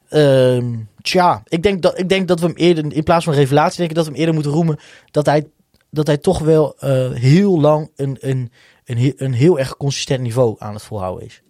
Ehm, 0.08 0.76
tja, 1.02 1.42
ik 1.48 1.62
denk, 1.62 1.82
dat, 1.82 1.98
ik 1.98 2.08
denk 2.08 2.28
dat 2.28 2.40
we 2.40 2.46
hem 2.46 2.56
eerder, 2.56 2.92
in 2.92 3.02
plaats 3.02 3.24
van 3.24 3.34
revelatie, 3.34 3.76
denk 3.76 3.90
ik 3.90 3.96
dat 3.96 4.04
we 4.04 4.10
hem 4.10 4.20
eerder 4.20 4.34
moeten 4.34 4.52
roemen 4.52 4.78
dat 5.10 5.26
hij, 5.26 5.46
dat 5.90 6.06
hij 6.06 6.18
toch 6.18 6.38
wel 6.38 6.74
heel 7.14 7.60
lang 7.60 7.90
een, 7.96 8.16
een, 8.20 8.52
een, 8.84 9.12
een 9.16 9.32
heel 9.32 9.58
erg 9.58 9.76
consistent 9.76 10.20
niveau 10.20 10.56
aan 10.58 10.74
het 10.74 10.82
volhouden 10.82 11.26
is. 11.26 11.42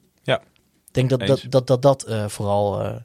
Denk 0.91 1.11
dat 1.11 1.27
dat, 1.27 1.45
dat, 1.49 1.67
dat, 1.67 1.83
dat 1.83 2.03
eh, 2.03 2.29
vooral 2.29 2.81
eh, 2.83 2.97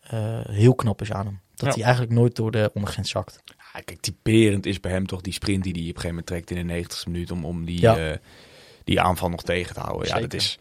eh, 0.00 0.44
heel 0.48 0.74
knap 0.74 1.00
is 1.00 1.12
aan 1.12 1.26
hem. 1.26 1.40
Dat 1.54 1.68
Ja. 1.68 1.74
hij 1.74 1.82
eigenlijk 1.82 2.12
nooit 2.12 2.36
door 2.36 2.50
de 2.50 2.70
ondergrens 2.74 3.10
zakt. 3.10 3.42
Ja, 3.46 3.80
kijk, 3.80 4.00
typerend 4.00 4.66
is 4.66 4.80
bij 4.80 4.92
hem 4.92 5.06
toch 5.06 5.20
die 5.20 5.32
sprint 5.32 5.62
die 5.62 5.72
hij 5.72 5.82
op 5.82 5.88
een 5.88 6.00
gegeven 6.00 6.08
moment 6.08 6.26
trekt 6.26 6.50
in 6.50 6.56
de 6.56 6.62
90 6.62 7.06
minuut 7.06 7.30
om, 7.30 7.44
om 7.44 7.64
die, 7.64 7.80
Ja. 7.80 8.18
die 8.84 9.00
aanval 9.00 9.28
nog 9.28 9.42
tegen 9.42 9.74
te 9.74 9.80
houden. 9.80 10.08
Ja, 10.08 10.20
dat 10.20 10.34
is... 10.34 10.58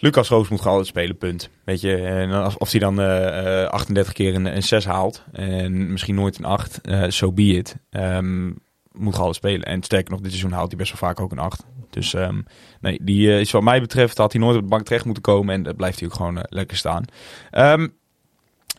Lucas 0.00 0.28
Roos 0.28 0.48
moet 0.48 0.58
gewoon 0.58 0.76
altijd 0.76 0.96
spelen, 0.96 1.16
punt. 1.18 1.50
Weet 1.64 1.80
je, 1.80 1.96
en 1.96 2.30
als, 2.30 2.56
of 2.56 2.70
hij 2.70 2.80
dan 2.80 3.00
eh, 3.00 3.62
eh, 3.62 3.70
38 3.70 4.12
keer 4.12 4.34
een, 4.34 4.56
een 4.56 4.62
6 4.62 4.84
haalt 4.84 5.22
en 5.32 5.92
misschien 5.92 6.14
nooit 6.14 6.38
een 6.38 6.44
8, 6.44 6.80
eh 6.80 7.04
so 7.08 7.32
be 7.32 7.42
it. 7.42 7.76
Ehm, 7.90 8.50
moet 8.98 9.14
gewoon 9.14 9.34
spelen. 9.34 9.62
En 9.62 9.82
sterker 9.82 10.10
nog, 10.10 10.20
dit 10.20 10.30
seizoen 10.30 10.52
haalt 10.52 10.68
hij 10.68 10.76
best 10.78 10.90
wel 10.90 11.08
vaak 11.08 11.20
ook 11.20 11.32
een 11.32 11.38
8. 11.38 11.64
Dus 11.90 12.14
ehm, 12.14 12.40
nee, 12.80 12.98
die 13.02 13.32
eh, 13.32 13.40
is 13.40 13.50
wat 13.50 13.62
mij 13.62 13.80
betreft, 13.80 14.18
had 14.18 14.32
hij 14.32 14.40
nooit 14.40 14.56
op 14.56 14.62
de 14.62 14.68
bank 14.68 14.84
terecht 14.84 15.04
moeten 15.04 15.22
komen. 15.22 15.54
En 15.54 15.62
dat 15.62 15.76
blijft 15.76 15.98
hij 15.98 16.08
ook 16.08 16.14
gewoon 16.14 16.38
eh, 16.38 16.44
lekker 16.48 16.76
staan. 16.76 17.04
Ehm, 17.50 17.88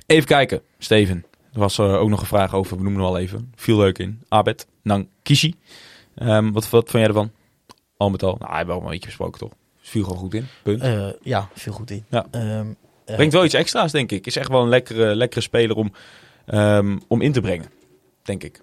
even 0.06 0.28
kijken, 0.28 0.62
Steven. 0.78 1.26
Er 1.54 1.60
was 1.60 1.78
eh, 1.78 1.94
ook 1.94 2.10
nog 2.10 2.20
een 2.20 2.28
vraag 2.28 2.54
over, 2.54 2.78
we 2.78 2.84
noemen 2.84 3.02
hem 3.02 3.10
al 3.10 3.18
even. 3.18 3.52
Viel 3.56 3.78
leuk 3.78 3.98
in. 3.98 4.22
Abed 4.28 4.68
Nankishi. 4.82 5.56
Ehm 6.16 6.52
wat, 6.52 6.70
wat 6.70 6.90
vond 6.90 6.92
jij 6.92 7.08
ervan? 7.08 7.32
Al 7.98 8.10
met 8.10 8.24
al. 8.24 8.36
Nou, 8.40 8.50
hij 8.50 8.56
heeft 8.56 8.68
wel 8.68 8.82
een 8.82 8.90
beetje 8.90 9.06
besproken, 9.06 9.40
toch? 9.40 9.52
Viel 9.82 10.04
gewoon 10.04 10.18
goed 10.18 10.34
in. 10.34 10.48
Punt. 10.64 10.84
Ja, 11.22 11.50
veel 11.54 11.74
goed 11.74 11.92
in. 11.92 12.06
Ja. 12.10 12.26
Brengt 13.06 13.34
wel 13.34 13.46
iets 13.46 13.54
extra's, 13.54 13.92
denk 13.92 14.12
ik. 14.12 14.28
Is 14.28 14.36
echt 14.36 14.50
wel 14.50 14.62
een 14.62 14.70
lekkere, 14.70 15.16
lekkere 15.16 15.42
speler 15.42 15.76
om, 15.76 15.92
om 17.08 17.22
in 17.22 17.32
te 17.32 17.42
brengen. 17.42 17.66
Denk 18.24 18.44
ik. 18.44 18.62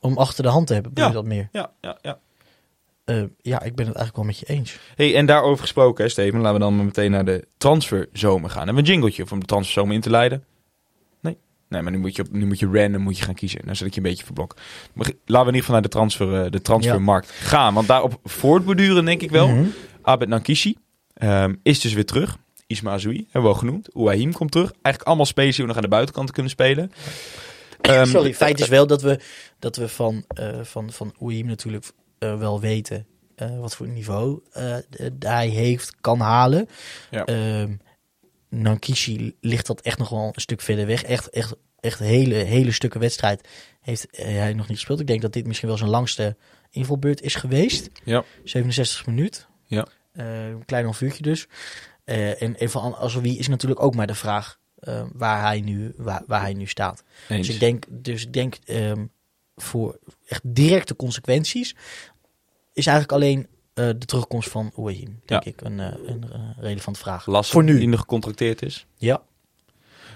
Om 0.00 0.16
achter 0.18 0.42
de 0.42 0.48
hand 0.50 0.66
te 0.66 0.72
hebben, 0.72 0.92
bedoel 0.94 1.10
Ja. 1.10 1.16
je 1.16 1.20
dat 1.22 1.32
meer? 1.32 1.48
Ja, 1.52 1.70
ja, 1.80 1.98
ja. 2.02 2.18
Eh, 3.04 3.22
ja, 3.40 3.62
ik 3.62 3.74
ben 3.74 3.86
het 3.86 3.96
eigenlijk 3.96 4.16
wel 4.16 4.24
met 4.24 4.38
je 4.38 4.46
eens. 4.46 4.78
Hey, 4.94 5.16
en 5.16 5.26
daarover 5.26 5.60
gesproken, 5.62 6.04
hè, 6.04 6.10
Steven. 6.10 6.40
Laten 6.40 6.52
we 6.54 6.60
dan 6.60 6.84
meteen 6.84 7.10
naar 7.10 7.24
de 7.24 7.46
transferzomer 7.58 8.50
gaan. 8.50 8.64
Hebben 8.64 8.84
we 8.84 8.88
een 8.90 8.94
jingletje 8.94 9.24
om 9.30 9.40
de 9.40 9.46
transferzomer 9.46 9.94
in 9.94 10.00
te 10.00 10.10
leiden? 10.10 10.44
Nee? 11.20 11.36
Nee, 11.68 11.82
maar 11.82 11.92
nu 11.92 11.98
moet 11.98 12.16
je, 12.16 12.22
op, 12.22 12.32
nu 12.32 12.46
moet 12.46 12.58
je 12.58 12.70
random 12.72 13.02
moet 13.02 13.18
je 13.18 13.24
gaan 13.24 13.34
kiezen. 13.34 13.60
Dan 13.66 13.76
zet 13.76 13.86
ik 13.86 13.94
je 13.94 14.00
een 14.00 14.06
beetje 14.06 14.24
verblok. 14.24 14.56
Maar 14.92 15.06
laten 15.06 15.16
we 15.26 15.38
in 15.38 15.44
ieder 15.46 15.60
geval 15.60 15.72
naar 15.72 15.82
de, 15.82 15.88
transfer, 15.88 16.44
eh, 16.44 16.50
de 16.50 16.62
transfermarkt 16.62 17.30
gaan. 17.30 17.74
Want 17.74 17.86
daarop 17.86 18.18
voortborduren 18.24 19.04
denk 19.04 19.22
ik 19.22 19.30
wel. 19.30 19.48
Mhm. 19.48 19.64
Abed 20.02 20.28
Nankishi 20.28 20.76
ehm, 21.14 21.54
is 21.62 21.80
dus 21.80 21.92
weer 21.92 22.06
terug. 22.06 22.36
Isma 22.66 22.92
Azoui 22.92 23.16
hebben 23.16 23.42
we 23.42 23.48
al 23.48 23.54
genoemd. 23.60 23.94
Ouahim 23.94 24.32
komt 24.32 24.50
terug. 24.50 24.70
Eigenlijk 24.70 25.02
allemaal 25.06 25.26
spelers 25.26 25.56
die 25.56 25.64
we 25.64 25.68
nog 25.70 25.76
aan 25.76 25.88
de 25.88 25.94
buitenkant 25.96 26.30
kunnen 26.30 26.50
spelen. 26.50 26.92
Ehm, 27.90 28.06
Sorry, 28.06 28.34
feit 28.34 28.60
is 28.60 28.68
wel 28.68 28.86
dat 28.86 29.02
we, 29.02 29.20
dat 29.58 29.76
we 29.76 29.88
van, 29.88 30.24
eh 30.28 30.60
van, 30.62 30.92
van 30.92 31.14
Oeim 31.20 31.46
natuurlijk 31.46 31.92
eh, 32.18 32.38
wel 32.38 32.60
weten 32.60 33.06
eh, 33.34 33.58
wat 33.58 33.76
voor 33.76 33.88
niveau 33.88 34.40
eh, 34.52 34.76
hij 35.18 35.48
heeft, 35.48 35.94
kan 36.00 36.20
halen. 36.20 36.68
Ja. 37.10 37.24
Ehm, 37.24 37.76
Nankishi 38.48 39.36
ligt 39.40 39.66
dat 39.66 39.80
echt 39.80 39.98
nog 39.98 40.08
wel 40.08 40.30
een 40.32 40.40
stuk 40.40 40.60
verder 40.60 40.86
weg. 40.86 41.02
Echt, 41.02 41.28
echt, 41.28 41.54
echt 41.80 41.98
hele, 41.98 42.34
hele 42.34 42.72
stukken 42.72 43.00
wedstrijd 43.00 43.48
heeft 43.80 44.06
hij 44.10 44.52
nog 44.52 44.68
niet 44.68 44.76
gespeeld. 44.76 45.00
Ik 45.00 45.06
denk 45.06 45.22
dat 45.22 45.32
dit 45.32 45.46
misschien 45.46 45.68
wel 45.68 45.78
zijn 45.78 45.90
langste 45.90 46.36
invalbeurt 46.70 47.20
is 47.20 47.34
geweest. 47.34 47.90
Ja. 48.04 48.24
67 48.44 49.06
minuut. 49.06 49.46
Ja. 49.66 49.86
Eh, 50.12 50.48
een 50.48 50.64
klein 50.64 50.84
half 50.84 51.00
uurtje 51.00 51.22
dus. 51.22 51.48
Eh, 52.04 52.42
en, 52.42 52.58
en 52.58 52.70
van 52.70 52.94
Azoui 52.96 53.38
is 53.38 53.48
natuurlijk 53.48 53.82
ook 53.82 53.94
maar 53.94 54.06
de 54.06 54.14
vraag 54.14 54.58
eh, 54.80 55.02
waar, 55.12 55.42
hij 55.42 55.60
nu, 55.60 55.94
waar, 55.96 56.22
waar 56.26 56.40
hij 56.40 56.52
nu 56.54 56.66
staat. 56.66 57.02
Eens. 57.28 57.46
Dus 57.46 57.54
ik 57.54 57.60
denk, 57.60 57.84
dus 57.88 58.22
ik 58.22 58.32
denk 58.32 58.56
ehm, 58.64 59.06
voor 59.56 59.98
echt 60.26 60.42
directe 60.44 60.96
consequenties 60.96 61.74
is 62.72 62.86
eigenlijk 62.86 63.22
alleen 63.22 63.46
eh, 63.74 63.86
de 63.86 64.06
terugkomst 64.06 64.48
van 64.50 64.72
Ouahim, 64.76 65.20
denk 65.24 65.44
Ja. 65.44 65.50
ik, 65.50 65.60
een, 65.60 65.80
eh, 65.80 65.92
een, 66.06 66.24
eh, 66.32 66.40
relevante 66.58 67.00
vraag. 67.00 67.26
Lastig 67.26 67.52
Voor 67.52 67.64
nu. 67.64 67.78
die 67.78 67.88
nog 67.88 68.00
gecontracteerd 68.00 68.62
is. 68.62 68.86
Ja. 68.96 69.22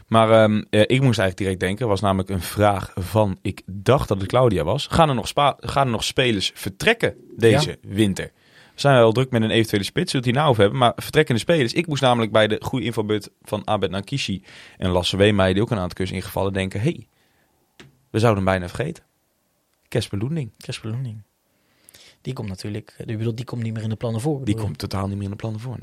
Maar 0.06 0.30
ehm, 0.30 0.62
eh, 0.70 0.80
ik 0.80 0.88
moest 1.00 1.18
eigenlijk 1.18 1.36
direct 1.36 1.60
denken, 1.60 1.88
was 1.88 2.00
namelijk 2.00 2.28
een 2.28 2.40
vraag 2.42 2.92
van, 2.94 3.38
ik 3.42 3.62
dacht 3.66 4.08
dat 4.08 4.18
het 4.20 4.28
Claudia 4.28 4.64
was. 4.64 4.86
Gaan 4.90 5.08
er 5.08 5.14
nog, 5.14 5.28
spa 5.28 5.56
gaan 5.60 5.86
er 5.86 5.92
nog 5.92 6.04
spelers 6.04 6.50
vertrekken 6.54 7.14
deze 7.36 7.78
winter? 7.82 8.30
We 8.74 8.80
zijn 8.80 8.94
wel 8.96 9.12
druk 9.12 9.30
met 9.30 9.42
een 9.42 9.50
eventuele 9.50 9.84
spits, 9.84 10.10
zullen 10.10 10.24
we 10.26 10.30
het 10.30 10.36
hier 10.36 10.44
nou 10.44 10.48
over 10.48 10.62
hebben. 10.62 10.78
Maar 10.80 10.92
vertrekkende 10.96 11.40
spelers. 11.40 11.72
Ik 11.72 11.86
moest 11.86 12.02
namelijk 12.02 12.32
bij 12.32 12.46
de 12.48 12.58
goede 12.62 12.84
infobeurt 12.84 13.28
van 13.42 13.66
Abed 13.66 13.90
Nankishi 13.90 14.42
en 14.78 14.90
Lasse 14.90 15.16
Weemeijer, 15.16 15.54
die 15.54 15.62
ook 15.62 15.70
een 15.70 15.78
aantal 15.78 15.94
keer 15.94 16.04
is 16.04 16.10
ingevallen, 16.10 16.52
denken, 16.52 16.80
hey, 16.80 17.06
we 18.10 18.18
zouden 18.18 18.44
hem 18.44 18.52
bijna 18.52 18.68
vergeten. 18.74 19.04
Loending. 20.10 20.50
Casper 20.58 20.90
Loening. 20.90 21.22
Die 22.20 22.32
komt 22.32 22.48
natuurlijk, 22.48 22.94
ik 22.98 23.18
bedoel, 23.18 23.34
die 23.34 23.44
komt 23.44 23.62
niet 23.62 23.72
meer 23.74 23.82
in 23.82 23.88
de 23.88 23.96
plannen 23.96 24.20
voor. 24.20 24.44
Die 24.44 24.56
komt 24.56 24.78
totaal 24.78 25.06
niet 25.06 25.14
meer 25.16 25.24
in 25.24 25.30
de 25.30 25.36
plannen 25.36 25.60
voor, 25.60 25.78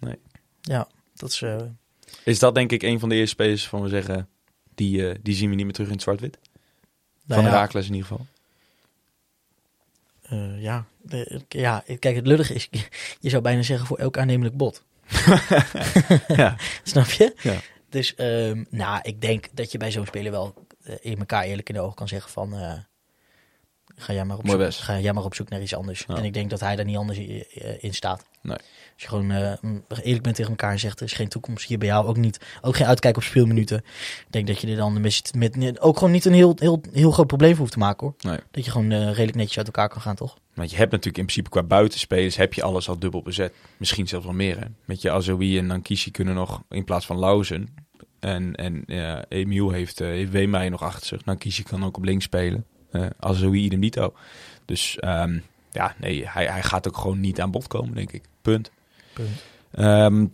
nee. 0.00 0.16
Ja, 0.60 0.88
dat 1.14 1.30
is... 1.30 1.42
eh, 1.42 1.56
Is 2.24 2.38
dat 2.38 2.54
denk 2.54 2.72
ik 2.72 2.82
een 2.82 3.00
van 3.00 3.08
de 3.08 3.14
eerste 3.14 3.34
spelers 3.34 3.68
van 3.68 3.82
we 3.82 3.88
zeggen, 3.88 4.28
die, 4.74 5.08
eh, 5.08 5.14
die 5.22 5.34
zien 5.34 5.48
we 5.50 5.54
niet 5.54 5.64
meer 5.64 5.74
terug 5.74 5.88
in 5.88 5.94
het 5.94 6.02
zwart-wit? 6.02 6.38
nou 7.24 7.40
van 7.42 7.50
ja, 7.50 7.56
Herakles 7.56 7.86
in 7.88 7.94
ieder 7.94 8.08
geval. 8.08 8.26
Eh, 10.28 10.62
ja, 10.62 10.84
de- 11.02 11.40
ja, 11.48 11.84
kijk, 11.98 12.16
het 12.16 12.26
lullige 12.26 12.54
is, 12.54 12.68
je 13.20 13.28
zou 13.30 13.42
bijna 13.42 13.62
zeggen 13.62 13.86
voor 13.86 13.98
elk 13.98 14.18
aannemelijk 14.18 14.56
bod. 14.56 14.82
ja. 16.36 16.56
Snap 16.82 17.10
je? 17.10 17.32
Ja. 17.42 17.54
Dus, 17.90 18.14
ehm, 18.14 18.64
nou, 18.70 19.00
ik 19.02 19.20
denk 19.20 19.46
dat 19.52 19.72
je 19.72 19.78
bij 19.78 19.90
zo'n 19.90 20.06
speler 20.06 20.30
wel 20.32 20.54
eh, 20.82 20.94
in 21.00 21.18
elkaar 21.18 21.44
eerlijk 21.44 21.68
in 21.68 21.74
de 21.74 21.80
ogen 21.80 21.94
kan 21.96 22.08
zeggen 22.08 22.30
van... 22.30 22.54
ga, 23.98 24.12
jij 24.12 24.24
maar 24.24 24.36
op 24.36 24.44
Mooi 24.44 24.56
zoek, 24.58 24.66
best. 24.66 24.80
ga 24.80 24.98
jij 24.98 25.12
maar 25.12 25.24
op 25.24 25.34
zoek 25.34 25.48
naar 25.48 25.62
iets 25.62 25.74
anders. 25.74 26.04
Ja. 26.08 26.16
En 26.16 26.24
ik 26.24 26.32
denk 26.32 26.50
dat 26.50 26.60
hij 26.60 26.76
daar 26.76 26.84
niet 26.84 26.96
anders 26.96 27.18
eh, 27.18 27.84
in 27.84 27.94
staat. 27.94 28.24
Nee. 28.42 28.56
Als 28.92 29.02
je 29.02 29.08
gewoon 29.08 29.30
eh, 29.30 29.52
eerlijk 30.02 30.22
bent 30.22 30.36
tegen 30.36 30.50
elkaar 30.50 30.70
en 30.70 30.78
zegt... 30.78 31.00
er 31.00 31.06
is 31.06 31.12
geen 31.12 31.28
toekomst 31.28 31.68
hier 31.68 31.78
bij 31.78 31.88
jou, 31.88 32.06
ook 32.06 32.16
niet. 32.16 32.40
Ook 32.60 32.76
geen 32.76 32.86
uitkijk 32.86 33.16
op 33.16 33.22
speelminuten. 33.22 33.76
Ik 33.78 34.26
denk 34.30 34.46
dat 34.46 34.60
je 34.60 34.66
er 34.66 34.76
dan 34.76 35.00
met, 35.00 35.32
met 35.34 35.80
ook 35.80 35.98
gewoon 35.98 36.12
niet 36.12 36.24
een 36.24 36.32
heel, 36.32 36.56
heel, 36.58 36.80
heel 36.92 37.10
groot 37.10 37.26
probleem 37.26 37.50
voor 37.50 37.58
hoeft 37.58 37.72
te 37.72 37.78
maken, 37.78 38.06
hoor. 38.06 38.14
Nee. 38.30 38.40
Dat 38.50 38.64
je 38.64 38.70
gewoon 38.70 38.90
eh, 38.90 39.06
redelijk 39.06 39.34
netjes 39.34 39.58
uit 39.58 39.66
elkaar 39.66 39.88
kan 39.88 40.00
gaan, 40.00 40.16
toch? 40.16 40.36
Want 40.54 40.70
je 40.70 40.76
hebt 40.76 40.90
natuurlijk 40.90 41.18
in 41.18 41.24
principe 41.24 41.50
qua 41.50 41.62
buitenspelers 41.62 42.36
heb 42.36 42.54
je 42.54 42.62
alles 42.62 42.88
al 42.88 42.98
dubbel 42.98 43.22
bezet. 43.22 43.54
Misschien 43.76 44.08
zelfs 44.08 44.24
wel 44.24 44.34
meer. 44.34 44.58
Hè? 44.58 44.66
Met 44.84 45.02
je 45.02 45.10
Azoui 45.10 45.58
en 45.58 45.66
Nankishi 45.66 46.10
kunnen 46.10 46.34
nog 46.34 46.62
in 46.68 46.84
plaats 46.84 47.06
van 47.06 47.18
Lauzen. 47.18 47.74
En, 48.20 48.54
en 48.54 48.82
ja, 48.86 49.24
Emiel 49.28 49.70
heeft, 49.70 50.00
uh, 50.00 50.08
heeft 50.08 50.70
nog 50.70 50.82
achter 50.82 51.06
zich. 51.06 51.24
Nankishi 51.24 51.62
kan 51.62 51.84
ook 51.84 51.96
op 51.96 52.04
links 52.04 52.24
spelen. 52.24 52.66
Uh, 52.92 53.06
Azoui 53.18 53.64
idem 53.64 53.80
dito. 53.80 54.14
Dus 54.64 54.98
ehm, 54.98 55.38
ja, 55.70 55.94
nee, 55.98 56.28
hij, 56.28 56.46
hij 56.46 56.62
gaat 56.62 56.88
ook 56.88 56.96
gewoon 56.96 57.20
niet 57.20 57.40
aan 57.40 57.50
bod 57.50 57.66
komen, 57.66 57.94
denk 57.94 58.12
ik. 58.12 58.24
Punt. 58.42 58.70
Punt. 59.12 59.28
Ehm, 59.70 60.26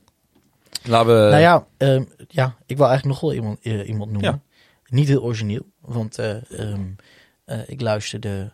laten 0.82 1.06
we... 1.24 1.30
Nou 1.30 1.40
ja, 1.40 1.66
ehm, 1.76 2.04
ja, 2.28 2.56
ik 2.66 2.76
wil 2.76 2.86
eigenlijk 2.88 3.04
nog 3.04 3.20
wel 3.20 3.32
iemand, 3.40 3.60
eh, 3.62 3.88
iemand 3.88 4.10
noemen. 4.10 4.30
Ja. 4.30 4.40
Niet 4.86 5.08
heel 5.08 5.22
origineel, 5.22 5.66
want 5.80 6.18
eh, 6.18 6.36
eh, 7.44 7.68
ik 7.68 7.80
luisterde... 7.80 8.52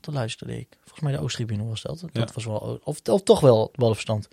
Wat 0.00 0.14
luisterde 0.14 0.58
ik? 0.58 0.68
Volgens 0.80 1.00
mij 1.00 1.12
de 1.12 1.20
Oosttribune 1.20 1.64
was 1.64 1.82
dat. 1.82 2.00
Dat 2.00 2.10
Ja. 2.12 2.28
was 2.34 2.44
wel... 2.44 2.80
Of, 2.84 3.00
of 3.08 3.22
toch 3.22 3.40
wel 3.40 3.70
ballenverstand. 3.74 4.28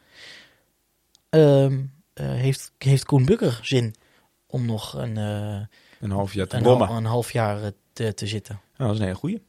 Eh, 2.13 2.27
heeft, 2.29 2.71
heeft 2.77 3.05
Koen 3.05 3.25
Bukker 3.25 3.59
zin 3.63 3.95
om 4.47 4.65
nog 4.65 4.93
een, 4.93 5.17
eh, 5.17 5.61
een 5.99 6.11
half 6.11 6.33
jaar 6.33 6.47
te 6.47 6.57
een, 6.57 7.05
half 7.05 7.31
jaar 7.31 7.63
eh, 7.63 7.69
te, 8.01 8.13
te 8.13 8.27
zitten? 8.27 8.59
Dat 8.77 8.91
is 8.91 8.97
een 8.97 9.03
hele 9.05 9.15
goeie. 9.15 9.41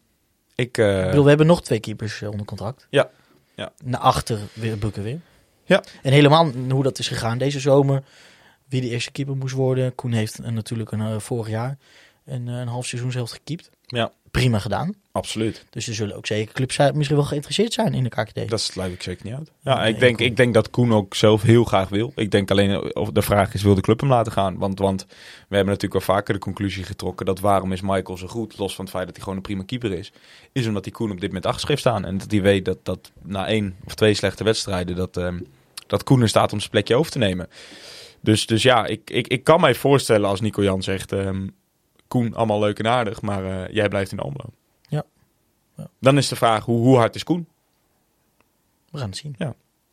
Ik, 0.55 0.79
eh, 0.79 0.99
Ik 1.01 1.07
bedoel, 1.07 1.23
we 1.23 1.29
hebben 1.29 1.47
nog 1.47 1.63
twee 1.63 1.81
keepers 1.81 2.23
eh, 2.23 2.31
onder 2.31 2.47
contract. 2.47 2.87
Ja. 2.91 3.11
Ja. 3.55 3.73
Naar 3.85 4.01
achter 4.01 4.39
weer 4.53 4.79
Bukker 4.79 5.03
weer. 5.03 5.21
Ja. 5.65 5.83
En 6.03 6.13
helemaal 6.13 6.51
hoe 6.71 6.83
dat 6.83 6.99
is 6.99 7.09
gegaan 7.09 7.39
deze 7.39 7.61
zomer. 7.61 8.03
Wie 8.69 8.81
de 8.81 8.89
eerste 8.89 9.13
keeper 9.13 9.37
moest 9.37 9.55
worden. 9.55 9.95
Koen 9.95 10.13
heeft 10.13 10.39
natuurlijk 10.39 10.93
een, 10.93 11.01
eh, 11.01 11.19
vorig 11.19 11.49
jaar 11.49 11.79
een, 12.25 12.47
een 12.47 12.69
half 12.69 12.87
seizoen 12.87 13.13
zelf 13.13 13.31
gekiept. 13.31 13.71
Ja. 13.87 14.13
Prima 14.31 14.59
gedaan. 14.59 14.95
Absoluut. 15.13 15.65
Dus 15.71 15.89
er 15.89 15.95
zullen 15.95 16.17
ook 16.17 16.27
zeker 16.27 16.55
clubs 16.55 16.75
zijn, 16.75 16.97
misschien 16.97 17.17
wel 17.17 17.27
geïnteresseerd 17.27 17.73
zijn 17.73 17.95
in 17.95 18.03
de 18.03 18.09
KKD. 18.09 18.49
Dat 18.49 18.61
sluit 18.61 18.93
ik 18.93 19.03
zeker 19.03 19.25
niet 19.25 19.35
uit. 19.35 19.51
Ja, 19.61 19.81
Nee, 19.81 19.93
ik, 19.93 19.99
denk, 19.99 20.21
ik 20.21 20.37
denk 20.37 20.55
dat 20.55 20.71
Koen 20.71 20.93
ook 20.93 21.15
zelf 21.15 21.43
heel 21.43 21.65
graag 21.65 21.89
wil. 21.89 22.13
Ik 22.15 22.31
denk 22.31 22.51
alleen 22.51 22.97
of 22.97 23.11
de 23.11 23.23
vraag 23.23 23.55
is, 23.55 23.63
wil 23.63 23.75
de 23.75 23.81
club 23.81 24.01
hem 24.01 24.09
laten 24.09 24.33
gaan? 24.33 24.59
Want, 24.59 24.79
want 24.79 25.07
we 25.49 25.57
hebben 25.57 25.75
natuurlijk 25.75 26.07
wel 26.07 26.17
vaker 26.17 26.35
de 26.35 26.41
conclusie 26.41 26.85
getrokken 26.85 27.27
dat 27.27 27.41
waarom 27.41 27.73
is 27.73 27.81
Michael 27.81 28.19
zo 28.19 28.27
goed, 28.27 28.59
los 28.59 28.75
van 28.75 28.85
het 28.85 28.95
feit 28.95 29.07
dat 29.07 29.15
hij 29.15 29.25
gewoon 29.25 29.39
een 29.39 29.45
prima 29.45 29.63
keeper 29.65 29.93
is, 29.93 30.13
is 30.53 30.67
omdat 30.67 30.85
hij 30.85 30.93
Koen 30.93 31.11
op 31.11 31.21
dit 31.21 31.29
moment 31.29 31.47
achter 31.47 31.79
staan. 31.79 32.05
En 32.05 32.19
dat 32.19 32.31
hij 32.31 32.43
weet 32.43 32.65
dat, 32.65 32.79
dat 32.83 33.11
na 33.23 33.47
één 33.47 33.77
of 33.85 33.95
twee 33.95 34.15
slechte 34.15 34.45
wedstrijden, 34.45 34.97
dat, 34.97 35.17
ehm, 35.17 35.39
dat 35.87 36.03
Koen 36.03 36.21
er 36.21 36.29
staat 36.29 36.53
om 36.53 36.59
zijn 36.59 36.71
plekje 36.71 36.95
over 36.95 37.13
te 37.13 37.19
nemen. 37.19 37.49
Dus, 38.21 38.47
dus 38.47 38.63
ja, 38.63 38.87
ik, 38.87 39.11
ik, 39.11 39.27
ik 39.27 39.45
kan 39.45 39.61
mij 39.61 39.75
voorstellen 39.75 40.29
als 40.29 40.41
Nico 40.41 40.63
Jan 40.63 40.83
zegt, 40.83 41.13
ehm, 41.13 41.47
Koen, 42.09 42.35
allemaal 42.35 42.61
leuk 42.61 42.79
en 42.79 42.87
aardig, 42.87 43.23
maar 43.23 43.45
eh, 43.45 43.75
jij 43.75 43.89
blijft 43.89 44.13
in 44.13 44.19
Almelo. 44.19 44.51
Ja. 45.77 45.83
Ja. 45.83 45.89
Dan 46.01 46.17
is 46.17 46.29
de 46.29 46.37
vraag, 46.37 46.65
hoe, 46.65 46.79
hoe 46.79 46.97
hard 46.97 47.15
is 47.15 47.25
Koen? 47.25 47.47
We 48.91 48.99
gaan 48.99 49.09
het 49.09 49.17
zien. 49.17 49.37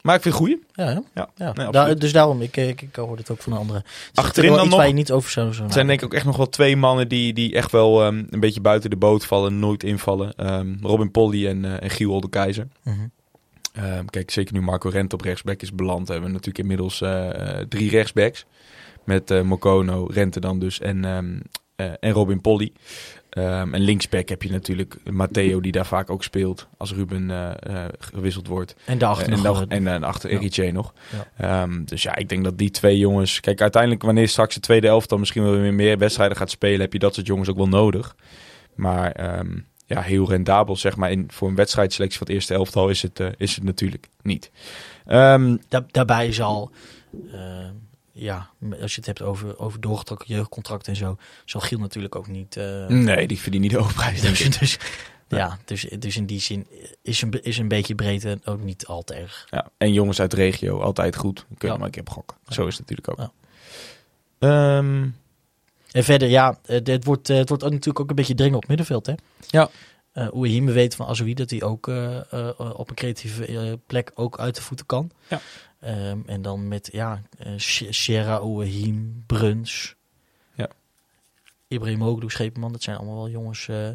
Maar 0.02 0.16
ik 0.16 0.22
vind 0.22 0.34
het 0.36 0.44
goeie. 0.44 0.64
Ja, 0.74 0.90
ja. 0.90 1.02
Ja, 1.16 1.30
ja. 1.36 1.54
nee, 1.54 1.66
absoluut. 1.68 2.02
dus 2.02 2.12
daarom, 2.12 2.42
ik, 2.42 2.58
ik, 2.58 2.82
ik 2.82 2.96
hoor 2.96 3.18
het 3.18 3.30
ook 3.32 3.42
van 3.42 3.54
een 3.54 3.60
andere. 3.60 3.78
Het 3.80 3.88
is 4.14 4.24
Achterin 4.24 4.54
dan 4.54 4.70
nog- 4.70 4.86
je 4.86 4.94
niet 4.94 5.12
over 5.12 5.32
zou 5.32 5.54
zo 5.54 5.64
Het 5.64 5.74
zijn 5.74 5.88
denk 5.88 6.00
ik 6.00 6.06
ook 6.06 6.14
echt 6.14 6.26
nog 6.26 6.38
wel 6.38 6.50
twee 6.50 6.76
mannen 6.78 7.08
die, 7.08 7.34
die 7.34 7.54
echt 7.56 7.72
wel 7.72 8.04
ehm, 8.04 8.24
een 8.30 8.40
beetje 8.40 8.62
buiten 8.62 8.90
de 8.90 8.96
boot 8.96 9.26
vallen, 9.26 9.60
nooit 9.60 9.84
invallen. 9.84 10.34
Ehm, 10.36 10.76
Robin 10.82 11.12
Polly 11.12 11.48
en, 11.48 11.66
eh 11.66 11.84
en 11.84 11.90
Giel 11.90 12.22
de 12.22 12.30
Keizer. 12.30 12.68
Mhm. 12.84 12.98
Ehm, 13.74 14.06
kijk, 14.06 14.32
zeker 14.32 14.54
nu 14.54 14.62
Marco 14.62 14.90
Rent 14.90 15.14
op 15.14 15.22
rechtsback 15.22 15.62
is 15.62 15.74
beland, 15.76 16.08
hebben 16.08 16.26
we 16.26 16.32
natuurlijk 16.32 16.58
inmiddels 16.60 17.02
eh, 17.02 17.60
eh, 17.60 17.66
drie 17.70 17.90
rechtsbacks. 17.90 18.46
Met 19.04 19.32
eh, 19.32 19.42
Mokono, 19.42 20.06
Rente 20.12 20.40
dan 20.40 20.60
dus 20.60 20.80
en, 20.80 21.06
eh, 21.76 21.86
en 22.00 22.12
Robin 22.12 22.42
Polly. 22.42 22.72
Ehm, 23.30 23.74
en 23.74 23.82
linksback 23.82 24.30
heb 24.30 24.44
je 24.44 24.52
natuurlijk 24.52 24.96
Matteo 25.12 25.62
die 25.62 25.72
daar 25.72 25.86
vaak 25.86 26.10
ook 26.10 26.24
speelt 26.24 26.68
als 26.78 26.94
Ruben 26.94 27.32
eh, 27.32 27.84
eh, 27.84 27.90
gewisseld 28.00 28.48
wordt. 28.48 28.76
En 28.86 28.98
daarachter 28.98 29.34
en, 29.34 29.42
nog, 29.42 29.66
eh, 29.68 29.78
en 29.78 29.88
eh, 29.88 30.02
achter 30.02 30.32
ja. 30.32 30.38
Eritje 30.38 30.72
nog. 30.72 30.94
Ja. 31.12 31.62
Ehm, 31.62 31.84
dus 31.86 32.04
ja, 32.04 32.16
ik 32.16 32.30
denk 32.30 32.44
dat 32.44 32.58
die 32.58 32.72
twee 32.72 32.98
jongens... 32.98 33.40
Kijk, 33.40 33.62
uiteindelijk 33.62 34.02
wanneer 34.02 34.28
straks 34.28 34.54
de 34.54 34.60
tweede 34.60 34.88
elftal 34.88 35.18
misschien 35.18 35.44
wel 35.44 35.58
weer 35.58 35.74
meer 35.74 35.98
wedstrijden 35.98 36.38
gaat 36.38 36.50
spelen... 36.50 36.80
heb 36.80 36.94
je 36.94 37.00
dat 37.00 37.14
soort 37.14 37.28
jongens 37.28 37.50
ook 37.50 37.58
wel 37.58 37.68
nodig. 37.68 38.16
Maar 38.76 39.12
ehm, 39.12 39.58
ja, 39.86 40.02
heel 40.02 40.30
rendabel 40.30 40.76
zeg 40.76 40.96
maar 40.96 41.12
in, 41.12 41.28
voor 41.32 41.48
een 41.48 41.56
wedstrijdselectie 41.56 42.18
van 42.18 42.28
het 42.28 42.36
eerste 42.36 42.54
elftal 42.54 42.90
is 42.90 43.02
het, 43.02 43.22
is 43.38 43.56
het 43.56 43.64
natuurlijk 43.64 44.08
niet. 44.22 44.52
Da- 45.06 45.86
daarbij 45.92 46.32
zal, 46.32 46.72
ja, 48.20 48.50
als 48.82 48.92
je 48.92 48.98
het 48.98 49.06
hebt 49.06 49.22
over, 49.22 49.60
over 49.60 49.82
doorgetrokken 49.82 50.28
jeugdcontracten 50.28 50.92
en 50.92 50.98
zo, 51.00 51.18
zal 51.46 51.62
Giel 51.62 51.80
natuurlijk 51.80 52.16
ook 52.16 52.28
niet. 52.28 52.58
eh, 52.58 52.86
nee, 52.88 53.28
die 53.28 53.40
verdient 53.40 53.64
niet 53.64 53.72
de 53.72 53.78
hoofdprijs 53.78 54.22
dus, 54.50 54.60
dus, 54.60 54.78
ja, 55.28 55.58
dus, 55.66 55.82
dus 56.00 56.18
in 56.18 56.26
die 56.26 56.40
zin 56.40 56.68
is 57.02 57.22
een, 57.22 57.44
is 57.44 57.58
een 57.58 57.68
beetje 57.68 57.96
breedte 57.96 58.40
ook 58.46 58.62
niet 58.64 58.86
al 58.86 59.04
te 59.04 59.14
erg. 59.14 59.48
Ja, 59.50 59.70
en 59.78 59.94
jongens 59.94 60.20
uit 60.22 60.32
de 60.32 60.38
regio, 60.38 60.80
altijd 60.82 61.16
goed. 61.16 61.46
Kunnen 61.48 61.68
Ja. 61.68 61.76
maar 61.76 61.86
een 61.86 61.92
keer 61.92 62.02
op 62.02 62.10
gokken. 62.10 62.38
Zo 62.48 62.68
is 62.68 62.78
het 62.78 62.90
natuurlijk 62.90 63.20
ook. 63.20 63.30
Ehm, 64.40 65.08
En 65.92 66.04
verder, 66.04 66.30
ja, 66.30 66.60
eh, 66.66 66.80
het 66.84 67.06
wordt, 67.06 67.30
eh, 67.30 67.38
het 67.38 67.50
wordt 67.50 67.64
ook 67.64 67.72
natuurlijk 67.72 68.00
ook 68.00 68.10
een 68.10 68.16
beetje 68.16 68.36
dringen 68.36 68.58
op 68.58 68.68
middenveld, 68.68 69.06
hè? 69.06 69.14
Ja. 69.48 69.70
Eh 70.12 70.28
hoe 70.28 70.46
je 70.46 70.52
hiermee 70.52 70.74
weet 70.74 70.96
van 70.96 71.08
Azoui 71.08 71.34
dat 71.34 71.50
hij 71.50 71.62
ook 71.62 71.88
eh, 71.88 72.34
eh, 72.34 72.50
op 72.58 72.90
een 72.90 72.96
creatieve 72.96 73.46
eh, 73.46 73.74
plek 73.88 74.12
ook 74.16 74.40
uit 74.40 74.56
de 74.56 74.62
voeten 74.62 74.86
kan. 74.86 75.12
Ja. 75.28 75.42
Ehm, 75.80 76.20
en 76.26 76.42
dan 76.42 76.68
met, 76.68 76.90
ja, 76.92 77.22
eh 77.38 77.54
Sierra, 77.90 78.36
Ouahim, 78.36 79.24
Bruns. 79.28 79.96
Ja. 80.56 80.70
Ibrahimoglu, 81.68 82.30
Schepenman, 82.30 82.72
dat 82.72 82.84
zijn 82.84 82.98
allemaal 82.98 83.16
wel 83.16 83.30
jongens 83.30 83.68
eh, 83.68 83.90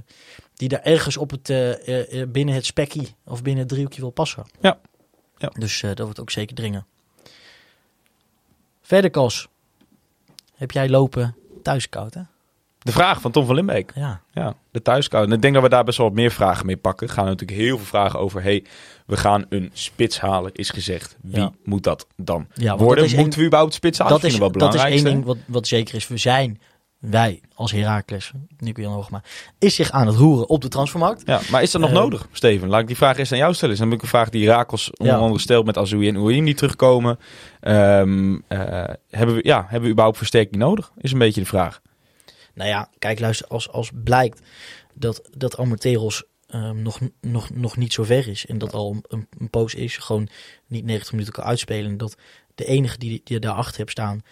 die 0.54 0.68
daar 0.68 0.82
ergens 0.82 1.16
op 1.16 1.30
het, 1.30 1.50
eh, 1.50 2.22
binnen 2.28 2.54
het 2.54 2.66
spekkie 2.66 3.14
of 3.24 3.42
binnen 3.42 3.62
het 3.62 3.68
driehoekje 3.68 4.00
wil 4.00 4.10
passen. 4.10 4.46
Ja. 4.60 4.80
Ja. 5.36 5.48
Dus 5.48 5.80
dat 5.80 5.98
wordt 5.98 6.20
ook 6.20 6.30
zeker 6.30 6.54
dringen. 6.54 6.86
Verder, 8.82 9.10
Kos. 9.10 9.48
Heb 10.54 10.70
jij 10.70 10.88
lopen 10.88 11.36
thuiskoud, 11.62 12.14
hè? 12.14 12.22
De 12.84 12.92
vraag 12.92 13.20
van 13.20 13.30
Tom 13.30 13.46
van 13.46 13.54
Limbeek. 13.54 13.92
Ja. 13.94 14.20
Ja, 14.32 14.54
de 14.70 14.82
thuiskou. 14.82 15.26
En 15.26 15.32
ik 15.32 15.42
denk 15.42 15.54
dat 15.54 15.62
we 15.62 15.68
daar 15.68 15.84
best 15.84 15.98
wel 15.98 16.06
wat 16.06 16.16
meer 16.16 16.30
vragen 16.30 16.66
mee 16.66 16.76
pakken. 16.76 17.08
Gaan 17.08 17.24
natuurlijk 17.24 17.58
heel 17.60 17.76
veel 17.76 17.86
vragen 17.86 18.18
over. 18.18 18.42
hey, 18.42 18.64
we 19.06 19.16
gaan 19.16 19.44
een 19.48 19.70
spits 19.72 20.20
halen, 20.20 20.52
is 20.54 20.70
gezegd. 20.70 21.16
Wie 21.22 21.36
Ja. 21.40 21.52
moet 21.64 21.82
dat 21.82 22.06
dan 22.16 22.46
Ja, 22.54 22.76
worden? 22.76 23.16
Moeten 23.16 23.38
we 23.40 23.46
überhaupt 23.46 23.74
spits 23.74 23.98
halen? 23.98 24.20
dat 24.20 24.24
is, 24.30 24.38
wel 24.38 24.52
dat 24.52 24.74
is 24.74 24.82
één 24.82 25.04
ding 25.04 25.24
wat, 25.24 25.36
wat 25.46 25.66
zeker 25.66 25.94
is. 25.94 26.08
We 26.08 26.16
zijn, 26.16 26.60
wij 26.98 27.40
als 27.54 27.72
Heracles, 27.72 28.32
Nico 28.58 28.80
Jan 28.82 28.92
Hoogma, 28.92 29.22
is 29.58 29.74
zich 29.74 29.90
aan 29.90 30.06
het 30.06 30.16
roeren 30.16 30.48
op 30.48 30.62
de 30.62 30.68
transfermarkt. 30.68 31.22
Ja, 31.26 31.40
maar 31.50 31.62
is 31.62 31.70
dat 31.70 31.80
nog 31.80 31.90
Eh, 31.90 31.96
nodig, 31.96 32.28
Steven? 32.32 32.68
Laat 32.68 32.80
ik 32.80 32.86
die 32.86 32.96
vraag 32.96 33.18
eerst 33.18 33.32
aan 33.32 33.38
jou 33.38 33.54
stellen. 33.54 33.74
Is 33.74 33.80
namelijk 33.80 34.02
een 34.04 34.10
vraag 34.10 34.28
die 34.28 34.46
Rakels 34.46 34.90
onder 34.96 35.14
Ja. 35.14 35.20
andere 35.20 35.40
stelt 35.40 35.66
met 35.66 35.78
Azoui 35.78 36.08
en 36.08 36.16
Ouahim 36.16 36.44
die 36.44 36.54
terugkomen. 36.54 37.18
Ehm, 37.60 38.34
eh, 38.48 38.58
hebben, 39.10 39.34
we, 39.36 39.40
ja, 39.42 39.60
hebben 39.62 39.82
we 39.82 39.88
überhaupt 39.88 40.16
versterking 40.18 40.56
nodig? 40.56 40.92
Is 41.00 41.12
een 41.12 41.18
beetje 41.18 41.40
de 41.40 41.46
vraag. 41.46 41.80
Nou 42.54 42.68
ja, 42.68 42.90
kijk, 42.98 43.20
luister, 43.20 43.46
als, 43.46 43.68
als 43.68 43.90
blijkt 44.04 44.40
dat, 44.94 45.28
dat 45.36 45.56
Amoteros 45.58 46.24
ehm, 46.46 46.82
nog, 46.82 47.00
nog, 47.20 47.50
nog 47.50 47.76
niet 47.76 47.92
zo 47.92 48.02
ver 48.04 48.28
is 48.28 48.46
en 48.46 48.58
dat 48.58 48.72
al 48.72 49.02
een, 49.08 49.26
een 49.38 49.50
poos 49.50 49.74
is, 49.74 49.96
gewoon 49.96 50.28
niet 50.66 50.84
90 50.84 51.12
minuten 51.12 51.32
kan 51.32 51.44
uitspelen, 51.44 51.90
en 51.90 51.96
dat 51.96 52.16
de 52.54 52.64
enige 52.64 52.98
die, 52.98 53.10
die 53.10 53.22
je 53.24 53.38
daarachter 53.38 53.76
hebt 53.78 53.90
staan, 53.90 54.22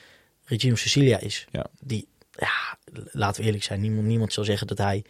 Regino 0.45 0.75
Cecilia 0.75 1.18
is, 1.18 1.47
Ja. 1.51 1.66
die, 1.81 2.09
ja, 2.31 2.79
laten 3.12 3.41
we 3.41 3.47
eerlijk 3.47 3.64
zijn, 3.64 3.81
niemand, 3.81 4.07
niemand 4.07 4.33
zal 4.33 4.45
zeggen 4.45 4.66
dat 4.66 4.79
hij 4.79 5.05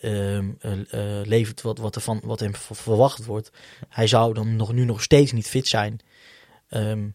ehm, 0.00 0.50
eh, 0.60 1.20
eh, 1.20 1.26
levert 1.26 1.62
wat, 1.62 1.78
wat, 1.78 1.94
er 1.96 2.00
van, 2.02 2.20
wat 2.24 2.40
hem 2.40 2.54
verwacht 2.54 3.24
wordt. 3.24 3.50
Hij 3.88 4.06
zou 4.06 4.34
dan 4.34 4.56
nog, 4.56 4.72
nu 4.72 4.84
nog 4.84 5.02
steeds 5.02 5.32
niet 5.32 5.48
fit 5.48 5.68
zijn. 5.68 6.00
Ehm, 6.68 7.08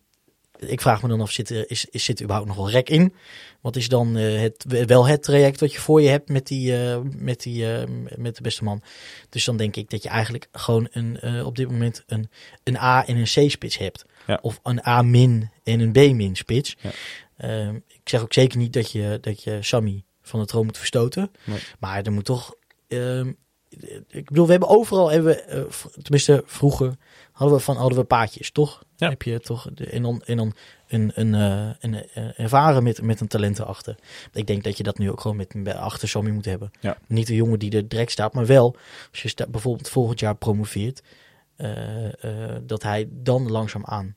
ik 0.60 0.82
vraag 0.82 1.02
me 1.02 1.08
dan 1.08 1.22
af, 1.22 1.32
zit 1.32 1.50
er, 1.50 1.70
is, 1.70 1.86
is, 1.86 2.04
zit 2.04 2.18
er 2.18 2.24
überhaupt 2.24 2.50
nog 2.50 2.58
wel 2.58 2.70
rek 2.70 2.90
in? 2.90 3.14
Wat 3.62 3.76
is 3.76 3.88
dan 3.88 4.18
eh, 4.18 4.40
het, 4.40 4.66
wel 4.86 5.08
het 5.08 5.24
traject 5.24 5.60
wat 5.60 5.74
je 5.74 5.80
voor 5.80 6.02
je 6.02 6.10
hebt 6.10 6.30
met, 6.30 6.48
die, 6.48 6.76
eh, 6.76 7.00
met, 7.18 7.42
die, 7.42 7.74
eh, 7.74 7.88
met 8.16 8.36
de 8.36 8.42
beste 8.42 8.64
man? 8.64 8.82
Dus 9.30 9.46
dan 9.46 9.58
denk 9.58 9.76
ik 9.76 9.90
dat 9.90 10.04
je 10.04 10.10
eigenlijk 10.10 10.48
gewoon 10.52 10.88
een, 10.92 11.46
op 11.46 11.56
dit 11.56 11.70
moment 11.70 12.04
een, 12.08 12.30
een 12.64 12.78
A 12.78 13.08
en 13.08 13.18
een 13.18 13.24
C-spits 13.24 13.78
hebt. 13.78 14.06
Ja. 14.28 14.40
Of 14.42 14.60
een 14.64 14.88
A-min 14.88 15.50
en 15.64 15.80
een 15.80 15.92
B-min 15.92 16.36
spits. 16.36 16.76
Ja. 16.82 16.92
Ehm, 17.38 17.76
ik 17.76 18.10
zeg 18.10 18.22
ook 18.22 18.34
zeker 18.34 18.58
niet 18.58 18.74
dat 18.74 18.92
je, 18.92 19.18
dat 19.22 19.44
je 19.44 19.58
Sammy 19.62 20.04
van 20.22 20.40
de 20.40 20.46
troon 20.46 20.66
moet 20.66 20.78
verstoten. 20.78 21.32
Nee. 21.44 21.60
Maar 21.80 22.04
er 22.04 22.12
moet 22.12 22.26
toch... 22.26 22.58
ik 24.08 24.26
bedoel, 24.26 24.46
we 24.46 24.52
hebben 24.52 24.70
overal, 24.70 25.12
hebben 25.12 25.34
we, 25.36 25.42
eh, 25.42 25.62
tenminste 26.02 26.44
vroeger, 26.46 26.94
hadden 27.32 27.58
we 27.58 27.64
van 27.64 27.76
hadden 27.76 27.98
we 27.98 28.04
paadjes, 28.04 28.52
toch? 28.52 28.84
Ja. 28.96 29.10
Heb 29.10 29.22
je 29.22 29.40
toch 29.40 29.68
de, 29.74 29.86
en 29.86 30.02
dan, 30.02 30.22
en 30.26 30.38
dan 30.38 30.54
een, 30.88 31.12
een, 31.16 31.36
eh, 31.36 31.70
een, 31.80 31.94
eh, 32.14 32.40
ervaren 32.40 32.84
met, 32.84 33.02
met 33.02 33.20
een 33.20 33.28
talent 33.28 33.60
erachter. 33.60 33.96
Ik 34.34 34.48
denk 34.48 34.64
dat 34.64 34.78
je 34.78 34.84
dat 34.84 34.98
nu 34.98 35.12
ook 35.12 35.22
gewoon 35.22 35.38
met 35.38 35.54
bij- 35.64 35.76
achter 35.76 36.08
Sammy 36.08 36.32
moet 36.32 36.46
hebben. 36.46 36.72
Ja. 36.80 36.98
Niet 37.08 37.30
een 37.30 37.36
jongen 37.36 37.60
die 37.60 37.72
er 37.72 37.88
direct 37.88 38.12
staat, 38.12 38.34
maar 38.34 38.46
wel 38.46 38.76
als 39.12 39.22
je 39.22 39.28
sta, 39.28 39.48
bijvoorbeeld 39.48 39.90
volgend 39.90 40.20
jaar 40.20 40.36
promoveert, 40.36 41.04
dat 42.62 42.84
hij 42.84 43.08
dan 43.12 43.52
langzaam 43.52 43.86
aan 43.86 44.16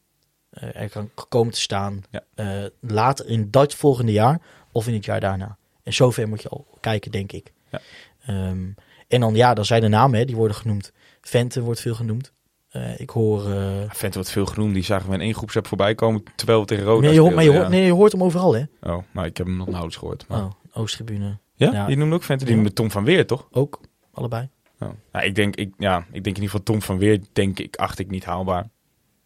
er 0.51 0.89
kan 0.91 1.11
komen 1.29 1.53
te 1.53 1.61
staan. 1.61 2.03
Ja. 2.11 2.71
later 2.81 3.27
in 3.29 3.51
dat 3.51 3.75
volgende 3.75 4.13
jaar 4.13 4.41
of 4.73 4.87
in 4.87 4.95
het 4.95 5.05
jaar 5.05 5.21
daarna. 5.21 5.57
En 5.83 5.93
zover 5.93 6.29
moet 6.29 6.43
je 6.43 6.49
al 6.49 6.67
kijken, 6.81 7.11
denk 7.11 7.33
ik. 7.33 7.53
Ja. 7.71 7.81
Ehm, 8.27 8.69
en 9.13 9.21
dan, 9.21 9.35
ja, 9.35 9.55
dan 9.55 9.65
zijn 9.65 9.81
de 9.81 9.89
namen, 9.89 10.19
hè, 10.19 10.25
die 10.25 10.37
worden 10.37 10.57
genoemd. 10.57 10.93
Vente 11.21 11.61
wordt 11.63 11.81
veel 11.81 11.95
genoemd. 11.95 12.33
Eh, 12.69 13.01
ik 13.01 13.11
hoor... 13.11 13.51
eh, 13.51 13.67
Vent 13.89 14.15
wordt 14.15 14.31
veel 14.31 14.47
genoemd. 14.47 14.75
Die 14.75 14.83
zagen 14.85 15.09
we 15.09 15.15
in 15.15 15.21
één 15.21 15.35
groepsapp 15.35 15.67
voorbij 15.67 15.95
komen 15.95 16.23
terwijl 16.37 16.61
we 16.61 16.67
tegen 16.67 16.85
Roda 16.85 17.07
nee, 17.07 17.15
je 17.15 17.21
hoort, 17.21 17.35
maar 17.35 17.45
je 17.45 17.53
hoort, 17.53 17.69
nee, 17.69 17.85
je 17.85 17.93
hoort 17.93 18.13
hem 18.13 18.23
overal, 18.23 18.55
hè? 18.55 18.63
Oh, 18.83 18.99
nou, 19.13 19.27
ik 19.27 19.37
heb 19.37 19.47
hem 19.47 19.57
nog 19.57 19.67
nauwelijks 19.67 19.97
gehoord. 19.99 20.25
Maar... 20.29 20.45
Oh, 20.45 20.51
Oosttribune. 20.73 21.39
ja? 21.55 21.73
ja. 21.73 21.87
Die 21.87 21.97
noemde 21.97 22.15
ook 22.15 22.23
Vente. 22.23 22.45
Die 22.45 22.55
noemde 22.55 22.73
Tom 22.73 22.91
van 22.91 23.05
Weer, 23.05 23.27
toch? 23.27 23.49
Ook, 23.51 23.81
allebei. 24.13 24.49
Oh. 24.81 24.89
Nou, 25.13 25.27
ik, 25.27 25.35
denk, 25.35 25.57
ik, 25.57 25.73
ja, 25.79 25.99
ik 25.99 26.05
denk 26.25 26.37
in 26.37 26.43
ieder 26.43 26.43
geval 26.45 26.63
Tom 26.63 26.83
van 26.83 26.99
Weer, 26.99 27.21
denk 27.33 27.59
ik, 27.59 27.77
acht 27.77 27.99
ik 27.99 28.11
niet 28.11 28.25
haalbaar. 28.25 28.69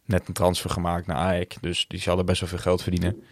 Net 0.05 0.27
een 0.27 0.33
transfer 0.33 0.69
gemaakt 0.69 1.07
naar 1.07 1.17
AEK, 1.17 1.57
dus 1.61 1.85
die 1.87 1.99
zal 1.99 2.17
er 2.17 2.23
best 2.23 2.39
wel 2.39 2.49
veel 2.49 2.57
geld 2.57 2.81
verdienen. 2.81 3.23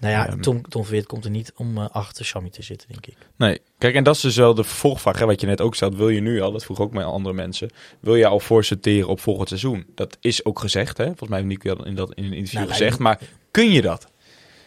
Nou 0.00 0.12
ja, 0.12 0.26
Ehm. 0.26 0.40
Tom, 0.40 0.62
Tom 0.68 0.82
Verweert 0.84 1.06
komt 1.06 1.24
er 1.24 1.30
niet 1.30 1.52
om 1.56 1.78
eh, 1.78 1.88
achter 1.90 2.24
Sammy 2.24 2.50
te 2.50 2.62
zitten, 2.62 2.88
denk 2.88 3.06
ik. 3.06 3.16
Nee, 3.36 3.60
kijk, 3.78 3.94
en 3.94 4.04
dat 4.04 4.14
is 4.14 4.20
dus 4.20 4.36
wel 4.36 4.54
de 4.54 4.64
vervolgvraag, 4.64 5.18
hè, 5.18 5.26
wat 5.26 5.40
je 5.40 5.46
net 5.46 5.60
ook 5.60 5.74
stelt. 5.74 5.96
Wil 5.96 6.08
je 6.08 6.20
nu 6.20 6.40
al, 6.40 6.52
dat 6.52 6.64
vroeg 6.64 6.80
ook 6.80 6.92
met 6.92 7.04
andere 7.04 7.34
mensen, 7.34 7.70
wil 8.00 8.14
je 8.16 8.26
al 8.26 8.40
voorsorteren 8.40 9.08
op 9.08 9.20
volgend 9.20 9.48
seizoen? 9.48 9.86
Dat 9.94 10.16
is 10.20 10.44
ook 10.44 10.58
gezegd, 10.58 10.96
hè? 10.96 11.04
Volgens 11.04 11.28
mij 11.28 11.38
heeft 11.38 11.50
Nico 11.50 11.74
dat 11.74 11.86
in, 11.86 11.94
dat 11.94 12.14
in 12.14 12.24
een 12.24 12.32
interview 12.32 12.58
Nou, 12.60 12.72
gezegd. 12.72 12.98
Maar 12.98 13.18
kun 13.50 13.70
je 13.70 13.82
dat? 13.82 14.06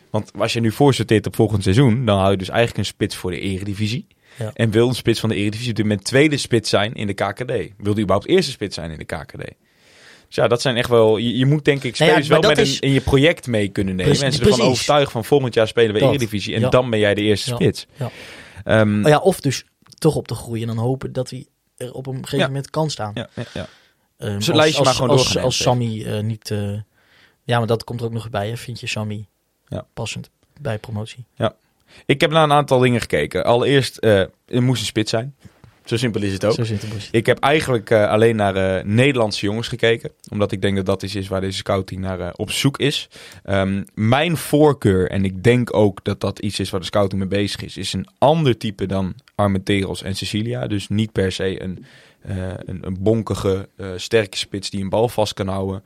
Want 0.09 0.31
als 0.37 0.53
je 0.53 0.59
nu 0.59 0.71
voorsorteert 0.71 1.27
op 1.27 1.35
volgend 1.35 1.63
seizoen, 1.63 2.05
dan 2.05 2.19
haal 2.19 2.31
je 2.31 2.37
dus 2.37 2.49
eigenlijk 2.49 2.79
een 2.79 2.85
spits 2.93 3.15
voor 3.15 3.31
de 3.31 3.39
eredivisie. 3.39 4.07
Ja. 4.37 4.51
En 4.53 4.69
wil 4.69 4.87
een 4.87 4.95
spits 4.95 5.19
van 5.19 5.29
de 5.29 5.35
eredivisie 5.35 5.69
op 5.69 5.75
dit 5.75 5.85
moment 5.85 6.03
tweede 6.05 6.37
spits 6.37 6.69
zijn 6.69 6.93
in 6.93 7.07
de 7.07 7.13
KKD? 7.13 7.51
Wil 7.77 7.93
die 7.93 8.03
überhaupt 8.03 8.27
eerste 8.27 8.51
spits 8.51 8.75
zijn 8.75 8.91
in 8.91 8.97
de 8.97 9.05
KKD? 9.05 9.51
Dus 10.33 10.43
ja, 10.43 10.49
dat 10.49 10.61
zijn 10.61 10.75
echt 10.77 10.89
wel... 10.89 11.17
Je, 11.17 11.37
je 11.37 11.45
moet 11.45 11.65
denk 11.65 11.83
ik 11.83 11.97
Nou 11.99 12.11
ja, 12.11 12.21
spelers 12.21 12.41
wel 12.41 12.49
met 12.55 12.57
een, 12.67 12.79
in 12.79 12.91
je 12.93 13.01
project 13.01 13.47
mee 13.47 13.67
kunnen 13.69 13.95
nemen. 13.95 14.11
Precies- 14.11 14.23
en 14.27 14.31
ze 14.33 14.39
ervan 14.39 14.53
precies. 14.57 14.71
overtuigen 14.71 15.11
van 15.11 15.25
volgend 15.25 15.53
jaar 15.53 15.67
spelen 15.67 15.93
we 15.93 15.99
Dat, 15.99 16.09
eredivisie. 16.09 16.55
En 16.55 16.61
ja. 16.61 16.69
dan 16.69 16.89
ben 16.89 16.99
jij 16.99 17.13
de 17.13 17.21
eerste 17.21 17.49
Ja. 17.49 17.55
spits. 17.55 17.87
Ja. 17.95 18.11
Ehm, 18.63 19.03
Oh 19.03 19.09
ja, 19.09 19.17
of 19.17 19.39
dus 19.39 19.65
toch 19.97 20.15
op 20.15 20.27
te 20.27 20.35
groeien 20.35 20.69
en 20.69 20.75
dan 20.75 20.85
hopen 20.85 21.13
dat 21.13 21.29
hij 21.29 21.45
er 21.77 21.93
op 21.93 22.07
een 22.07 22.13
gegeven 22.15 22.37
Ja. 22.39 22.47
moment 22.47 22.69
kan 22.69 22.89
staan. 22.89 23.11
ja, 23.15 23.29
ja, 23.35 23.43
ja. 23.53 23.67
Maar 24.83 24.93
gewoon 24.93 25.09
als, 25.09 25.37
als 25.37 25.57
hè, 25.57 25.63
Sammy 25.63 26.03
eh, 26.05 26.19
niet... 26.21 26.51
eh, 26.51 26.73
ja, 27.43 27.57
maar 27.57 27.67
dat 27.67 27.83
komt 27.83 27.99
er 27.99 28.05
ook 28.05 28.11
nog 28.13 28.29
bij. 28.29 28.49
Hè? 28.49 28.57
Vind 28.57 28.79
je 28.79 28.87
Sammy 28.87 29.27
Ja. 29.67 29.85
passend 29.93 30.29
bij 30.61 30.77
promotie? 30.77 31.25
Ik 32.05 32.21
heb 32.21 32.31
naar 32.31 32.43
een 32.43 32.51
aantal 32.51 32.79
dingen 32.79 33.01
gekeken. 33.01 33.43
Allereerst, 33.45 33.97
eh 33.97 34.19
er 34.45 34.63
moest 34.63 34.79
een 34.81 34.87
spits 34.87 35.09
zijn. 35.09 35.35
Zo 35.85 35.97
simpel 35.97 36.21
is 36.21 36.33
het 36.33 36.45
ook. 36.45 36.53
Zo 36.53 36.63
zit 36.63 36.81
het. 36.81 37.09
Ik 37.11 37.25
heb 37.25 37.39
eigenlijk 37.39 37.89
eh, 37.89 38.09
alleen 38.09 38.35
naar 38.35 38.55
eh, 38.55 38.83
Nederlandse 38.83 39.45
jongens 39.45 39.67
gekeken. 39.67 40.11
Omdat 40.29 40.51
ik 40.51 40.61
denk 40.61 40.75
dat 40.75 40.85
dat 40.85 41.03
is, 41.03 41.15
is 41.15 41.27
waar 41.27 41.41
deze 41.41 41.57
scouting 41.57 42.01
naar 42.01 42.19
eh, 42.19 42.29
op 42.35 42.51
zoek 42.51 42.77
is. 42.77 43.09
Ehm, 43.43 43.83
mijn 43.93 44.37
voorkeur, 44.37 45.09
en 45.09 45.25
ik 45.25 45.43
denk 45.43 45.75
ook 45.75 46.03
dat 46.03 46.21
dat 46.21 46.39
iets 46.39 46.59
is 46.59 46.69
waar 46.69 46.79
de 46.79 46.85
scouting 46.85 47.19
mee 47.21 47.29
bezig 47.29 47.63
is, 47.63 47.77
is 47.77 47.93
een 47.93 48.07
ander 48.17 48.57
type 48.57 48.85
dan 48.85 49.15
Armenteros 49.35 50.03
en 50.03 50.15
Cecilia. 50.15 50.67
Dus 50.67 50.89
niet 50.89 51.11
per 51.11 51.31
se 51.31 51.61
een, 51.61 51.85
een, 52.21 52.79
een 52.81 52.97
bonkige, 52.99 53.69
sterke 53.95 54.37
spits 54.37 54.69
die 54.69 54.81
een 54.81 54.89
bal 54.89 55.09
vast 55.09 55.33
kan 55.33 55.47
houden. 55.47 55.83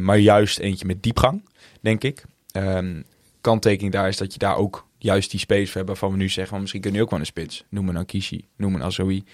maar 0.00 0.18
juist 0.18 0.58
eentje 0.58 0.86
met 0.86 1.02
diepgang, 1.02 1.44
denk 1.80 2.04
ik. 2.04 2.24
Ehm 2.50 3.00
kanttekening 3.42 3.92
daar 3.92 4.08
is 4.08 4.16
dat 4.16 4.32
je 4.32 4.38
daar 4.38 4.56
ook 4.56 4.86
juist 5.02 5.30
die 5.30 5.40
space 5.40 5.72
hebt 5.72 5.86
waarvan 5.86 6.10
we 6.10 6.16
nu 6.16 6.28
zeggen, 6.28 6.48
van 6.48 6.60
misschien 6.60 6.80
kun 6.80 6.92
je 6.92 7.02
ook 7.02 7.10
wel 7.10 7.18
een 7.18 7.26
spits. 7.26 7.64
Noem 7.68 7.88
een 7.88 7.96
Akishi, 7.96 8.44
noem 8.56 8.74
een 8.74 8.82
Azoui, 8.82 9.24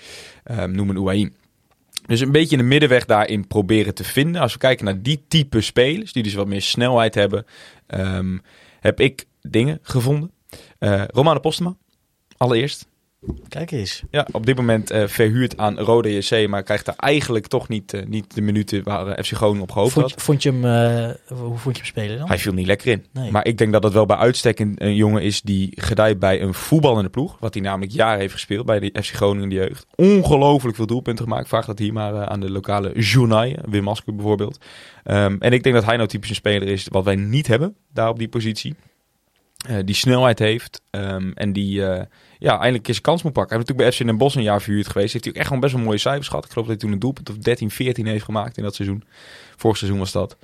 ehm, 0.44 0.70
noem 0.70 0.90
een. 0.90 1.34
Dus 2.06 2.20
een 2.20 2.32
beetje 2.32 2.58
een 2.58 2.68
middenweg 2.68 3.04
daarin 3.04 3.46
proberen 3.46 3.94
te 3.94 4.04
vinden. 4.04 4.40
Als 4.40 4.52
we 4.52 4.58
kijken 4.58 4.84
naar 4.84 5.02
die 5.02 5.24
type 5.28 5.60
spelers, 5.60 6.12
die 6.12 6.22
dus 6.22 6.34
wat 6.34 6.46
meer 6.46 6.62
snelheid 6.62 7.14
hebben, 7.14 7.44
ehm, 7.86 8.38
heb 8.80 9.00
ik 9.00 9.24
dingen 9.40 9.78
gevonden. 9.82 10.30
Eh 10.78 11.04
Romano 11.06 11.40
Postema, 11.40 11.76
allereerst. 12.36 12.87
Kijk 13.48 13.70
eens. 13.70 14.02
Ja, 14.10 14.26
op 14.32 14.46
dit 14.46 14.56
moment 14.56 14.90
eh, 14.90 15.06
verhuurd 15.06 15.56
aan 15.56 15.78
Rode 15.78 16.16
JC, 16.16 16.48
maar 16.48 16.62
krijgt 16.62 16.84
daar 16.84 16.96
eigenlijk 16.96 17.46
toch 17.46 17.68
niet, 17.68 17.92
eh, 17.92 18.06
niet 18.06 18.34
de 18.34 18.40
minuten 18.40 18.84
waar 18.84 19.06
eh, 19.06 19.24
FC 19.24 19.32
Groningen 19.32 19.62
op 19.62 19.70
gehoopt 19.70 19.92
Vond, 19.92 20.10
had. 20.10 20.22
vond 20.22 20.42
je 20.42 20.50
hem, 20.52 20.62
hoe 21.28 21.58
vond 21.58 21.76
je 21.76 21.82
hem 21.82 21.90
spelen 21.90 22.18
dan? 22.18 22.28
Hij 22.28 22.38
viel 22.38 22.52
niet 22.52 22.66
lekker 22.66 22.90
in. 22.90 23.06
Nee. 23.12 23.30
Maar 23.30 23.46
ik 23.46 23.58
denk 23.58 23.72
dat 23.72 23.82
dat 23.82 23.92
wel 23.92 24.06
bij 24.06 24.16
uitstek 24.16 24.58
een, 24.58 24.74
een 24.76 24.94
jongen 24.94 25.22
is 25.22 25.42
die 25.42 25.72
gedijt 25.74 26.18
bij 26.18 26.42
een 26.42 26.54
voetballende 26.54 27.08
ploeg. 27.08 27.36
Wat 27.40 27.54
hij 27.54 27.62
namelijk 27.62 27.92
jaren 27.92 28.18
heeft 28.18 28.32
gespeeld 28.32 28.66
bij 28.66 28.80
de 28.80 29.02
FC 29.02 29.14
Groningen 29.14 29.42
in 29.42 29.48
de 29.48 29.54
jeugd. 29.54 29.86
Ongelooflijk 29.94 30.76
veel 30.76 30.86
doelpunten 30.86 31.24
gemaakt. 31.24 31.48
Vraag 31.48 31.66
dat 31.66 31.78
hier 31.78 31.92
maar 31.92 32.26
aan 32.26 32.40
de 32.40 32.50
lokale 32.50 33.00
journal, 33.00 33.54
Wim 33.68 33.82
Masker 33.82 34.14
bijvoorbeeld. 34.14 34.58
Ehm, 35.04 35.36
en 35.38 35.52
ik 35.52 35.62
denk 35.62 35.74
dat 35.74 35.84
hij 35.84 35.96
nou 35.96 36.08
typisch 36.08 36.28
een 36.28 36.34
speler 36.34 36.68
is 36.68 36.86
wat 36.90 37.04
wij 37.04 37.16
niet 37.16 37.46
hebben 37.46 37.76
daar 37.92 38.08
op 38.08 38.18
die 38.18 38.28
positie. 38.28 38.74
Die 39.84 39.94
snelheid 39.94 40.38
heeft 40.38 40.82
ehm, 40.90 41.30
en 41.34 41.52
die 41.52 41.82
ja, 42.38 42.58
eindelijk 42.58 42.88
een 42.88 43.00
kans 43.00 43.22
moet 43.22 43.32
pakken. 43.32 43.56
Hij 43.56 43.58
heeft 43.58 43.68
natuurlijk 43.68 43.98
bij 43.98 44.06
FC 44.06 44.10
Den 44.10 44.18
Bosch 44.18 44.36
een 44.36 44.42
jaar 44.42 44.62
verhuurd 44.62 44.88
geweest. 44.88 45.12
Heeft 45.12 45.24
hij 45.24 45.32
ook 45.32 45.38
echt 45.38 45.48
gewoon 45.48 45.62
best 45.62 45.74
wel 45.74 45.84
mooie 45.84 45.98
cijfers 45.98 46.28
gehad. 46.28 46.44
Ik 46.44 46.50
geloof 46.50 46.66
dat 46.66 46.76
hij 46.76 46.84
toen 46.84 46.94
een 46.94 47.02
doelpunt 47.02 47.30
of 47.30 47.36
13, 47.36 47.70
14 47.70 48.06
heeft 48.06 48.24
gemaakt 48.24 48.56
in 48.56 48.62
dat 48.62 48.74
seizoen. 48.74 49.04
Vorig 49.56 49.76
seizoen 49.76 49.98
was 49.98 50.12
dat. 50.12 50.36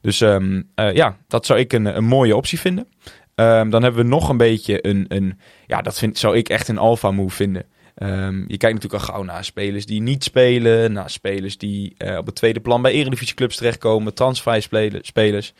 Dus 0.00 0.20
ehm, 0.20 0.62
eh, 0.74 0.94
ja, 0.94 1.16
dat 1.28 1.46
zou 1.46 1.58
ik 1.58 1.72
een, 1.72 1.96
een 1.96 2.04
mooie 2.04 2.36
optie 2.36 2.60
vinden. 2.60 2.86
Ehm, 3.34 3.70
dan 3.70 3.82
hebben 3.82 4.02
we 4.02 4.08
nog 4.08 4.28
een 4.28 4.36
beetje 4.36 4.86
een, 4.86 5.04
een 5.08 5.40
ja, 5.66 5.82
dat 5.82 5.98
vind, 5.98 6.18
zou 6.18 6.36
ik 6.36 6.48
echt 6.48 6.68
een 6.68 6.78
alpha 6.78 7.10
move 7.10 7.34
vinden. 7.34 7.64
Ehm, 7.94 8.38
je 8.38 8.56
kijkt 8.56 8.74
natuurlijk 8.74 9.02
al 9.02 9.14
gauw 9.14 9.22
naar 9.22 9.44
spelers 9.44 9.86
die 9.86 10.02
niet 10.02 10.24
spelen, 10.24 10.92
naar 10.92 11.10
spelers 11.10 11.58
die 11.58 11.94
eh, 11.96 12.16
op 12.16 12.26
het 12.26 12.34
tweede 12.34 12.60
plan 12.60 12.82
bij 12.82 12.92
eredivisieclubs 12.92 13.56
terechtkomen, 13.56 14.14
transfer 14.14 14.62
spelers. 15.02 15.52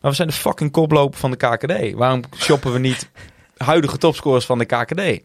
Maar 0.00 0.10
we 0.10 0.16
zijn 0.16 0.28
de 0.28 0.34
fucking 0.34 0.70
koploper 0.70 1.18
van 1.18 1.30
de 1.30 1.36
KKD. 1.36 1.92
Waarom 1.92 2.22
shoppen 2.36 2.72
we 2.72 2.78
niet 2.78 3.10
huidige 3.56 3.98
topscorers 3.98 4.46
van 4.46 4.58
de 4.58 4.64
KKD? 4.64 5.24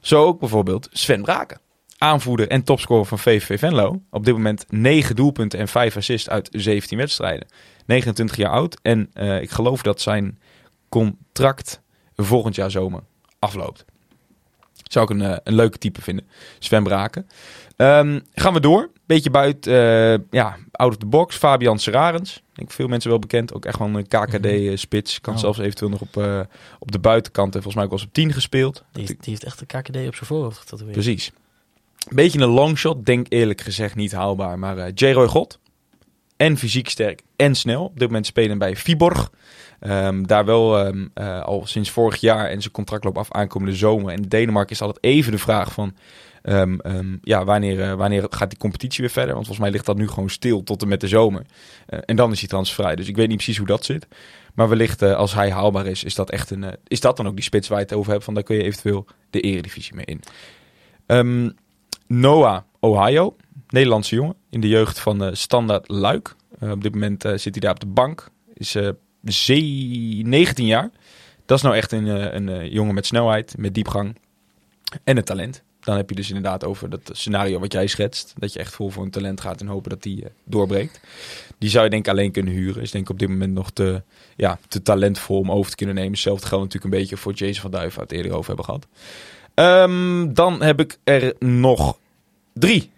Zo 0.00 0.24
ook 0.24 0.40
bijvoorbeeld 0.40 0.88
Sven 0.92 1.22
Braken. 1.22 1.60
Aanvoerder 1.98 2.48
en 2.48 2.62
topscorer 2.62 3.04
van 3.04 3.18
VVV 3.18 3.58
Venlo. 3.58 4.02
Op 4.10 4.24
dit 4.24 4.34
moment 4.34 4.64
9 4.68 5.16
doelpunten 5.16 5.58
en 5.58 5.68
5 5.68 5.96
assists 5.96 6.28
uit 6.28 6.48
17 6.52 6.98
wedstrijden. 6.98 7.48
29 7.86 8.36
jaar 8.36 8.50
oud. 8.50 8.78
En 8.82 9.10
eh, 9.12 9.40
ik 9.40 9.50
geloof 9.50 9.82
dat 9.82 10.00
zijn 10.00 10.38
contract 10.88 11.82
volgend 12.16 12.54
jaar 12.54 12.70
zomer 12.70 13.02
afloopt. 13.38 13.84
Zou 14.82 15.04
ik 15.04 15.10
een, 15.10 15.22
eh, 15.22 15.36
een 15.44 15.54
leuke 15.54 15.78
type 15.78 16.02
vinden. 16.02 16.26
Sven 16.58 16.82
Braken. 16.82 17.28
Ehm, 17.76 18.20
gaan 18.34 18.52
we 18.52 18.60
door. 18.60 18.90
Beetje 19.06 19.30
buiten, 19.30 19.72
eh, 19.72 20.26
ja, 20.30 20.56
out 20.72 20.90
of 20.90 20.96
the 20.96 21.06
box. 21.06 21.36
Fabian 21.36 21.78
Serarens. 21.78 22.36
Ik 22.36 22.42
denk 22.54 22.70
veel 22.72 22.86
mensen 22.88 23.10
wel 23.10 23.18
bekend. 23.18 23.54
Ook 23.54 23.64
echt 23.64 23.78
wel 23.78 23.88
een 23.88 24.08
KKD-spits. 24.08 25.20
Kan 25.20 25.34
Oh. 25.34 25.40
zelfs 25.40 25.58
eventueel 25.58 25.90
nog 25.90 26.00
op, 26.00 26.16
eh, 26.16 26.40
op 26.78 26.92
de 26.92 26.98
buitenkant. 26.98 27.46
En 27.54 27.62
volgens 27.62 27.74
mij 27.74 27.84
ook 27.84 27.90
wel 27.90 27.98
eens 27.98 28.08
op 28.08 28.14
10 28.14 28.32
gespeeld. 28.32 28.84
Die, 28.92 29.06
die 29.06 29.16
heeft 29.20 29.44
echt 29.44 29.58
de 29.58 29.66
KKD 29.66 29.96
op 30.06 30.14
zijn 30.14 30.26
voorhoofd 30.26 30.58
getatoeëerd. 30.58 30.92
Precies. 30.92 31.30
Een 32.08 32.16
beetje 32.16 32.40
een 32.40 32.48
longshot. 32.48 33.06
Denk 33.06 33.26
eerlijk 33.28 33.60
gezegd 33.60 33.94
niet 33.94 34.12
haalbaar. 34.12 34.58
Maar 34.58 34.78
eh 34.78 34.92
J. 34.94 35.04
Roy 35.12 35.26
God. 35.26 35.58
En 36.36 36.56
fysiek 36.56 36.88
sterk 36.88 37.22
en 37.36 37.54
snel. 37.54 37.84
Op 37.84 37.98
dit 37.98 38.06
moment 38.08 38.26
spelen 38.26 38.58
bij 38.58 38.76
Viborg. 38.76 39.30
Ehm, 39.80 40.22
daar 40.22 40.44
wel 40.44 40.78
ehm, 40.78 41.06
eh, 41.14 41.42
al 41.42 41.66
sinds 41.66 41.90
vorig 41.90 42.20
jaar 42.20 42.48
en 42.48 42.60
zijn 42.60 42.72
contract 42.72 43.04
loopt 43.04 43.18
af 43.18 43.32
aankomende 43.32 43.76
zomer. 43.76 44.12
En 44.12 44.22
Denemarken 44.22 44.74
is 44.74 44.82
altijd 44.82 45.04
even 45.04 45.32
de 45.32 45.38
vraag 45.38 45.72
van... 45.72 45.94
ehm, 46.42 47.16
ja, 47.22 47.44
wanneer, 47.44 47.82
eh, 47.82 47.94
wanneer 47.94 48.26
gaat 48.30 48.50
die 48.50 48.58
competitie 48.58 49.00
weer 49.00 49.10
verder? 49.10 49.34
Want 49.34 49.46
volgens 49.46 49.66
mij 49.66 49.74
ligt 49.74 49.86
dat 49.86 49.96
nu 49.96 50.08
gewoon 50.08 50.30
stil 50.30 50.62
tot 50.62 50.82
en 50.82 50.88
met 50.88 51.00
de 51.00 51.08
zomer. 51.08 51.42
Eh, 51.86 51.98
en 52.04 52.16
dan 52.16 52.32
is 52.32 52.38
hij 52.38 52.48
transfervrij. 52.48 52.96
Dus 52.96 53.08
ik 53.08 53.16
weet 53.16 53.28
niet 53.28 53.36
precies 53.36 53.56
hoe 53.56 53.66
dat 53.66 53.84
zit. 53.84 54.06
Maar 54.54 54.68
wellicht 54.68 55.02
eh, 55.02 55.14
als 55.14 55.34
hij 55.34 55.50
haalbaar 55.50 55.86
is, 55.86 56.04
is 56.04 56.14
dat 56.14 56.30
echt 56.30 56.50
een... 56.50 56.64
is 56.86 57.00
dat 57.00 57.16
dan 57.16 57.26
ook 57.26 57.34
die 57.34 57.44
spits 57.44 57.68
waar 57.68 57.78
je 57.78 57.84
het 57.84 57.94
over 57.94 58.12
hebt? 58.12 58.24
Van 58.24 58.34
daar 58.34 58.42
kun 58.42 58.56
je 58.56 58.62
eventueel 58.62 59.06
de 59.30 59.40
eredivisie 59.40 59.94
mee 59.94 60.04
in. 60.04 60.22
Noah 62.06 62.60
Ohio, 62.80 63.36
Nederlandse 63.68 64.14
jongen 64.14 64.34
in 64.50 64.60
de 64.60 64.68
jeugd 64.68 65.00
van 65.00 65.36
Standaard 65.36 65.88
Luik. 65.88 66.34
Op 66.60 66.82
dit 66.82 66.92
moment 66.92 67.22
zit 67.22 67.42
hij 67.42 67.60
daar 67.60 67.70
op 67.70 67.80
de 67.80 67.86
bank. 67.86 68.28
Is 68.54 68.76
19 69.20 70.66
jaar. 70.66 70.90
Dat 71.48 71.56
is 71.56 71.62
nou 71.62 71.76
echt 71.76 71.92
een, 71.92 72.08
eh, 72.08 72.34
een 72.34 72.48
eh, 72.48 72.72
jongen 72.72 72.94
met 72.94 73.06
snelheid, 73.06 73.54
met 73.58 73.74
diepgang 73.74 74.16
en 75.04 75.16
een 75.16 75.24
talent. 75.24 75.62
Dan 75.80 75.96
heb 75.96 76.08
je 76.10 76.16
dus 76.16 76.28
inderdaad 76.28 76.64
over 76.64 76.90
dat 76.90 77.10
scenario 77.12 77.58
wat 77.58 77.72
jij 77.72 77.86
schetst. 77.86 78.34
Dat 78.36 78.52
je 78.52 78.58
echt 78.58 78.74
vol 78.74 78.90
voor 78.90 79.04
een 79.04 79.10
talent 79.10 79.40
gaat 79.40 79.60
en 79.60 79.66
hopen 79.66 79.90
dat 79.90 80.02
die 80.02 80.24
eh, 80.24 80.30
doorbreekt. 80.44 81.00
Die 81.58 81.70
zou 81.70 81.84
je 81.84 81.90
denk 81.90 82.06
ik 82.06 82.12
alleen 82.12 82.32
kunnen 82.32 82.52
huren. 82.52 82.82
Is 82.82 82.90
denk 82.90 83.04
ik 83.04 83.10
op 83.10 83.18
dit 83.18 83.28
moment 83.28 83.52
nog 83.52 83.70
te, 83.70 84.02
ja, 84.36 84.58
te 84.68 84.82
talentvol 84.82 85.38
om 85.38 85.50
over 85.50 85.70
te 85.70 85.76
kunnen 85.76 85.94
nemen. 85.94 86.12
Hetzelfde 86.12 86.46
geldt 86.46 86.64
natuurlijk 86.64 86.92
een 86.94 87.00
beetje 87.00 87.16
voor 87.16 87.32
Jason 87.32 87.60
van 87.60 87.70
Duiven, 87.70 88.02
het 88.02 88.12
eerder 88.12 88.32
over 88.32 88.46
hebben 88.46 88.64
gehad. 88.64 88.86
Ehm, 89.54 90.32
dan 90.32 90.62
heb 90.62 90.80
ik 90.80 90.98
er 91.04 91.34
nog 91.38 91.98
drie. 92.52 92.90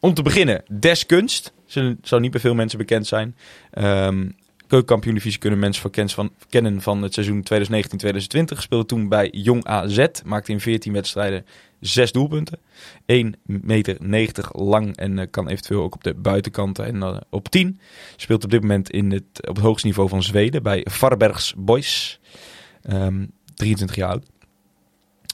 Om 0.00 0.14
te 0.14 0.22
beginnen, 0.22 0.62
Deskunst. 0.68 1.52
Zou 2.02 2.20
niet 2.20 2.30
bij 2.30 2.40
veel 2.40 2.54
mensen 2.54 2.78
bekend 2.78 3.06
zijn. 3.06 3.36
Ehm 3.70 4.26
keukenkampioen 4.74 5.14
divisie 5.14 5.38
kunnen 5.38 5.58
mensen 5.58 5.82
van, 5.82 5.90
kens 5.90 6.14
van, 6.14 6.32
kennen 6.48 6.80
van 6.80 7.02
het 7.02 7.14
seizoen 7.14 7.44
2019-2020. 7.52 8.58
Speelde 8.58 8.86
toen 8.86 9.08
bij 9.08 9.28
Jong 9.32 9.64
AZ. 9.64 10.06
Maakte 10.24 10.52
in 10.52 10.60
14 10.60 10.92
wedstrijden 10.92 11.46
6 11.80 12.12
doelpunten. 12.12 12.58
1 13.06 13.34
meter 13.46 13.96
90 14.00 14.52
lang 14.52 14.96
en 14.96 15.18
eh, 15.18 15.26
kan 15.30 15.48
eventueel 15.48 15.82
ook 15.82 15.94
op 15.94 16.04
de 16.04 16.14
buitenkanten 16.14 16.84
en 16.84 17.02
eh, 17.02 17.16
op 17.30 17.48
10. 17.48 17.80
Speelt 18.16 18.44
op 18.44 18.50
dit 18.50 18.60
moment 18.60 18.90
in 18.90 19.10
het, 19.10 19.48
op 19.48 19.54
het 19.54 19.64
hoogste 19.64 19.86
niveau 19.86 20.08
van 20.08 20.22
Zweden 20.22 20.62
bij 20.62 20.86
Varbergs 20.90 21.54
Boys. 21.56 22.20
Ehm 22.82 23.24
23 23.54 23.96
jaar 23.96 24.08
oud. 24.08 24.26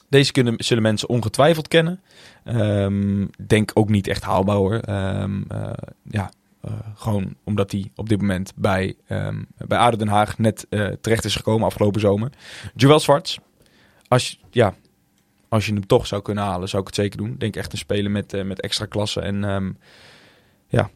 Deze 0.09 0.31
kunnen, 0.31 0.53
zullen 0.57 0.83
mensen 0.83 1.09
ongetwijfeld 1.09 1.67
kennen. 1.67 2.01
Ehm, 2.43 3.27
denk 3.47 3.71
ook 3.73 3.89
niet 3.89 4.07
echt 4.07 4.23
haalbaar 4.23 4.55
hoor. 4.55 4.79
Ehm, 4.79 5.41
eh, 5.47 5.71
ja, 6.03 6.31
eh, 6.61 6.71
gewoon 6.95 7.35
omdat 7.43 7.71
hij 7.71 7.91
op 7.95 8.09
dit 8.09 8.19
moment 8.19 8.53
bij, 8.55 8.95
ehm 9.07 9.41
bij 9.57 9.77
ADO 9.77 9.97
Den 9.97 10.07
Haag 10.07 10.37
net 10.37 10.65
eh, 10.69 10.87
terecht 11.01 11.25
is 11.25 11.35
gekomen 11.35 11.65
afgelopen 11.65 12.01
zomer. 12.01 12.29
Joel 12.75 12.99
Zwarts. 12.99 13.39
Als, 14.07 14.29
je- 14.29 14.37
ja, 14.49 14.73
als 15.49 15.65
je 15.65 15.73
hem 15.73 15.87
toch 15.87 16.07
zou 16.07 16.21
kunnen 16.21 16.43
halen, 16.43 16.69
zou 16.69 16.81
ik 16.81 16.87
het 16.87 16.97
zeker 16.97 17.17
doen. 17.17 17.35
Denk 17.37 17.55
echt 17.55 17.71
een 17.71 17.77
speler 17.77 18.11
met, 18.11 18.33
eh, 18.33 18.43
met 18.43 18.61
extra 18.61 18.85
klasse. 18.85 19.21
En 19.21 19.43
ehm, 19.43 19.71
ja, 20.67 20.89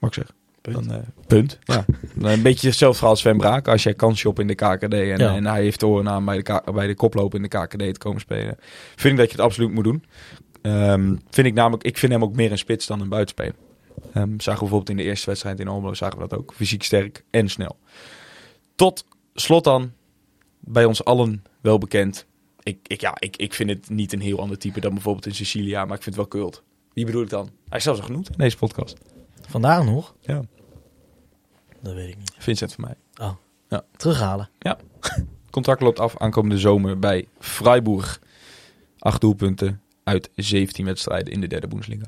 mag 0.00 0.10
ik 0.10 0.14
zeggen. 0.14 0.34
Punt. 0.60 0.88
Dan, 0.88 1.04
punt. 1.26 1.58
Ja. 1.64 1.84
Dan 2.14 2.30
een 2.30 2.42
beetje 2.42 2.66
hetzelfde 2.68 2.94
verhaal 2.96 3.10
als 3.14 3.20
Sven 3.20 3.36
Braak. 3.36 3.68
Als 3.68 3.82
jij 3.82 3.94
kans 3.94 4.18
shopt 4.18 4.38
in 4.38 4.46
de 4.46 4.54
KKD 4.54 4.92
en, 4.92 5.18
Ja. 5.18 5.34
en 5.34 5.46
hij 5.46 5.62
heeft 5.62 5.80
de 5.80 5.86
oren 5.86 6.08
aan 6.08 6.24
bij 6.24 6.42
de, 6.42 6.62
bij 6.72 6.86
de 6.86 6.94
koploper 6.94 7.36
in 7.42 7.48
de 7.50 7.58
KKD 7.58 7.78
te 7.78 7.98
komen 7.98 8.20
spelen. 8.20 8.56
Vind 8.96 9.12
ik 9.12 9.16
dat 9.18 9.26
je 9.30 9.32
het 9.36 9.44
absoluut 9.44 9.72
moet 9.72 9.84
doen. 9.84 10.04
Ehm, 10.62 11.16
vind 11.30 11.46
ik 11.46 11.54
namelijk, 11.54 11.82
ik 11.84 11.98
vind 11.98 12.12
hem 12.12 12.22
ook 12.22 12.34
meer 12.36 12.50
een 12.50 12.58
spits 12.58 12.86
dan 12.86 13.00
een 13.00 13.08
buitenspeler. 13.08 13.54
Ehm 14.12 14.40
zagen 14.40 14.52
we 14.52 14.68
bijvoorbeeld 14.68 14.90
in 14.90 14.96
de 14.96 15.02
eerste 15.02 15.26
wedstrijd 15.26 15.60
in 15.60 15.68
Almelo, 15.68 15.94
zagen 15.94 16.18
we 16.18 16.28
dat 16.28 16.38
ook. 16.38 16.52
Fysiek 16.54 16.82
sterk 16.82 17.24
en 17.30 17.48
snel. 17.48 17.76
Tot 18.74 19.04
slot 19.34 19.64
dan, 19.64 19.92
bij 20.60 20.84
ons 20.84 21.04
allen 21.04 21.44
wel 21.60 21.78
bekend. 21.78 22.26
Ik, 22.62 22.78
ik, 22.86 23.00
ja, 23.00 23.16
ik, 23.18 23.36
ik 23.36 23.54
vind 23.54 23.70
het 23.70 23.90
niet 23.90 24.12
een 24.12 24.20
heel 24.20 24.40
ander 24.40 24.58
type 24.58 24.80
dan 24.80 24.94
bijvoorbeeld 24.94 25.26
in 25.26 25.34
Sicilia, 25.34 25.84
maar 25.84 25.96
ik 25.96 26.02
vind 26.02 26.16
het 26.16 26.30
wel 26.30 26.42
kult. 26.42 26.62
Wie 26.92 27.04
bedoel 27.04 27.22
ik 27.22 27.30
dan? 27.30 27.50
Hij 27.68 27.78
is 27.78 27.84
zelfs 27.84 28.00
al 28.00 28.06
genoemd 28.06 28.30
in 28.30 28.38
deze 28.38 28.56
podcast. 28.56 28.98
Vandaag 29.48 29.84
nog? 29.84 30.14
Ja. 30.20 30.42
Dat 31.80 31.94
weet 31.94 32.08
ik 32.08 32.16
niet. 32.16 32.32
Vincent 32.38 32.72
van 32.72 32.84
mij. 32.84 33.26
Oh. 33.26 33.34
Ja. 33.68 33.84
Terughalen. 33.96 34.50
Komt 34.58 34.80
Contract 35.50 35.80
loopt 35.80 35.98
af 35.98 36.16
aankomende 36.16 36.58
zomer 36.58 36.98
bij 36.98 37.28
Freiburg. 37.38 38.20
Acht 38.98 39.20
doelpunten 39.20 39.82
uit 40.04 40.30
17 40.34 40.84
wedstrijden 40.84 41.32
in 41.32 41.40
de 41.40 41.46
derde 41.46 41.68
Bundesliga. 41.68 42.06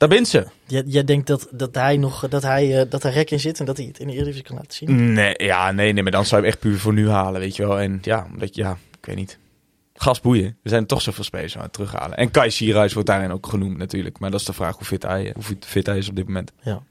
Daar 0.00 0.08
bent 0.08 0.28
ze. 0.28 0.46
Jij, 0.66 0.82
jij 0.86 1.04
denkt 1.04 1.26
dat, 1.26 1.48
dat 1.50 1.74
hij 1.74 1.96
nog 1.96 2.28
dat 2.28 2.42
hij, 2.42 2.80
eh, 2.80 2.90
dat 2.90 3.04
er 3.04 3.12
rek 3.12 3.30
in 3.30 3.40
zit 3.40 3.58
en 3.60 3.64
dat 3.64 3.76
hij 3.76 3.86
het 3.86 3.98
in 3.98 4.06
de 4.06 4.12
Eredivisie 4.12 4.42
kan 4.44 4.56
laten 4.56 4.72
zien? 4.72 5.12
Nee, 5.12 5.34
ja, 5.36 5.72
nee, 5.72 5.92
nee, 5.92 6.02
maar 6.02 6.12
dan 6.12 6.24
zou 6.26 6.40
je 6.40 6.46
hem 6.46 6.54
echt 6.56 6.62
puur 6.62 6.78
voor 6.78 6.92
nu 6.92 7.08
halen, 7.08 7.40
weet 7.40 7.56
je 7.56 7.66
wel. 7.66 7.80
En 7.80 7.98
ja, 8.02 8.26
omdat 8.32 8.54
je, 8.54 8.62
ja, 8.62 8.78
ik 8.98 9.06
weet 9.06 9.16
niet. 9.16 9.38
Gas 9.94 10.20
boeien. 10.20 10.44
Er 10.62 10.70
zijn 10.70 10.86
toch 10.86 11.02
zoveel 11.02 11.24
spelers 11.24 11.56
aan 11.56 11.62
het 11.62 11.72
terughalen. 11.72 12.16
En 12.16 12.30
Kai 12.30 12.50
Sierhuis 12.50 12.92
wordt 12.92 13.08
daarin 13.08 13.30
ook 13.32 13.46
genoemd 13.46 13.76
natuurlijk. 13.76 14.18
Maar 14.18 14.30
dat 14.30 14.40
is 14.40 14.46
de 14.46 14.52
vraag 14.52 14.76
hoe 14.76 14.86
fit 14.86 15.02
hij, 15.02 15.30
hoe 15.34 15.56
fit- 15.60 15.86
hij 15.86 15.98
is 15.98 16.08
op 16.08 16.16
dit 16.16 16.26
moment. 16.26 16.52
Ja. 16.62 16.82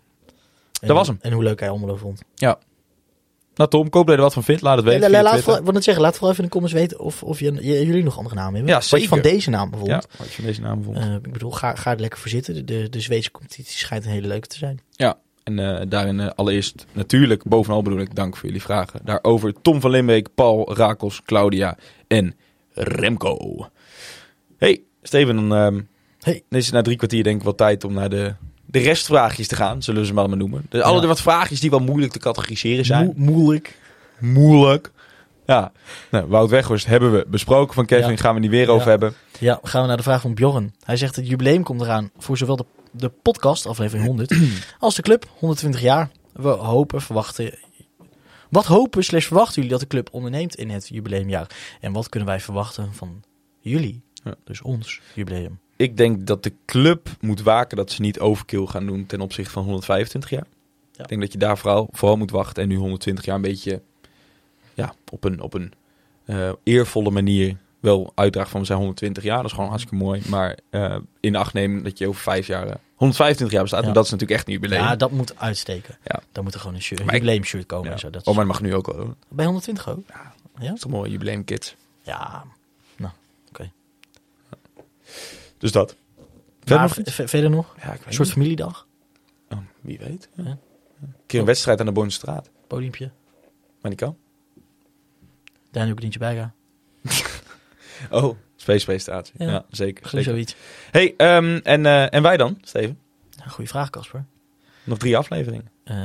En, 0.81 0.87
Dat 0.87 0.97
was 0.97 1.07
hem. 1.07 1.17
En 1.21 1.31
hoe 1.31 1.43
leuk 1.43 1.59
hij 1.59 1.69
Almelo 1.69 1.95
vond. 1.95 2.21
Nou 2.35 2.57
Tom, 3.67 3.81
hoop 3.81 3.93
dat 3.93 4.05
je 4.05 4.11
er 4.11 4.21
wat 4.21 4.33
van 4.33 4.43
vindt. 4.43 4.61
Laat 4.61 4.75
het 4.77 4.85
weten. 4.85 5.11
Ja, 5.11 5.21
laat 5.21 5.41
vooral, 5.41 5.63
wat 5.63 5.83
zeggen, 5.83 6.03
laat 6.03 6.13
vooral 6.13 6.31
even 6.31 6.43
in 6.43 6.49
de 6.49 6.55
comments 6.55 6.77
weten 6.79 6.99
of, 6.99 7.23
of 7.23 7.39
je, 7.39 7.53
jullie 7.61 8.03
nog 8.03 8.17
andere 8.17 8.35
namen 8.35 8.53
hebben. 8.53 8.73
Ja, 8.73 8.81
Wat 8.89 9.01
je 9.01 9.07
van 9.07 9.21
deze 9.21 9.49
naam 9.49 9.63
Ja, 9.63 9.69
bijvoorbeeld. 9.69 10.07
wat 10.17 10.27
je 10.27 10.33
van 10.33 10.45
deze 10.45 10.61
naam 10.61 10.83
vond. 10.83 10.97
Eh, 10.97 11.13
ik 11.13 11.31
bedoel, 11.31 11.51
ga, 11.51 11.75
ga 11.75 11.91
er 11.91 11.99
lekker 11.99 12.19
voor 12.19 12.29
zitten. 12.29 12.53
De, 12.53 12.63
de, 12.63 12.89
de 12.89 12.99
Zweedse 12.99 13.31
competitie 13.31 13.77
schijnt 13.77 14.05
een 14.05 14.11
hele 14.11 14.27
leuke 14.27 14.47
te 14.47 14.57
zijn. 14.57 14.79
En 15.43 15.59
eh, 15.59 15.85
daarin 15.87 16.19
eh, 16.19 16.29
allereerst 16.35 16.85
natuurlijk, 16.91 17.43
bovenal 17.43 17.81
bedoel 17.81 17.99
ik, 17.99 18.15
dank 18.15 18.37
voor 18.37 18.45
jullie 18.45 18.61
vragen. 18.61 18.99
Daarover 19.03 19.53
Tom 19.61 19.81
van 19.81 19.91
Limbeek, 19.91 20.27
Paul, 20.35 20.73
Rakels, 20.75 21.21
Claudia 21.25 21.77
en 22.07 22.35
Remco. 22.73 23.67
Hey, 24.57 24.81
Steven, 25.01 25.35
dan 25.35 25.53
ehm, 25.53 25.81
Hey. 26.19 26.43
is 26.49 26.65
het 26.65 26.73
na 26.73 26.81
drie 26.81 26.97
kwartier 26.97 27.23
denk 27.23 27.37
ik 27.37 27.43
wel 27.43 27.55
tijd 27.55 27.83
om 27.83 27.93
naar 27.93 28.09
de, 28.09 28.33
de 28.71 28.79
restvraagjes 28.79 29.47
te 29.47 29.55
gaan, 29.55 29.83
zullen 29.83 30.01
we 30.01 30.07
ze 30.07 30.13
maar 30.13 30.29
maar 30.29 30.37
noemen. 30.37 30.65
De, 30.69 30.83
alle 30.83 31.01
Ja. 31.01 31.07
wat 31.07 31.21
vraagjes 31.21 31.59
die 31.59 31.69
wel 31.69 31.79
moeilijk 31.79 32.11
te 32.11 32.19
categoriseren 32.19 32.85
zijn. 32.85 33.05
Moe- 33.05 33.31
moeilijk. 33.31 33.77
moeilijk. 34.19 34.91
Ja, 35.45 35.71
nou, 36.11 36.27
Wout 36.27 36.49
Weghorst 36.49 36.85
hebben 36.85 37.11
we 37.11 37.25
besproken 37.27 37.73
van 37.73 37.85
Kevin, 37.85 38.09
Ja. 38.11 38.17
gaan 38.17 38.33
we 38.33 38.39
niet 38.39 38.49
weer 38.49 38.65
Ja. 38.65 38.71
over 38.71 38.89
hebben. 38.89 39.13
Ja, 39.39 39.59
gaan 39.63 39.81
we 39.81 39.87
naar 39.87 39.97
de 39.97 40.03
vraag 40.03 40.21
van 40.21 40.33
Bjorn. 40.33 40.73
Hij 40.83 40.97
zegt 40.97 41.15
het 41.15 41.27
jubileum 41.27 41.63
komt 41.63 41.81
eraan 41.81 42.11
voor 42.17 42.37
zowel 42.37 42.55
de, 42.55 42.65
de 42.91 43.09
podcast, 43.09 43.65
aflevering 43.65 44.05
100, 44.07 44.35
als 44.79 44.95
de 44.95 45.01
club, 45.01 45.25
120 45.37 45.81
jaar. 45.81 46.09
We 46.33 46.47
hopen, 46.49 47.01
verwachten... 47.01 47.57
Wat 48.49 48.65
hopen 48.65 49.03
slash 49.03 49.25
verwachten 49.25 49.55
jullie 49.55 49.69
dat 49.69 49.79
de 49.79 49.87
club 49.87 50.09
onderneemt 50.11 50.55
in 50.55 50.69
het 50.69 50.87
jubileumjaar? 50.87 51.47
En 51.81 51.91
wat 51.93 52.09
kunnen 52.09 52.29
wij 52.29 52.39
verwachten 52.39 52.93
van 52.93 53.23
jullie, 53.59 54.01
Ja. 54.23 54.33
dus 54.43 54.61
ons 54.61 55.01
jubileum? 55.13 55.59
Ik 55.79 55.97
denk 55.97 56.27
dat 56.27 56.43
de 56.43 56.53
club 56.65 57.09
moet 57.19 57.41
waken 57.41 57.77
dat 57.77 57.91
ze 57.91 58.01
niet 58.01 58.19
overkill 58.19 58.65
gaan 58.65 58.85
doen 58.85 59.05
ten 59.05 59.21
opzichte 59.21 59.51
van 59.51 59.63
125 59.63 60.29
jaar. 60.29 60.45
Ja. 60.91 61.03
Ik 61.03 61.07
denk 61.09 61.21
dat 61.21 61.31
je 61.31 61.37
daar 61.37 61.57
vooral, 61.57 61.87
vooral 61.91 62.17
moet 62.17 62.31
wachten 62.31 62.63
en 62.63 62.69
nu 62.69 62.75
120 62.75 63.25
jaar 63.25 63.35
een 63.35 63.41
beetje 63.41 63.81
ja, 64.73 64.93
op 65.11 65.23
een, 65.23 65.41
op 65.41 65.53
een 65.53 65.73
eh, 66.25 66.51
eervolle 66.63 67.09
manier 67.11 67.57
wel 67.79 68.11
uitdraagt 68.15 68.49
van 68.49 68.59
we 68.59 68.65
zijn 68.65 68.77
120 68.77 69.23
jaar. 69.23 69.37
Dat 69.37 69.45
is 69.45 69.51
gewoon 69.51 69.69
hartstikke 69.69 70.03
mooi. 70.03 70.21
Maar 70.27 70.57
eh, 70.69 70.95
in 71.19 71.35
acht 71.35 71.53
nemen 71.53 71.83
dat 71.83 71.97
je 71.97 72.07
over 72.07 72.21
vijf 72.21 72.47
jaar 72.47 72.67
eh, 72.67 72.75
125 72.95 73.51
jaar 73.51 73.61
bestaat. 73.61 73.81
Ja. 73.81 73.87
En 73.87 73.93
dat 73.93 74.05
is 74.05 74.11
natuurlijk 74.11 74.39
echt 74.39 74.47
een 74.47 74.53
jubileum. 74.53 74.81
Ja, 74.81 74.95
dat 74.95 75.11
moet 75.11 75.39
uitsteken. 75.39 75.97
Ja. 76.03 76.19
Dan 76.31 76.43
moet 76.43 76.53
er 76.53 76.59
gewoon 76.59 76.75
een, 76.75 76.81
shirt, 76.81 76.99
een 76.99 77.05
jubileumshirt 77.05 77.65
komen 77.65 77.85
Ja. 77.87 77.91
en 77.93 77.99
zo. 77.99 78.09
Dat 78.09 78.21
Oh, 78.27 78.35
maar 78.35 78.45
dat 78.45 78.53
mag 78.53 78.61
nu 78.61 78.75
ook 78.75 78.85
wel. 78.87 78.95
hoor. 78.95 79.15
bij 79.29 79.45
120 79.45 79.89
ook? 79.89 80.07
Dat 80.59 80.73
is 80.73 80.79
toch 80.79 80.91
mooi, 80.91 81.11
jubileum 81.11 81.43
kids. 81.43 81.75
Ja. 82.01 82.43
Dus 85.59 85.71
dat. 85.71 85.95
Verder 86.59 86.81
nog 86.87 86.97
iets? 86.97 87.11
v- 87.13 87.29
verder 87.29 87.49
nog? 87.49 87.75
Ja, 87.77 87.83
ik 87.83 87.89
weet 87.97 88.05
Een 88.05 88.13
soort 88.13 88.27
niet. 88.27 88.37
familiedag? 88.37 88.87
Oh, 89.49 89.57
wie 89.81 89.97
weet. 89.99 90.29
Ja. 90.35 90.43
Een 91.01 91.13
keer 91.25 91.39
een 91.39 91.45
wedstrijd 91.45 91.79
aan 91.79 91.85
de 91.85 91.91
Bornstraat. 91.91 92.49
Podiumpje? 92.67 93.11
Maar 93.81 93.91
niet 93.91 93.99
kan. 93.99 94.17
Daniel 95.71 95.95
Grientje 95.95 96.19
bijgaan? 96.19 96.53
Oh, 98.09 98.37
Space 98.55 98.97
staat. 98.97 99.31
Ja, 99.37 99.49
Ja. 99.49 99.65
zeker. 99.69 100.09
Zeker. 100.09 100.23
zoiets. 100.31 100.55
Hey, 100.91 101.13
ehm, 101.17 101.59
en, 101.63 101.85
eh, 101.85 102.13
en 102.13 102.21
wij 102.21 102.37
dan, 102.37 102.57
Steven? 102.61 102.99
Ja, 103.29 103.43
goeie 103.45 103.69
vraag, 103.69 103.89
Casper. 103.89 104.25
Nog 104.83 104.97
drie 104.97 105.17
afleveringen. 105.17 105.71
Eh, 105.83 105.95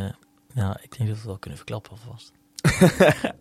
nou, 0.53 0.77
ik 0.83 0.97
denk 0.97 0.99
dat 0.99 1.07
we 1.09 1.13
het 1.15 1.25
wel 1.25 1.39
kunnen 1.39 1.59
verklappen 1.59 1.91
alvast. 1.93 2.33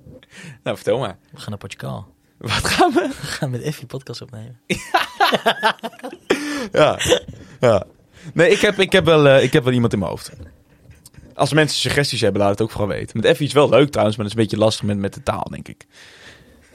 Nou, 0.64 0.76
vertel 0.76 1.00
maar. 1.00 1.18
We 1.32 1.38
gaan 1.40 1.50
naar 1.50 1.58
Portugal. 1.58 2.14
Wat 2.38 2.52
gaan 2.52 2.92
we? 2.92 3.08
We 3.08 3.28
gaan 3.28 3.50
met 3.50 3.62
Effie 3.62 3.86
podcast 3.86 4.22
opnemen. 4.22 4.60
Ja. 6.72 7.00
ja. 7.60 7.86
Nee, 8.34 8.50
ik 8.50 8.60
heb, 8.60 8.80
ik, 8.80 8.92
heb 8.92 9.06
wel, 9.06 9.28
eh, 9.28 9.44
ik 9.44 9.54
heb 9.54 9.64
wel 9.64 9.74
iemand 9.74 9.94
in 9.94 10.00
mijn 10.00 10.12
hoofd. 10.12 10.32
Als 11.34 11.54
mensen 11.54 11.80
suggesties 11.80 12.22
hebben, 12.22 12.42
laat 12.42 12.50
het 12.50 12.62
ook 12.62 12.72
vooral 12.72 12.88
weten. 12.88 13.18
Met 13.18 13.26
Effie 13.26 13.48
is 13.48 13.54
wel 13.54 13.70
leuk 13.70 13.90
trouwens, 13.90 14.18
maar 14.18 14.26
dat 14.26 14.36
is 14.36 14.42
een 14.42 14.50
beetje 14.50 14.66
lastig 14.66 14.86
met, 14.86 14.98
met 14.98 15.14
de 15.14 15.24
taal, 15.24 15.48
denk 15.50 15.68
ik. 15.68 15.86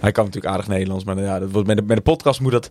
Hij 0.01 0.13
kan 0.13 0.25
natuurlijk 0.25 0.53
aardig 0.53 0.69
Nederlands, 0.69 1.05
maar 1.05 1.19
ja, 1.19 1.39
dat 1.39 1.51
wordt, 1.51 1.67
met, 1.67 1.77
de, 1.77 1.83
met 1.83 1.97
de 1.97 2.03
podcast 2.03 2.41
moet 2.41 2.53
dat... 2.53 2.71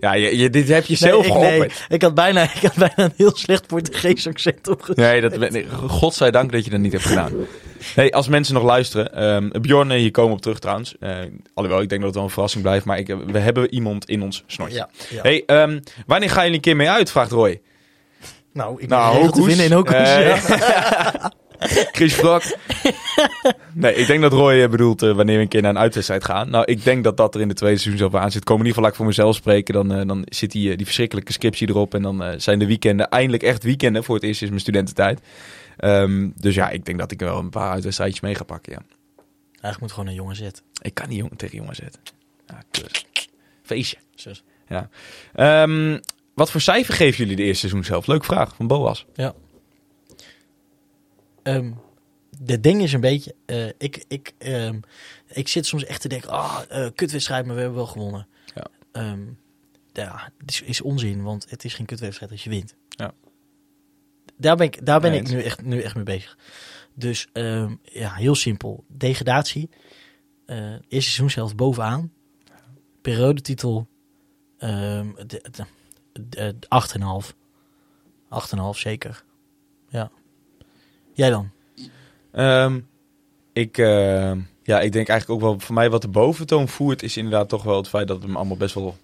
Ja, 0.00 0.12
je, 0.12 0.36
je, 0.38 0.50
dit 0.50 0.68
heb 0.68 0.84
je 0.84 0.96
zelf 0.96 1.26
ik, 1.26 1.72
ik, 1.88 2.02
had 2.02 2.14
bijna, 2.14 2.42
ik 2.60 2.62
had 2.62 2.74
bijna 2.74 2.94
een 2.96 3.12
heel 3.16 3.36
slecht 3.36 3.66
Portugees 3.66 4.26
accent 4.26 4.68
opgezet. 4.68 4.96
Nee, 4.96 5.20
dat, 5.20 5.50
nee, 5.50 5.66
godzijdank 5.70 6.52
dat 6.52 6.64
je 6.64 6.70
dat 6.70 6.80
niet 6.80 6.92
hebt 6.92 7.04
gedaan. 7.04 7.32
Hey, 7.94 8.10
als 8.12 8.28
mensen 8.28 8.54
nog 8.54 8.62
luisteren, 8.62 9.14
ehm 9.14 9.60
Bjorn, 9.60 9.90
eh, 9.90 9.98
hier 9.98 10.10
komen 10.10 10.30
we 10.30 10.36
op 10.36 10.42
terug 10.42 10.58
trouwens. 10.58 10.94
Eh, 11.00 11.16
alhoewel, 11.54 11.82
ik 11.82 11.88
denk 11.88 12.00
dat 12.00 12.08
het 12.08 12.14
wel 12.14 12.24
een 12.24 12.30
verrassing 12.30 12.62
blijft, 12.62 12.84
maar 12.84 12.98
ik, 12.98 13.08
eh, 13.08 13.16
we 13.26 13.38
hebben 13.38 13.74
iemand 13.74 14.08
in 14.08 14.22
ons 14.22 14.44
snortje. 14.46 14.76
Ja, 14.76 14.88
ja. 15.10 15.22
Hey, 15.22 15.42
ehm, 15.46 15.80
wanneer 16.06 16.30
gaan 16.30 16.42
jullie 16.42 16.56
een 16.56 16.62
keer 16.62 16.76
mee 16.76 16.90
uit, 16.90 17.10
vraagt 17.10 17.30
Roy. 17.30 17.60
nou, 18.52 18.82
ik 18.82 18.88
Nou, 18.88 19.20
ben 19.20 19.32
te 19.32 19.42
vinden 19.42 19.64
in 19.64 19.72
Hokus. 19.72 19.94
Ja. 19.94 21.32
Chris 21.96 22.14
Brak. 22.14 22.56
nee, 23.72 23.94
ik 23.94 24.06
denk 24.06 24.22
dat 24.22 24.32
Roy 24.32 24.62
eh, 24.62 24.70
bedoelt 24.70 25.02
eh, 25.02 25.14
wanneer 25.14 25.36
we 25.36 25.42
een 25.42 25.48
keer 25.48 25.62
naar 25.62 25.70
een 25.70 25.78
uitwedstrijd 25.78 26.24
gaan. 26.24 26.50
Nou, 26.50 26.64
ik 26.64 26.84
denk 26.84 27.04
dat 27.04 27.16
dat 27.16 27.34
er 27.34 27.40
in 27.40 27.48
de 27.48 27.54
tweede 27.54 27.78
seizoen 27.78 28.10
zelf 28.10 28.22
aan 28.22 28.30
zit. 28.30 28.44
Komen 28.44 28.66
in 28.66 28.68
ieder 28.68 28.82
geval, 28.82 28.82
laat 28.82 28.90
ik 28.90 28.96
voor 28.96 29.06
mezelf 29.06 29.36
spreken. 29.36 29.74
Dan, 29.74 29.92
eh, 29.92 30.06
dan 30.06 30.26
zit 30.28 30.50
die, 30.50 30.76
die 30.76 30.86
verschrikkelijke 30.86 31.32
scriptie 31.32 31.68
erop. 31.68 31.94
En 31.94 32.02
dan 32.02 32.34
zijn 32.36 32.58
de 32.58 32.66
weekenden 32.66 33.08
eindelijk 33.08 33.42
echt 33.42 33.62
weekenden. 33.62 34.04
Voor 34.04 34.14
het 34.14 34.24
eerst 34.24 34.42
is 34.42 34.48
mijn 34.48 34.60
studententijd. 34.60 35.20
Ehm, 35.76 36.28
dus 36.36 36.54
ja, 36.54 36.70
ik 36.70 36.84
denk 36.84 36.98
dat 36.98 37.10
ik 37.10 37.20
wel 37.20 37.38
een 37.38 37.50
paar 37.50 37.70
uitwedstrijdjes 37.70 38.20
mee 38.20 38.34
ga 38.34 38.44
pakken, 38.44 38.72
ja. 38.72 38.82
Eigenlijk 39.50 39.80
moet 39.80 39.92
gewoon 39.92 40.06
een 40.06 40.14
jongen 40.14 40.36
zitten. 40.36 40.64
Ik 40.80 40.94
kan 40.94 41.08
niet 41.08 41.18
jong, 41.18 41.32
tegen 41.36 41.56
jongen 41.56 41.74
zetten. 41.74 42.00
Ja. 42.46 42.62
Feestje. 43.62 43.96
Zus. 44.14 44.42
Ehm, 45.34 45.98
wat 46.34 46.50
voor 46.50 46.60
cijfer 46.60 46.94
geven 46.94 47.18
jullie 47.18 47.36
de 47.36 47.42
eerste 47.42 47.58
seizoen 47.58 47.84
zelf? 47.84 48.06
Leuke 48.06 48.24
vraag 48.24 48.54
van 48.56 48.66
Boas. 48.66 49.06
Ehm 51.42 51.72
de 52.38 52.60
ding 52.60 52.82
is 52.82 52.92
een 52.92 53.00
beetje, 53.00 53.34
eh, 53.46 53.66
ik, 53.78 54.04
ik, 54.08 54.32
ehm, 54.38 54.80
ik 55.26 55.48
zit 55.48 55.66
soms 55.66 55.84
echt 55.84 56.00
te 56.00 56.08
denken, 56.08 56.30
ah, 56.30 56.60
eh, 56.68 56.90
kutwedstrijd, 56.94 57.46
maar 57.46 57.54
we 57.54 57.60
hebben 57.60 57.78
wel 57.78 57.88
gewonnen. 57.88 58.26
Ja. 58.54 58.66
Ehm, 58.92 59.22
ja, 59.92 60.32
het 60.38 60.50
is, 60.50 60.62
is 60.62 60.80
onzin, 60.80 61.22
want 61.22 61.50
het 61.50 61.64
is 61.64 61.74
geen 61.74 61.86
kutwedstrijd 61.86 62.32
als 62.32 62.44
je 62.44 62.50
wint. 62.50 62.74
Ja. 62.88 63.14
Daar 64.36 64.56
ben 64.56 64.66
ik, 64.66 64.86
daar 64.86 65.00
ben 65.00 65.10
Nee, 65.10 65.20
ik 65.20 65.28
nu 65.28 65.42
echt, 65.42 65.62
nu 65.62 65.80
echt 65.80 65.94
mee 65.94 66.04
bezig. 66.04 66.38
Dus 66.94 67.28
ja, 67.82 68.14
heel 68.14 68.34
simpel. 68.34 68.84
Degradatie. 68.88 69.68
eh 70.46 70.70
eerste 70.70 70.80
seizoen 70.88 71.30
zelf 71.30 71.54
bovenaan. 71.54 72.12
Periodetitel. 73.02 73.88
de, 74.58 75.24
de, 75.26 75.64
de, 76.12 76.56
de 76.58 76.66
8,5. 77.24 77.34
8,5 78.30 78.78
zeker. 78.78 79.24
Ja. 79.88 80.10
Jij 81.14 81.30
dan? 81.30 81.50
Ehm, 82.32 82.78
ik, 83.52 83.78
ehm, 83.78 84.38
ja, 84.62 84.80
ik 84.80 84.92
denk 84.92 85.08
eigenlijk 85.08 85.30
ook 85.30 85.40
wel, 85.50 85.60
voor 85.60 85.74
mij 85.74 85.90
wat 85.90 86.02
de 86.02 86.08
boventoon 86.08 86.68
voert, 86.68 87.02
is 87.02 87.16
inderdaad 87.16 87.48
toch 87.48 87.62
wel 87.62 87.76
het 87.76 87.88
feit 87.88 88.06
dat 88.06 88.16
het 88.16 88.26
hem 88.26 88.36
allemaal 88.36 88.56
best 88.56 88.74
wel 88.74 88.96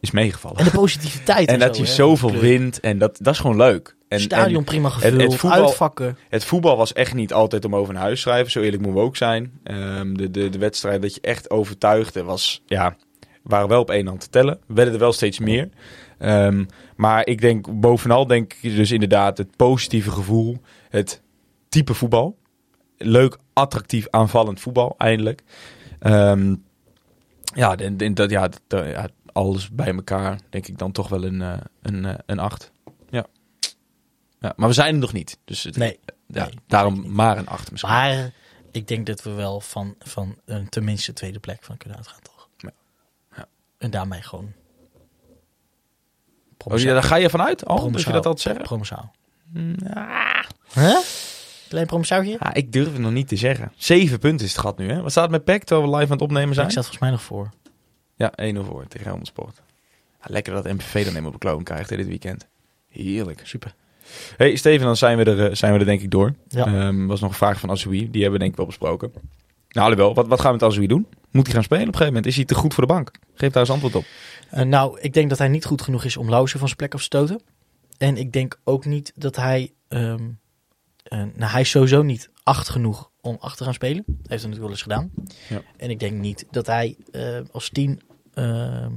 is 0.00 0.10
meegevallen. 0.10 0.58
En 0.58 0.64
de 0.64 0.70
positiviteit. 0.70 1.48
En 1.52 1.58
dat 1.58 1.76
zo, 1.76 1.82
je 1.82 1.88
hè, 1.88 1.94
zoveel 1.94 2.32
wint 2.32 2.80
en 2.80 2.98
dat, 2.98 3.18
dat 3.20 3.34
is 3.34 3.40
gewoon 3.40 3.56
leuk. 3.56 3.96
En, 4.08 4.20
Stadion 4.20 4.58
en 4.58 4.64
prima 4.64 4.88
het 4.88 5.02
gevuld, 5.02 5.34
voetbal- 5.34 5.64
uitvakken. 5.64 6.16
het 6.28 6.44
voetbal 6.44 6.76
was 6.76 6.92
echt 6.92 7.14
niet 7.14 7.32
altijd 7.32 7.64
om 7.64 7.76
over 7.76 7.92
naar 7.94 8.02
huis 8.02 8.22
te 8.22 8.28
schrijven, 8.28 8.50
zo 8.50 8.60
eerlijk 8.60 8.82
moeten 8.82 9.00
we 9.00 9.06
ook 9.06 9.16
zijn. 9.16 9.52
Ehm, 9.62 10.14
de, 10.14 10.30
de, 10.30 10.48
de 10.48 10.58
wedstrijd 10.58 11.02
dat 11.02 11.14
je 11.14 11.20
echt 11.20 11.50
overtuigde 11.50 12.22
was, 12.22 12.62
ja, 12.66 12.96
waren 13.42 13.68
wel 13.68 13.80
op 13.80 13.90
één 13.90 14.06
hand 14.06 14.20
te 14.20 14.28
tellen. 14.28 14.58
Werden 14.66 14.94
er 14.94 15.00
wel 15.00 15.12
steeds 15.12 15.38
meer. 15.38 15.68
Maar 16.96 17.26
ik 17.26 17.40
denk, 17.40 17.80
bovenal 17.80 18.26
denk 18.26 18.54
ik 18.60 18.76
dus 18.76 18.90
inderdaad 18.90 19.38
het 19.38 19.56
positieve 19.56 20.10
gevoel, 20.10 20.58
het 20.88 21.22
type 21.68 21.94
voetbal. 21.94 22.38
Leuk, 22.96 23.38
attractief, 23.52 24.06
aanvallend 24.10 24.60
voetbal, 24.60 24.94
eindelijk. 24.98 25.42
Ehm, 25.98 26.54
ja, 27.54 27.76
en, 27.76 27.98
en 27.98 28.14
dat, 28.14 28.30
ja, 28.30 28.48
dat, 28.66 28.86
ja, 28.86 29.08
alles 29.32 29.70
bij 29.70 29.94
elkaar 29.94 30.40
denk 30.50 30.66
ik 30.66 30.78
dan 30.78 30.92
toch 30.92 31.08
wel 31.08 31.24
een, 31.24 31.42
eh, 31.42 31.58
een, 31.82 32.04
eh, 32.04 32.14
een 32.26 32.38
acht. 32.38 32.72
Ja. 33.10 33.26
ja. 34.40 34.52
Maar 34.56 34.68
we 34.68 34.74
zijn 34.74 34.94
er 34.94 35.00
nog 35.00 35.12
niet. 35.12 35.38
Dus 35.44 35.62
het, 35.62 35.76
Nee, 35.76 36.00
ja, 36.26 36.44
nee, 36.44 36.54
daarom 36.66 37.12
maar 37.12 37.38
een 37.38 37.48
acht 37.48 37.70
misschien. 37.70 37.92
Maar 37.92 38.32
ik 38.70 38.88
denk 38.88 39.06
dat 39.06 39.22
we 39.22 39.30
wel 39.30 39.60
van, 39.60 39.94
van 39.98 40.38
een 40.44 40.68
tenminste 40.68 41.12
tweede 41.12 41.38
plek 41.38 41.64
van 41.64 41.76
kunnen 41.76 41.98
uitgaan, 41.98 42.20
toch? 42.22 42.48
Ja. 42.56 42.70
Ja. 43.36 43.46
En 43.78 43.90
daarmee 43.90 44.22
gewoon... 44.22 44.52
Oh, 46.64 46.78
ja, 46.78 46.92
daar 46.92 47.02
ga 47.02 47.16
je 47.16 47.30
vanuit 47.30 47.64
al, 47.64 47.74
dat 47.74 47.84
je 47.84 47.90
promozaal. 47.90 48.12
dat 48.12 48.26
altijd 48.26 48.40
zeggen? 48.40 48.62
Promozaal. 48.62 49.14
Ja. 49.76 50.44
Huh? 50.74 50.98
Klein 51.68 51.86
promsautje? 51.86 52.36
Ja, 52.40 52.54
ik 52.54 52.72
durf 52.72 52.86
het 52.92 52.98
nog 52.98 53.12
niet 53.12 53.28
te 53.28 53.36
zeggen. 53.36 53.72
Zeven 53.76 54.18
punten 54.18 54.46
is 54.46 54.52
het 54.52 54.60
gat 54.60 54.78
nu, 54.78 54.90
hè? 54.90 55.02
Wat 55.02 55.10
staat 55.10 55.30
met 55.30 55.44
PEC 55.44 55.64
terwijl 55.64 55.90
we 55.90 55.96
live 55.96 56.06
aan 56.06 56.12
het 56.18 56.22
opnemen 56.22 56.48
Ik 56.48 56.54
zijn? 56.54 56.70
staat 56.70 56.82
volgens 56.84 57.02
mij 57.02 57.10
nog 57.10 57.22
voor. 57.22 57.50
Ja, 58.16 58.32
1-0 58.54 58.66
voor 58.66 58.86
tegen 58.88 59.06
Helmond 59.06 59.26
Sport. 59.26 59.62
Ja, 60.20 60.26
lekker 60.26 60.52
dat 60.52 60.64
MPV 60.64 60.92
dan 60.94 61.02
helemaal 61.02 61.26
op 61.26 61.32
de 61.40 61.46
kloon 61.46 61.62
krijgt 61.62 61.90
hè, 61.90 61.96
dit 61.96 62.06
weekend. 62.06 62.46
Heerlijk. 62.88 63.40
Super. 63.44 63.74
Hey 64.36 64.56
Steven, 64.56 64.86
dan 64.86 64.96
zijn 64.96 65.16
we 65.18 65.24
er, 65.24 65.48
eh, 65.48 65.54
zijn 65.54 65.72
we 65.72 65.78
er 65.78 65.84
denk 65.84 66.00
ik 66.00 66.10
door. 66.10 66.34
Ja. 66.48 66.66
Ehm, 66.66 67.06
was 67.06 67.20
nog 67.20 67.30
een 67.30 67.36
vraag 67.36 67.60
van 67.60 67.70
Azoui. 67.70 67.98
Die 68.10 68.22
hebben 68.22 68.32
we 68.32 68.38
denk 68.38 68.50
ik 68.50 68.56
wel 68.56 68.66
besproken. 68.66 69.12
Nou, 69.68 69.90
alhoewel, 69.90 70.14
wat, 70.14 70.26
wat 70.26 70.40
gaan 70.40 70.52
we 70.52 70.58
met 70.60 70.68
Azoui 70.70 70.86
doen? 70.86 71.06
Moet 71.30 71.44
hij 71.46 71.54
gaan 71.54 71.62
spelen 71.62 71.82
op 71.82 71.88
een 71.88 71.98
gegeven 71.98 72.14
moment? 72.14 72.26
Is 72.26 72.36
hij 72.36 72.44
te 72.44 72.54
goed 72.54 72.74
voor 72.74 72.86
de 72.86 72.92
bank? 72.92 73.10
Geef 73.34 73.50
daar 73.52 73.62
eens 73.62 73.70
antwoord 73.72 73.94
op. 73.94 74.04
Eh, 74.50 74.62
nou, 74.64 75.00
ik 75.00 75.12
denk 75.12 75.28
dat 75.28 75.38
hij 75.38 75.48
niet 75.48 75.64
goed 75.64 75.82
genoeg 75.82 76.04
is 76.04 76.16
om 76.16 76.28
Lauzen 76.30 76.58
van 76.58 76.68
zijn 76.68 76.78
plek 76.78 76.92
af 76.94 76.98
te 77.00 77.04
stoten. 77.06 77.40
En 77.98 78.16
ik 78.16 78.32
denk 78.32 78.58
ook 78.64 78.84
niet 78.84 79.12
dat 79.14 79.36
hij... 79.36 79.72
ehm, 79.88 80.22
eh, 81.08 81.18
nou, 81.18 81.50
hij 81.52 81.60
is 81.60 81.70
sowieso 81.70 82.02
niet 82.02 82.30
acht 82.42 82.68
genoeg 82.68 83.10
om 83.20 83.36
achter 83.40 83.56
te 83.58 83.64
gaan 83.64 83.74
spelen. 83.74 84.04
Heeft 84.06 84.18
hij 84.42 84.50
natuurlijk 84.50 84.60
wel 84.60 84.70
eens 84.70 84.82
gedaan. 84.82 85.10
Ja. 85.48 85.62
En 85.76 85.90
ik 85.90 86.00
denk 86.00 86.18
niet 86.18 86.46
dat 86.50 86.66
hij 86.66 86.96
eh, 87.12 87.38
als 87.52 87.68
tien... 87.68 88.00
ehm 88.34 88.92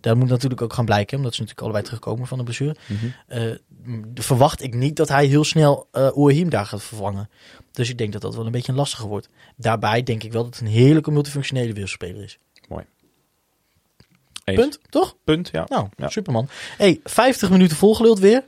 dat 0.00 0.16
moet 0.16 0.28
natuurlijk 0.28 0.62
ook 0.62 0.72
gaan 0.72 0.84
blijken, 0.84 1.16
omdat 1.16 1.32
ze 1.34 1.40
natuurlijk 1.40 1.66
allebei 1.66 1.84
terugkomen 1.86 2.26
van 2.26 2.38
de 2.38 2.44
blessure. 2.44 2.76
Eh, 3.26 3.42
m- 3.84 4.02
verwacht 4.14 4.62
ik 4.62 4.74
niet 4.74 4.96
dat 4.96 5.08
hij 5.08 5.26
heel 5.26 5.44
snel 5.44 5.88
eh 5.92 6.16
Oerhiem 6.16 6.48
daar 6.50 6.66
gaat 6.66 6.82
vervangen. 6.82 7.30
Dus 7.72 7.88
ik 7.90 7.98
denk 7.98 8.12
dat 8.12 8.22
dat 8.22 8.34
wel 8.34 8.46
een 8.46 8.52
beetje 8.52 8.72
een 8.72 8.78
lastige 8.78 9.06
wordt. 9.06 9.28
Daarbij 9.56 10.02
denk 10.02 10.22
ik 10.22 10.32
wel 10.32 10.42
dat 10.44 10.52
het 10.54 10.62
een 10.62 10.72
heerlijke 10.72 11.10
multifunctionele 11.10 11.72
wisselspeler 11.72 12.22
is. 12.22 12.38
Eens. 14.44 14.58
Punt, 14.60 14.80
toch? 14.88 15.16
Punt, 15.24 15.48
ja. 15.52 15.64
Nou, 15.68 15.88
Ja. 15.96 16.08
superman. 16.08 16.48
Hey, 16.76 17.00
50 17.04 17.50
minuten 17.50 17.76
volgeluld 17.76 18.18
weer. 18.18 18.44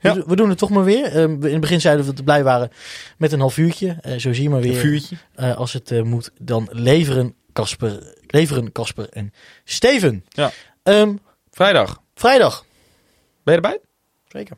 Ja. 0.00 0.24
We, 0.26 0.36
doen 0.36 0.48
het 0.48 0.58
toch 0.58 0.70
maar 0.70 0.84
weer. 0.84 1.04
Eh, 1.04 1.22
in 1.22 1.42
het 1.42 1.60
begin 1.60 1.80
zeiden 1.80 2.04
we 2.04 2.10
dat 2.10 2.18
we 2.18 2.24
blij 2.24 2.44
waren 2.44 2.70
met 3.18 3.32
een 3.32 3.40
half 3.40 3.58
uurtje. 3.58 3.98
Eh, 4.00 4.18
zo 4.18 4.32
zie 4.32 4.42
je 4.42 4.50
maar 4.50 4.60
weer. 4.60 4.74
Een 4.74 4.80
vuurtje. 4.80 5.16
eh, 5.34 5.56
als 5.56 5.72
het 5.72 5.90
eh, 5.90 6.02
moet, 6.02 6.30
dan 6.40 6.68
leveren 6.72 7.34
Casper, 7.52 8.14
leveren 8.26 8.72
Casper 8.72 9.08
en 9.08 9.32
Steven. 9.64 10.24
Ja. 10.28 10.50
Ehm, 10.82 11.14
Vrijdag. 11.50 12.02
vrijdag. 12.14 12.64
Ben 13.42 13.54
je 13.54 13.60
erbij? 13.60 13.80
Zeker. 14.28 14.56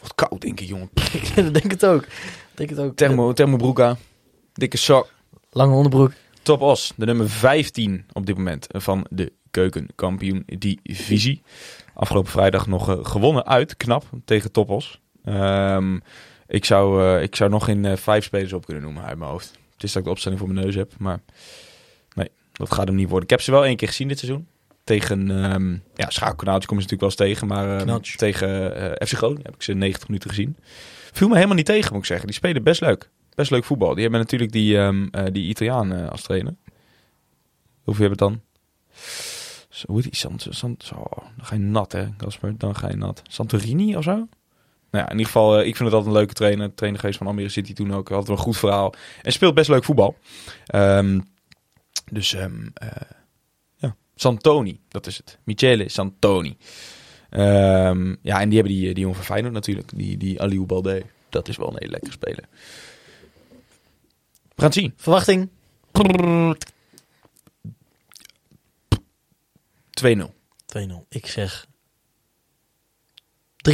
Wat 0.00 0.14
koud, 0.14 0.40
denk 0.40 0.60
ik, 0.60 0.68
jongen. 0.68 0.90
dat 1.34 1.34
denk 1.34 1.64
ik 1.64 1.70
het 1.70 1.86
ook. 1.86 2.02
Ik 2.02 2.10
Denk 2.54 2.70
het 2.70 2.78
ook. 2.78 2.96
Thermo, 2.96 3.32
thermobroek 3.32 3.80
aan. 3.80 3.98
Dikke 4.52 4.76
sok. 4.76 5.12
Lange 5.50 5.74
onderbroek. 5.74 6.12
Top 6.42 6.60
Os, 6.60 6.92
de 6.96 7.04
nummer 7.06 7.30
15 7.30 8.06
op 8.12 8.26
dit 8.26 8.36
moment 8.36 8.66
van 8.70 9.06
de 9.10 9.32
keukenkampioen 9.50 10.42
divisie. 10.58 11.42
Afgelopen 11.94 12.30
vrijdag 12.30 12.66
nog 12.66 12.88
eh, 12.88 13.04
gewonnen 13.04 13.46
uit, 13.46 13.76
knap, 13.76 14.04
tegen 14.24 14.52
Top 14.52 14.70
Os. 14.70 15.00
Ehm, 15.24 15.98
ik, 16.46 16.64
zou, 16.64 17.02
eh, 17.02 17.22
ik 17.22 17.36
zou 17.36 17.50
nog 17.50 17.64
geen 17.64 17.84
eh, 17.84 17.96
vijf 17.96 18.24
spelers 18.24 18.52
op 18.52 18.64
kunnen 18.66 18.82
noemen 18.82 19.04
uit 19.04 19.18
mijn 19.18 19.30
hoofd. 19.30 19.52
Het 19.72 19.82
is 19.82 19.92
dat 19.92 19.96
ik 19.96 20.04
de 20.04 20.10
opstelling 20.10 20.40
voor 20.40 20.50
mijn 20.50 20.64
neus 20.64 20.74
heb, 20.74 20.92
maar 20.98 21.20
nee, 22.14 22.30
dat 22.52 22.72
gaat 22.72 22.86
hem 22.86 22.96
niet 22.96 23.08
worden. 23.08 23.24
Ik 23.24 23.30
heb 23.30 23.40
ze 23.40 23.50
wel 23.50 23.64
één 23.64 23.76
keer 23.76 23.88
gezien 23.88 24.08
dit 24.08 24.18
seizoen. 24.18 24.46
Tegen, 24.84 25.30
ehm 25.30 25.72
ja, 25.94 26.10
schakelkanaaltje 26.10 26.68
kom 26.68 26.78
je 26.78 26.82
ze 26.82 26.88
natuurlijk 26.90 27.18
wel 27.18 27.28
eens 27.28 27.38
tegen, 27.38 27.46
maar 27.46 27.78
ehm, 27.78 28.00
tegen 28.16 28.76
eh, 28.76 29.06
FC 29.06 29.12
Groningen 29.12 29.44
heb 29.44 29.54
ik 29.54 29.62
ze 29.62 29.72
90 29.72 30.08
minuten 30.08 30.30
gezien. 30.30 30.56
Viel 31.12 31.28
me 31.28 31.34
helemaal 31.34 31.56
niet 31.56 31.66
tegen, 31.66 31.92
moet 31.92 32.00
ik 32.00 32.06
zeggen. 32.06 32.26
Die 32.26 32.36
spelen 32.36 32.62
best 32.62 32.80
leuk. 32.80 33.10
Best 33.34 33.50
leuk 33.50 33.64
voetbal. 33.64 33.92
Die 33.92 34.02
hebben 34.02 34.20
natuurlijk 34.20 34.52
die, 34.52 34.78
eh, 34.78 35.24
die 35.32 35.48
Italiaan 35.48 36.10
als 36.10 36.22
trainer. 36.22 36.54
Hoeveel 37.82 38.06
hebben 38.06 38.26
het 38.26 38.40
dan? 38.40 38.40
Hoe 39.82 39.96
heet 40.02 40.04
die? 40.04 40.14
Sant, 40.54 40.88
dan 40.88 41.44
ga 41.44 41.54
je 41.54 41.60
nat, 41.60 41.92
hè, 41.92 42.16
Casper? 42.16 42.58
Dan 42.58 42.76
ga 42.76 42.88
je 42.88 42.96
nat. 42.96 43.22
Santorini 43.28 43.96
of 43.96 44.04
zo? 44.04 44.14
Nou 44.14 44.26
ja, 44.90 45.04
in 45.04 45.10
ieder 45.10 45.26
geval, 45.26 45.58
eh, 45.58 45.66
ik 45.66 45.76
vind 45.76 45.88
het 45.88 45.92
altijd 45.92 46.06
een 46.06 46.20
leuke 46.20 46.34
trainer. 46.34 46.74
Trainer 46.74 47.00
geweest 47.00 47.18
van 47.18 47.26
Almere 47.26 47.48
City 47.48 47.72
toen 47.72 47.94
ook. 47.94 48.08
Had 48.08 48.28
een 48.28 48.36
goed 48.36 48.56
verhaal. 48.56 48.94
En 49.22 49.32
speelt 49.32 49.54
best 49.54 49.68
leuk 49.68 49.84
voetbal. 49.84 50.16
Ehm, 50.66 51.20
dus, 52.12 52.34
eh, 52.34 52.46
ja. 53.76 53.96
Santoni, 54.14 54.80
dat 54.88 55.06
is 55.06 55.16
het. 55.16 55.38
Michele 55.44 55.88
Santoni. 55.88 56.56
Ehm, 57.30 58.14
ja, 58.22 58.40
en 58.40 58.48
die 58.48 58.58
hebben 58.58 58.76
die, 58.76 58.94
die 58.94 59.00
jongen 59.00 59.16
van 59.16 59.24
Feyenoord 59.24 59.54
natuurlijk. 59.54 59.90
Die, 59.94 60.16
die 60.16 60.42
Aliou 60.42 60.66
Balde. 60.66 61.02
Dat 61.28 61.48
is 61.48 61.56
wel 61.56 61.68
een 61.68 61.76
hele 61.78 61.90
lekkere 61.90 62.12
speler. 62.12 62.44
We 64.42 64.62
gaan 64.62 64.64
het 64.64 64.74
zien. 64.74 64.92
Verwachting. 64.96 65.48
2-0. 69.94 70.30
2-0. 70.78 70.80
Ik 71.08 71.26
zeg 71.26 71.66
3-0. 73.70 73.72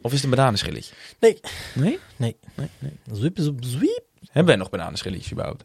Of 0.00 0.12
is 0.12 0.22
het 0.22 0.24
een 0.24 0.36
bananenschilletje? 0.36 0.94
Nee. 1.20 1.40
Nee? 1.74 1.98
Nee. 2.16 2.36
Nee, 2.54 2.68
nee. 2.78 2.92
Zwiep, 3.12 3.38
zwiep, 3.38 3.64
zwiep. 3.64 4.04
Hebben 4.20 4.44
wij 4.44 4.56
nog 4.56 4.70
bananenschilletjes 4.70 5.32
überhaupt? 5.32 5.64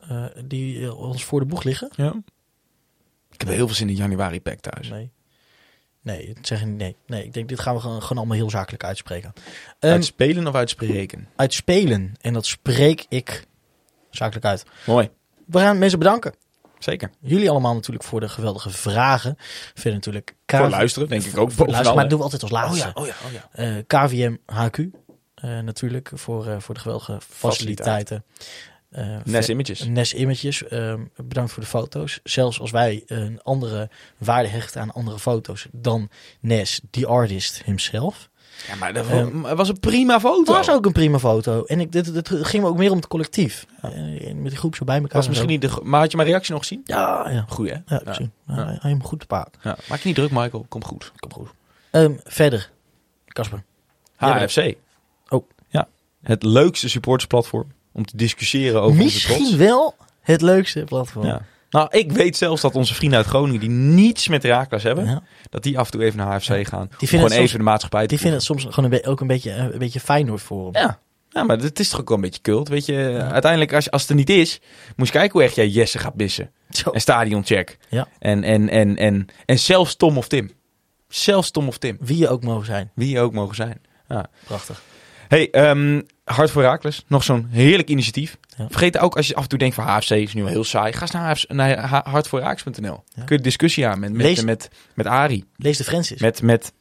Eh, 0.00 0.26
die 0.44 0.82
eh, 0.84 0.98
ons 0.98 1.24
voor 1.24 1.40
de 1.40 1.46
boeg 1.46 1.62
liggen? 1.62 1.90
Ja. 1.96 2.22
Ik 3.30 3.40
heb 3.40 3.48
heel 3.48 3.66
veel 3.66 3.76
zin 3.76 3.88
in 3.88 3.94
januari 3.94 4.40
pack 4.40 4.58
thuis. 4.60 4.88
Nee. 4.88 5.10
Nee, 6.00 6.34
dat 6.34 6.46
zeg 6.46 6.60
ik 6.60 6.66
niet. 6.66 6.76
Nee. 6.76 6.96
nee, 7.06 7.24
ik 7.24 7.32
denk 7.32 7.48
dit 7.48 7.60
gaan 7.60 7.74
we 7.74 7.80
gewoon, 7.80 8.02
gewoon 8.02 8.18
allemaal 8.18 8.36
heel 8.36 8.50
zakelijk 8.50 8.84
uitspreken. 8.84 9.32
Ehm, 9.78 9.92
Uitspelen 9.92 10.46
of 10.46 10.54
uitspreken? 10.54 11.28
uitspelen. 11.36 12.14
En 12.20 12.32
dat 12.32 12.46
spreek 12.46 13.06
ik 13.08 13.44
zakelijk 14.10 14.46
uit. 14.46 14.64
Mooi. 14.86 15.10
We 15.46 15.58
gaan 15.58 15.78
mensen 15.78 15.98
bedanken. 15.98 16.34
Zeker. 16.78 17.10
Jullie 17.20 17.50
allemaal 17.50 17.74
natuurlijk 17.74 18.04
voor 18.04 18.20
de 18.20 18.28
geweldige 18.28 18.70
vragen. 18.70 19.36
Verder 19.74 19.92
natuurlijk 19.92 20.34
KV 20.44 20.58
Voor 20.58 20.68
luisteren, 20.68 21.08
denk 21.08 21.24
ik 21.24 21.36
ook. 21.36 21.52
Voor 21.52 21.66
luisteren, 21.66 21.94
maar 21.94 22.02
dat 22.02 22.10
doen 22.10 22.18
we 22.18 22.24
altijd 22.24 22.42
als 22.42 22.50
laatste. 22.50 22.90
Oh 22.94 23.06
ja, 23.06 23.14
oh 23.14 23.32
ja, 23.32 23.38
oh 23.38 23.48
ja. 23.54 23.76
Eh, 23.76 23.82
KVM 23.86 24.36
HQ 24.46 24.78
eh, 25.34 25.58
natuurlijk 25.60 26.10
voor, 26.14 26.46
eh, 26.46 26.56
voor 26.58 26.74
de 26.74 26.80
geweldige 26.80 27.18
faciliteiten. 27.28 28.24
Nes 29.24 29.48
Images. 29.48 29.84
Nes 29.84 30.14
Images. 30.14 30.62
bedankt 31.16 31.52
voor 31.52 31.62
de 31.62 31.68
foto's. 31.68 32.20
Zelfs 32.22 32.60
als 32.60 32.70
wij 32.70 33.02
een 33.06 33.42
andere 33.42 33.90
waarde 34.18 34.48
hechten 34.48 34.80
aan 34.80 34.92
andere 34.92 35.18
foto's 35.18 35.66
dan 35.72 36.10
Nes, 36.40 36.80
the 36.90 37.06
artist 37.06 37.62
himself. 37.64 38.30
Ja, 38.68 38.74
maar 38.74 38.92
dat 38.92 39.06
Ehm, 39.08 39.40
wa- 39.40 39.54
was 39.54 39.68
een 39.68 39.80
prima 39.80 40.20
foto. 40.20 40.38
Het 40.38 40.66
was 40.66 40.70
ook 40.76 40.86
een 40.86 40.92
prima 40.92 41.18
foto. 41.18 41.64
En 41.64 41.80
ik, 41.80 41.92
dit, 41.92 42.14
dit 42.14 42.28
ging 42.32 42.62
me 42.62 42.68
ook 42.68 42.76
meer 42.76 42.90
om 42.90 42.96
het 42.96 43.06
collectief. 43.06 43.66
Eh, 43.82 43.90
met 44.34 44.48
die 44.50 44.56
groep 44.56 44.74
zo 44.76 44.84
bij 44.84 44.96
elkaar. 44.96 45.12
was 45.12 45.24
en 45.24 45.30
misschien 45.30 45.50
niet 45.50 45.60
de... 45.60 45.80
Maar 45.82 46.00
had 46.00 46.10
je 46.10 46.16
mijn 46.16 46.28
reactie 46.28 46.52
nog 46.52 46.62
gezien? 46.62 46.80
Ja, 46.84 47.30
ja. 47.30 47.44
Goeie, 47.48 47.72
hè? 47.72 47.96
Ja. 47.96 48.02
Ja, 48.46 48.64
Hij 48.80 48.90
hem 48.90 49.02
goed 49.04 49.18
bepaald. 49.18 49.50
Ja. 49.62 49.76
Maak 49.88 49.98
je 49.98 50.06
niet 50.06 50.16
druk, 50.16 50.30
Michael. 50.30 50.66
Komt 50.68 50.84
goed. 50.84 51.12
Komt 51.16 51.32
goed. 51.32 51.48
Ehm, 51.90 52.12
verder, 52.24 52.70
Casper. 53.26 53.62
HFC. 54.16 54.74
Oh. 55.28 55.48
Ja. 55.68 55.88
Het 56.22 56.42
leukste 56.42 56.88
supportersplatform 56.88 57.72
om 57.92 58.04
te 58.04 58.16
discussiëren 58.16 58.80
over. 58.82 58.96
Misschien 59.02 59.56
wel 59.56 59.94
het 60.20 60.40
leukste 60.42 60.84
platform. 60.84 61.26
Ja. 61.26 61.42
Nou, 61.70 61.88
ik 61.90 62.12
weet 62.12 62.36
zelfs 62.36 62.62
dat 62.62 62.74
onze 62.74 62.94
vrienden 62.94 63.18
uit 63.18 63.26
Groningen 63.28 63.60
die 63.60 63.68
niets 63.68 64.28
met 64.28 64.42
Herakles 64.42 64.82
hebben, 64.82 65.04
Ja. 65.06 65.22
dat 65.50 65.62
die 65.62 65.78
af 65.78 65.84
en 65.86 65.92
toe 65.92 66.04
even 66.04 66.18
naar 66.18 66.26
HFC 66.34 66.44
gaan. 66.46 66.88
vinden 66.88 67.08
gewoon 67.08 67.24
het 67.24 67.32
soms- 67.32 67.44
even 67.46 67.58
de 67.58 67.64
maatschappij 67.64 68.06
Die 68.06 68.18
vinden 68.18 68.36
het 68.36 68.46
soms 68.46 68.66
gewoon 68.70 68.92
een, 68.92 69.04
ook 69.06 69.20
een 69.20 69.26
beetje, 69.26 69.52
een 69.52 69.78
beetje 69.78 70.00
Feyenoord 70.00 70.42
voor 70.42 70.72
hem. 70.72 70.82
Ja. 70.82 70.98
Ja, 71.30 71.42
maar 71.44 71.58
het 71.58 71.80
is 71.80 71.88
toch 71.88 72.00
ook 72.00 72.08
wel 72.08 72.16
een 72.16 72.22
beetje 72.22 72.40
cult, 72.40 72.68
weet 72.68 72.86
je. 72.86 73.26
Uiteindelijk, 73.32 73.72
als, 73.72 73.90
als 73.90 74.00
het 74.02 74.10
er 74.10 74.16
niet 74.16 74.30
is, 74.30 74.60
moet 74.96 75.06
je 75.06 75.12
kijken 75.12 75.32
hoe 75.32 75.42
echt 75.42 75.54
jij 75.54 75.68
Jesse 75.68 75.98
gaat 75.98 76.16
missen. 76.16 76.50
Zo. 76.70 76.90
En 76.90 77.00
stadioncheck. 77.00 77.78
Ja. 77.88 78.08
En, 78.18 78.44
en, 78.44 78.68
en, 78.68 78.96
en, 78.96 79.26
en 79.46 79.58
zelfs 79.58 79.96
Tom 79.96 80.16
of 80.18 80.28
Tim. 80.28 80.50
Zelfs 81.08 81.50
Tom 81.50 81.68
of 81.68 81.78
Tim. 81.78 81.96
Wie 82.00 82.18
je 82.18 82.28
ook 82.28 82.42
mogen 82.44 82.66
zijn. 82.66 82.90
Wie 82.94 83.08
je 83.10 83.20
ook 83.20 83.32
mogen 83.32 83.54
zijn. 83.54 83.80
Ja. 84.08 84.26
Prachtig. 84.44 84.82
Hey, 85.28 85.50
ehm, 85.50 86.02
Hart 86.24 86.50
voor 86.50 86.62
Herakles. 86.62 87.04
Nog 87.06 87.22
zo'n 87.22 87.46
heerlijk 87.50 87.88
initiatief. 87.88 88.36
Ja. 88.56 88.66
Vergeet 88.68 88.98
ook, 88.98 89.16
als 89.16 89.26
je 89.26 89.34
af 89.34 89.42
en 89.42 89.48
toe 89.48 89.58
denkt 89.58 89.74
van 89.74 89.84
HFC 89.84 90.10
is 90.10 90.34
nu 90.34 90.42
wel 90.42 90.50
heel 90.50 90.64
saai. 90.64 90.92
Ga 90.92 91.00
eens 91.00 91.10
naar, 91.10 91.28
HFC, 91.28 91.52
naar 91.52 91.78
ha- 91.88 92.02
hartvoorherakles.nl. 92.04 93.02
Ja. 93.14 93.22
Kun 93.24 93.36
je 93.36 93.42
discussie 93.42 93.86
aan 93.86 94.00
met, 94.00 94.12
met, 94.12 94.22
Lees- 94.22 94.42
met, 94.44 94.70
met 94.94 95.06
Ari. 95.06 95.44
Lees 95.56 95.76
de 95.76 95.84
Francis. 95.84 96.20
Met, 96.20 96.42
met, 96.42 96.72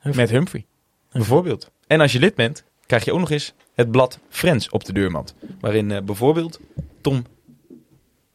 Humphrey. 0.00 0.24
met 0.24 0.30
Humphrey. 0.34 0.66
Bijvoorbeeld. 1.12 1.70
En 1.86 2.00
als 2.00 2.12
je 2.12 2.18
lid 2.18 2.34
bent, 2.34 2.64
krijg 2.86 3.04
je 3.04 3.12
ook 3.12 3.18
nog 3.20 3.30
eens 3.30 3.52
het 3.74 3.90
blad 3.90 4.18
Friends 4.28 4.68
op 4.68 4.84
de 4.84 4.92
deurmat. 4.92 5.34
Waarin 5.60 5.90
eh, 5.90 6.02
bijvoorbeeld 6.02 6.60
Tom 7.00 7.24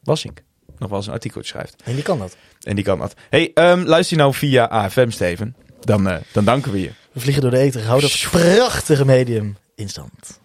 Wassink 0.03 0.43
nog 0.77 0.89
wel 0.89 0.97
eens 0.97 1.07
een 1.07 1.13
artikel 1.13 1.43
schrijft. 1.43 1.75
En 1.83 1.93
die 1.93 2.03
kan 2.03 2.19
dat. 2.19 2.37
En 2.61 2.75
die 2.75 2.83
kan 2.83 2.99
dat. 2.99 3.13
Hey, 3.29 3.51
ehm, 3.53 3.81
luister 3.83 4.17
je 4.17 4.21
nou 4.23 4.33
via 4.33 4.65
AFM, 4.69 5.09
Steven. 5.09 5.55
Dan, 5.79 6.07
eh, 6.09 6.17
dan 6.31 6.45
danken 6.45 6.71
we 6.71 6.81
je. 6.81 6.91
We 7.11 7.19
vliegen 7.19 7.41
door 7.41 7.51
de 7.51 7.57
ether. 7.57 7.83
Hou 7.85 8.01
dat 8.01 8.27
prachtige 8.31 9.05
medium 9.05 9.57
in 9.75 9.89
stand. 9.89 10.39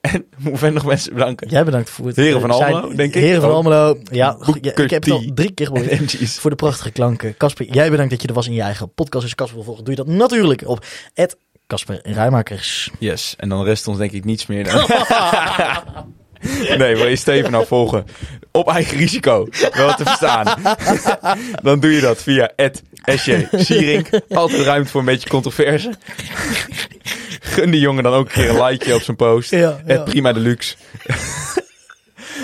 En 0.00 0.26
verder 0.52 0.72
nog 0.72 0.84
mensen 0.84 1.12
bedanken. 1.14 1.48
Jij 1.48 1.64
bedankt 1.64 1.90
voor 1.90 2.06
het 2.06 2.16
Heren 2.16 2.40
van 2.40 2.50
eh, 2.50 2.56
zijn- 2.56 2.74
Almelo, 2.74 2.94
denk 2.94 3.14
ik. 3.14 3.22
Heren 3.22 3.40
van 3.40 3.50
Ook. 3.50 3.56
Almelo. 3.56 3.98
Ja, 4.10 4.36
ik 4.62 4.90
heb 4.90 5.04
het 5.04 5.10
al 5.10 5.24
drie 5.34 5.52
keer 5.52 5.66
gehoord. 5.66 6.14
Voor 6.40 6.50
de 6.50 6.56
prachtige 6.56 6.90
klanken. 6.90 7.36
Casper, 7.36 7.66
jij 7.72 7.90
bedankt 7.90 8.10
dat 8.10 8.22
je 8.22 8.28
er 8.28 8.34
was 8.34 8.46
in 8.46 8.52
je 8.52 8.62
eigen 8.62 8.92
podcast. 8.94 9.22
Als 9.22 9.30
je 9.30 9.36
Casper 9.36 9.56
wil 9.56 9.64
volgen, 9.64 9.84
doe 9.84 9.94
je 9.94 10.04
dat 10.04 10.14
natuurlijk 10.14 10.62
op 10.66 10.84
Casper 11.66 12.00
Rijmakers. 12.02 12.90
Yes, 12.98 13.34
en 13.36 13.48
dan 13.48 13.64
rest 13.64 13.88
ons 13.88 13.98
denk 13.98 14.12
ik 14.12 14.24
niets 14.24 14.46
meer 14.46 14.64
dan... 14.64 14.86
Nee, 16.78 16.96
wil 16.96 17.06
je 17.06 17.16
Steven 17.16 17.50
nou 17.50 17.66
volgen 17.66 18.04
op 18.52 18.68
eigen 18.68 18.96
risico, 18.98 19.46
wel 19.72 19.94
te 19.94 20.04
verstaan, 20.04 20.62
dan 21.62 21.80
doe 21.80 21.92
je 21.92 22.00
dat 22.00 22.22
via 22.22 22.50
SJ 23.04 23.46
Sierink. 23.52 24.08
Altijd 24.28 24.62
ruimte 24.62 24.90
voor 24.90 25.00
een 25.00 25.06
beetje 25.06 25.28
controverse. 25.28 25.92
Gun 27.40 27.70
die 27.70 27.80
jongen 27.80 28.02
dan 28.02 28.12
ook 28.12 28.26
een 28.26 28.32
keer 28.32 28.48
een 28.50 28.64
likeje 28.64 28.94
op 28.94 29.02
zijn 29.02 29.16
post. 29.16 29.50
Ja, 29.50 29.80
ja. 29.86 29.98
Prima 30.02 30.32
deluxe. 30.32 30.76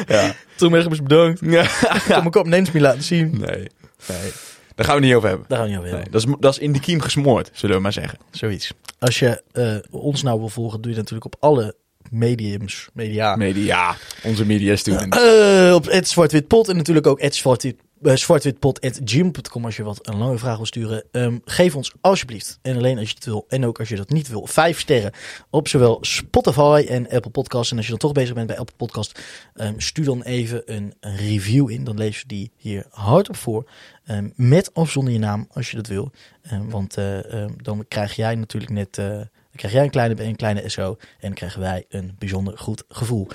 ja. 0.07 0.35
Toen 0.57 0.75
ergens 0.75 1.03
bedankt. 1.03 1.41
ja. 1.45 1.63
Ik 1.63 2.03
kan 2.07 2.19
mijn 2.19 2.31
kop 2.31 2.47
ineens 2.47 2.73
niet 2.73 2.83
laten 2.83 3.03
zien. 3.03 3.31
Nee, 3.31 3.67
nee. 4.07 4.33
Daar 4.75 4.87
gaan 4.87 4.95
we 4.95 5.01
niet 5.07 5.15
over 5.15 5.29
hebben. 5.29 5.47
Daar 5.49 5.59
gaan 5.59 5.67
we 5.67 5.73
niet 5.73 5.81
over 5.83 5.93
Nee, 5.93 6.03
hebben. 6.03 6.21
dat, 6.21 6.31
is, 6.31 6.37
dat 6.41 6.53
is 6.53 6.59
in 6.59 6.73
de 6.73 6.81
kiem 6.81 7.01
gesmoord, 7.01 7.51
zullen 7.53 7.77
we 7.77 7.83
maar 7.83 7.93
zeggen. 7.93 8.19
Zoiets. 8.31 8.73
Als 8.99 9.19
je 9.19 9.43
eh, 9.53 9.77
ons 9.91 10.23
nou 10.23 10.39
wil 10.39 10.49
volgen, 10.49 10.81
doe 10.81 10.91
je 10.91 10.97
dat 10.97 11.11
natuurlijk 11.11 11.35
op 11.35 11.51
alle 11.51 11.75
mediums, 12.15 12.89
media. 12.93 13.37
Media, 13.37 13.97
onze 14.23 14.47
media 14.47 14.77
student. 14.77 15.15
Eh, 15.17 15.75
op 15.75 15.85
het 15.87 16.09
Zwartwitpot 16.09 16.69
en 16.69 16.77
natuurlijk 16.77 17.07
ook 17.07 17.21
het 17.21 17.35
Zwartwit, 17.35 17.77
eh, 18.03 18.15
zwartwitpot.gym.com 18.15 19.65
als 19.65 19.77
je 19.77 19.83
wat 19.83 20.09
een 20.09 20.19
lange 20.19 20.39
vraag 20.39 20.57
wil 20.57 20.67
sturen. 20.67 21.05
Ehm, 21.11 21.39
geef 21.45 21.77
ons 21.77 21.93
alsjeblieft, 22.01 22.59
en 22.63 22.77
alleen 22.77 22.99
als 22.99 23.09
je 23.09 23.15
het 23.15 23.25
wil 23.25 23.45
en 23.49 23.67
ook 23.67 23.79
als 23.79 23.89
je 23.89 23.97
dat 23.97 24.11
niet 24.11 24.29
wil, 24.29 24.47
vijf 24.47 24.81
sterren 24.81 25.13
op 25.51 25.69
zowel 25.69 25.99
Spotify 26.01 26.87
en 26.89 27.11
Apple 27.11 27.31
Podcasts. 27.31 27.71
En 27.71 27.77
als 27.77 27.87
je 27.87 27.93
dan 27.93 28.01
toch 28.01 28.13
bezig 28.13 28.35
bent 28.35 28.47
bij 28.47 28.59
Apple 28.59 28.77
Podcast, 28.77 29.21
ehm, 29.55 29.75
stuur 29.77 30.05
dan 30.05 30.23
even 30.23 30.63
een, 30.67 30.95
review 31.01 31.71
in. 31.71 31.85
Dan 31.85 31.99
lezen 31.99 32.23
we 32.23 32.29
die 32.29 32.51
hier 32.57 32.87
hardop 32.91 33.37
voor. 33.37 33.71
Ehm, 34.05 34.29
met 34.37 34.71
of 34.73 34.91
zonder 34.91 35.13
je 35.13 35.19
naam, 35.19 35.47
als 35.53 35.71
je 35.71 35.77
dat 35.77 35.87
wil. 35.87 36.11
Want 36.69 36.97
eh, 36.97 37.47
dan 37.63 37.85
krijg 37.89 38.17
jij 38.17 38.35
natuurlijk 38.35 38.73
net... 38.73 38.99
eh, 38.99 39.21
dan 39.55 39.71
krijg 39.71 39.73
jij 39.73 39.83
een 39.85 39.91
kleine, 39.91 40.25
een 40.25 40.37
kleine 40.37 40.69
SO 40.69 40.97
en 41.01 41.21
dan 41.21 41.33
krijgen 41.33 41.61
wij 41.61 41.85
een 41.89 42.17
bijzonder 42.19 42.59
goed 42.59 42.85
gevoel. 42.89 43.29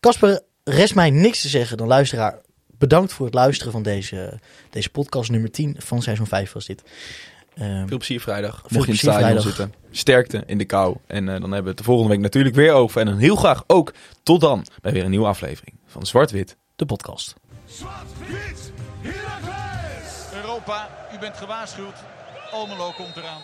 Kasper, 0.00 0.40
rest 0.64 0.94
mij 0.94 1.10
niks 1.10 1.40
te 1.40 1.48
zeggen 1.48 1.76
dan 1.76 1.86
luisteraar. 1.86 2.40
Bedankt 2.78 3.12
voor 3.12 3.26
het 3.26 3.34
luisteren 3.34 3.72
van 3.72 3.82
deze, 3.82 4.38
deze 4.70 4.90
podcast. 4.90 5.30
Nummer 5.30 5.50
10 5.50 5.76
van 5.78 6.02
seizoen 6.02 6.26
5 6.26 6.52
was 6.52 6.66
dit. 6.66 6.82
Ehm, 7.54 7.86
Veel 7.86 7.96
plezier 7.96 8.20
vrijdag. 8.20 8.52
Mocht 8.62 8.68
je 8.68 8.74
in 8.74 8.78
het 8.80 8.86
plezier 8.86 9.10
stadion 9.12 9.40
vrijdag. 9.42 9.42
zitten. 9.44 9.74
Sterkte 9.90 10.42
in 10.46 10.58
de 10.58 10.64
kou. 10.64 10.96
En 11.06 11.28
eh, 11.28 11.32
dan 11.32 11.42
hebben 11.42 11.62
we 11.62 11.68
het 11.68 11.78
de 11.78 11.84
volgende 11.84 12.10
week 12.10 12.20
natuurlijk 12.20 12.54
weer 12.54 12.72
over. 12.72 13.00
En 13.00 13.06
dan 13.06 13.18
heel 13.18 13.36
graag 13.36 13.64
ook 13.66 13.92
tot 14.22 14.40
dan 14.40 14.66
bij 14.80 14.92
weer 14.92 15.04
een 15.04 15.10
nieuwe 15.10 15.26
aflevering 15.26 15.76
van 15.86 16.06
Zwart-Wit. 16.06 16.56
de 16.76 16.86
podcast. 16.86 17.34
Zwart-wit! 17.66 18.72
Europa, 20.34 20.88
u 21.14 21.18
bent 21.18 21.36
gewaarschuwd. 21.36 21.94
Almelo 22.50 22.90
komt 22.96 23.16
eraan. 23.16 23.40